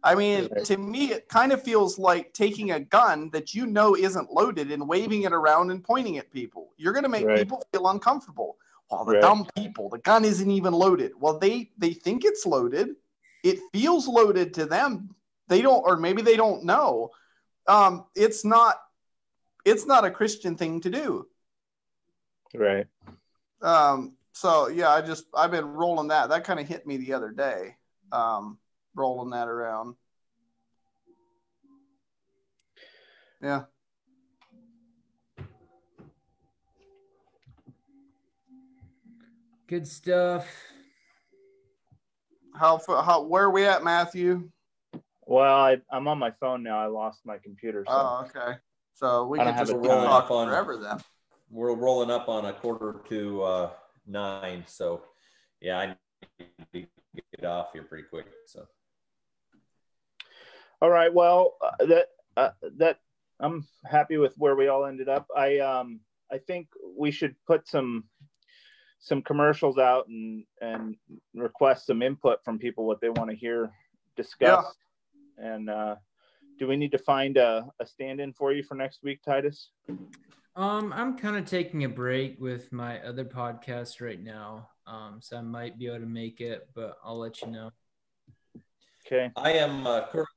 [0.05, 3.95] I mean, to me, it kind of feels like taking a gun that you know
[3.95, 6.69] isn't loaded and waving it around and pointing at people.
[6.77, 7.39] You're going to make right.
[7.39, 8.57] people feel uncomfortable.
[8.91, 9.21] Well, the right.
[9.21, 11.13] dumb people, the gun isn't even loaded.
[11.19, 12.89] Well, they they think it's loaded.
[13.43, 15.15] It feels loaded to them.
[15.47, 17.09] They don't, or maybe they don't know.
[17.67, 18.75] Um, it's not.
[19.65, 21.27] it's not a Christian thing to do.
[22.53, 22.85] Right.
[23.63, 26.29] Um, so yeah, I just I've been rolling that.
[26.29, 27.75] That kind of hit me the other day.
[28.11, 28.59] Um,
[28.95, 29.95] rolling that around.
[33.41, 33.63] Yeah.
[39.67, 40.47] Good stuff.
[42.55, 44.49] How fa- how where are we at, Matthew?
[45.25, 46.79] Well, I, I'm on my phone now.
[46.79, 47.83] I lost my computer.
[47.87, 47.93] So.
[47.93, 48.57] Oh, okay.
[48.93, 50.97] So we I don't can have just it keep rolling talking up on- forever then.
[51.49, 53.69] We're rolling up on a quarter to uh,
[54.07, 55.03] nine, so
[55.61, 55.95] yeah, I
[56.73, 58.25] need to get off here pretty quick.
[58.47, 58.65] So
[60.81, 61.13] All right.
[61.13, 62.07] Well, uh, that
[62.37, 62.99] uh, that
[63.39, 65.27] I'm happy with where we all ended up.
[65.35, 65.99] I um
[66.31, 68.05] I think we should put some
[68.99, 70.95] some commercials out and and
[71.33, 73.71] request some input from people what they want to hear
[74.15, 74.77] discussed.
[75.37, 75.53] Yeah.
[75.53, 75.95] And uh,
[76.57, 79.71] do we need to find a, a stand-in for you for next week, Titus?
[80.55, 84.69] Um, I'm kind of taking a break with my other podcast right now.
[84.87, 87.71] Um, so I might be able to make it, but I'll let you know.
[89.05, 89.29] Okay.
[89.35, 90.34] I am uh, currently.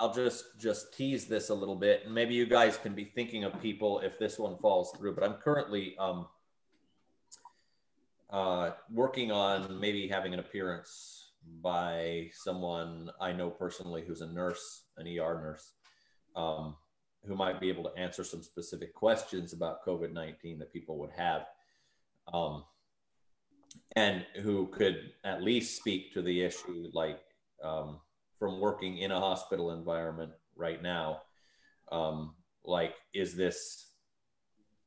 [0.00, 3.44] I'll just just tease this a little bit, and maybe you guys can be thinking
[3.44, 5.14] of people if this one falls through.
[5.14, 6.26] But I'm currently um,
[8.30, 11.32] uh, working on maybe having an appearance
[11.62, 15.74] by someone I know personally who's a nurse, an ER nurse,
[16.34, 16.76] um,
[17.26, 21.10] who might be able to answer some specific questions about COVID 19 that people would
[21.14, 21.44] have.
[22.32, 22.64] Um,
[23.96, 27.20] and who could at least speak to the issue like
[27.62, 28.00] um,
[28.40, 31.20] from working in a hospital environment right now
[31.92, 32.34] um,
[32.64, 33.92] like is this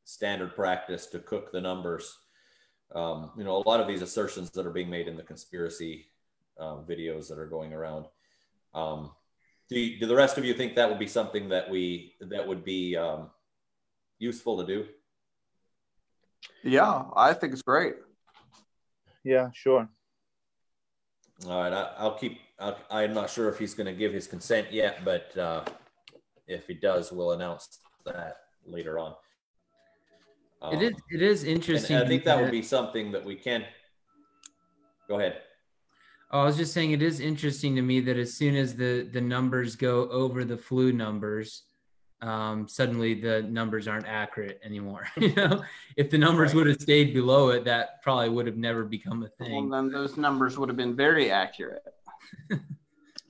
[0.03, 2.17] standard practice to cook the numbers
[2.93, 6.07] um, you know a lot of these assertions that are being made in the conspiracy
[6.59, 8.05] uh, videos that are going around
[8.73, 9.11] um,
[9.69, 12.45] do, you, do the rest of you think that would be something that we that
[12.45, 13.29] would be um,
[14.19, 14.85] useful to do
[16.63, 17.95] Yeah, I think it's great.
[19.23, 19.87] Yeah, sure.
[21.47, 22.39] All right, I, I'll keep.
[22.63, 25.65] I'll, I'm not sure if he's going to give his consent yet, but uh,
[26.47, 29.15] if he does, we'll announce that later on.
[30.71, 30.93] It is.
[30.93, 31.97] Um, It is and interesting.
[31.97, 33.65] I think that would be something that we can.
[35.09, 35.41] Go ahead.
[36.31, 39.09] Oh, I was just saying, it is interesting to me that as soon as the
[39.11, 41.63] the numbers go over the flu numbers,
[42.21, 45.05] um, suddenly the numbers aren't accurate anymore.
[45.17, 45.63] you know,
[45.97, 46.55] if the numbers Right.
[46.59, 49.69] would have stayed below it, that probably would have never become a Well, thing.
[49.69, 51.83] then those numbers would have been very accurate.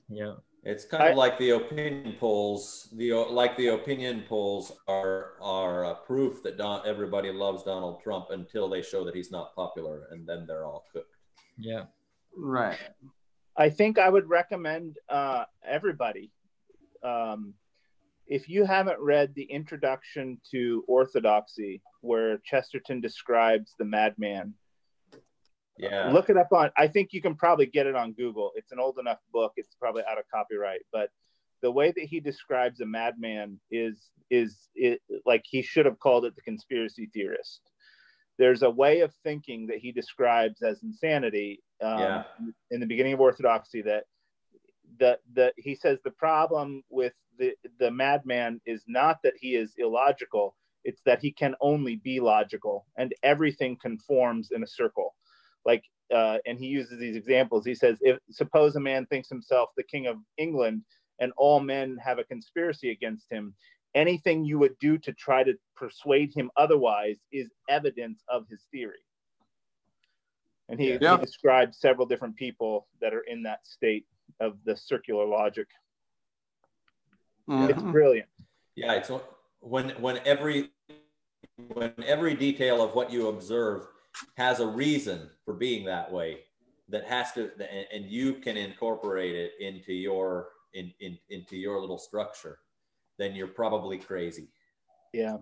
[0.08, 0.34] Yeah.
[0.62, 2.88] It's kind of I- like the opinion polls.
[2.96, 8.26] The like the opinion polls are are uh, proof that Don, everybody loves Donald Trump
[8.30, 11.16] until they show that he's not popular, and then they're all cooked.
[11.58, 11.84] Yeah.
[12.36, 12.78] Right.
[13.56, 16.32] I think I would recommend uh, everybody,
[17.02, 17.54] um,
[18.26, 24.54] if you haven't read the introduction to Orthodoxy, where Chesterton describes the madman,
[25.76, 26.10] Yeah.
[26.12, 26.70] look it up on.
[26.76, 28.52] I think you can probably get it on Google.
[28.54, 29.52] It's an old enough book.
[29.56, 31.10] It's probably out of copyright, but
[31.62, 36.24] the way that he describes a madman is is it, like he should have called
[36.24, 37.60] it the conspiracy theorist.
[38.38, 42.22] There's a way of thinking that he describes as insanity um, Yeah.
[42.70, 44.04] in the beginning of Orthodoxy that
[45.00, 49.74] that that he says the problem with the the madman is not that he is
[49.78, 55.14] illogical it's that he can only be logical and everything conforms in a circle
[55.64, 55.82] like
[56.14, 59.82] uh, and he uses these examples he says if suppose a man thinks himself the
[59.82, 60.82] king of england
[61.20, 63.54] and all men have a conspiracy against him
[63.94, 68.98] anything you would do to try to persuade him otherwise is evidence of his theory
[70.68, 71.16] and he, Yeah.
[71.18, 74.06] he describes several different people that are in that state
[74.40, 75.68] of the circular logic
[77.48, 77.92] it's Mhm.
[77.92, 78.28] brilliant
[78.76, 79.10] Yeah, it's
[79.60, 80.70] when when every
[81.74, 83.86] when every detail of what you observe
[84.36, 86.40] has a reason for being that way
[86.88, 91.80] that has to and, and you can incorporate it into your in, in into your
[91.80, 92.58] little structure
[93.18, 94.48] then you're probably crazy.
[95.12, 95.38] Yeah.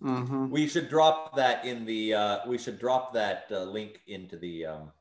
[0.00, 0.50] Mhm.
[0.50, 4.66] we should drop that in the uh, we should drop that uh, link into the
[4.66, 4.92] um,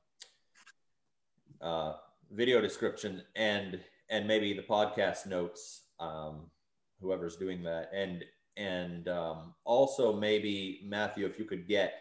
[1.61, 1.93] uh,
[2.31, 6.49] video description and and maybe the podcast notes um,
[6.99, 7.91] whoever's doing that.
[7.93, 11.93] And and um, also maybe matthew if you could get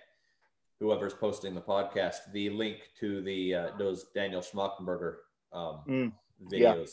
[0.81, 5.15] whoever's posting the podcast the link to the uh, those daniel schmachtenberger
[5.53, 6.13] um, Mm,
[6.51, 6.75] yeah.
[6.75, 6.91] videos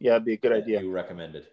[0.00, 1.46] yeah it'd be a good idea you recommended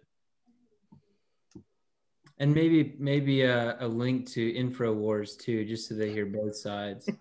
[2.42, 7.10] And maybe maybe a, a link to InfoWars too, just so they hear both sides.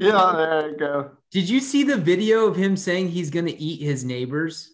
[0.00, 1.10] Yeah, there you go.
[1.30, 4.72] Did you see the video of him saying he's gonna eat his neighbors?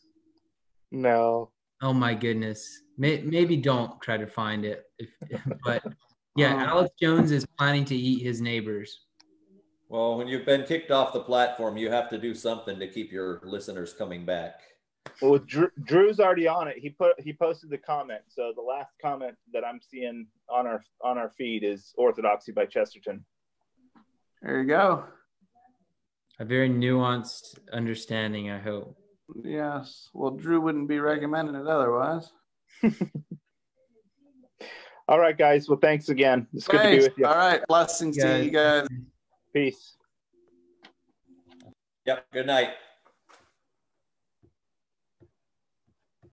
[0.93, 1.51] no
[1.83, 2.83] Oh my goodness.
[2.97, 4.85] May, maybe don't try to find it.
[5.01, 5.11] If,
[5.65, 5.83] but
[6.37, 9.07] yeah, Um, Alex Jones is planning to eat his neighbors.
[9.89, 13.13] Well, when you've been kicked off the platform, you have to do something to keep
[13.13, 14.61] your listeners coming back.
[15.23, 16.79] Well, Drew, Drew's already on it.
[16.79, 18.23] He put he posted the comment.
[18.29, 22.67] So the last comment that I'm seeing on our on our feed is Orthodoxy by
[22.67, 23.25] Chesterton.
[24.43, 25.05] There you go.
[26.41, 28.97] A very nuanced understanding, I hope.
[29.43, 30.11] Yes.
[30.13, 32.31] Well, Drew wouldn't be recommending it otherwise.
[35.09, 35.69] All right, guys.
[35.69, 36.49] Well, thanks again.
[36.53, 37.27] It's good to be with you.
[37.27, 37.61] All right.
[37.69, 38.89] Blessings to you guys.
[39.53, 39.97] Peace.
[42.07, 42.27] Yep.
[42.33, 42.71] Good night.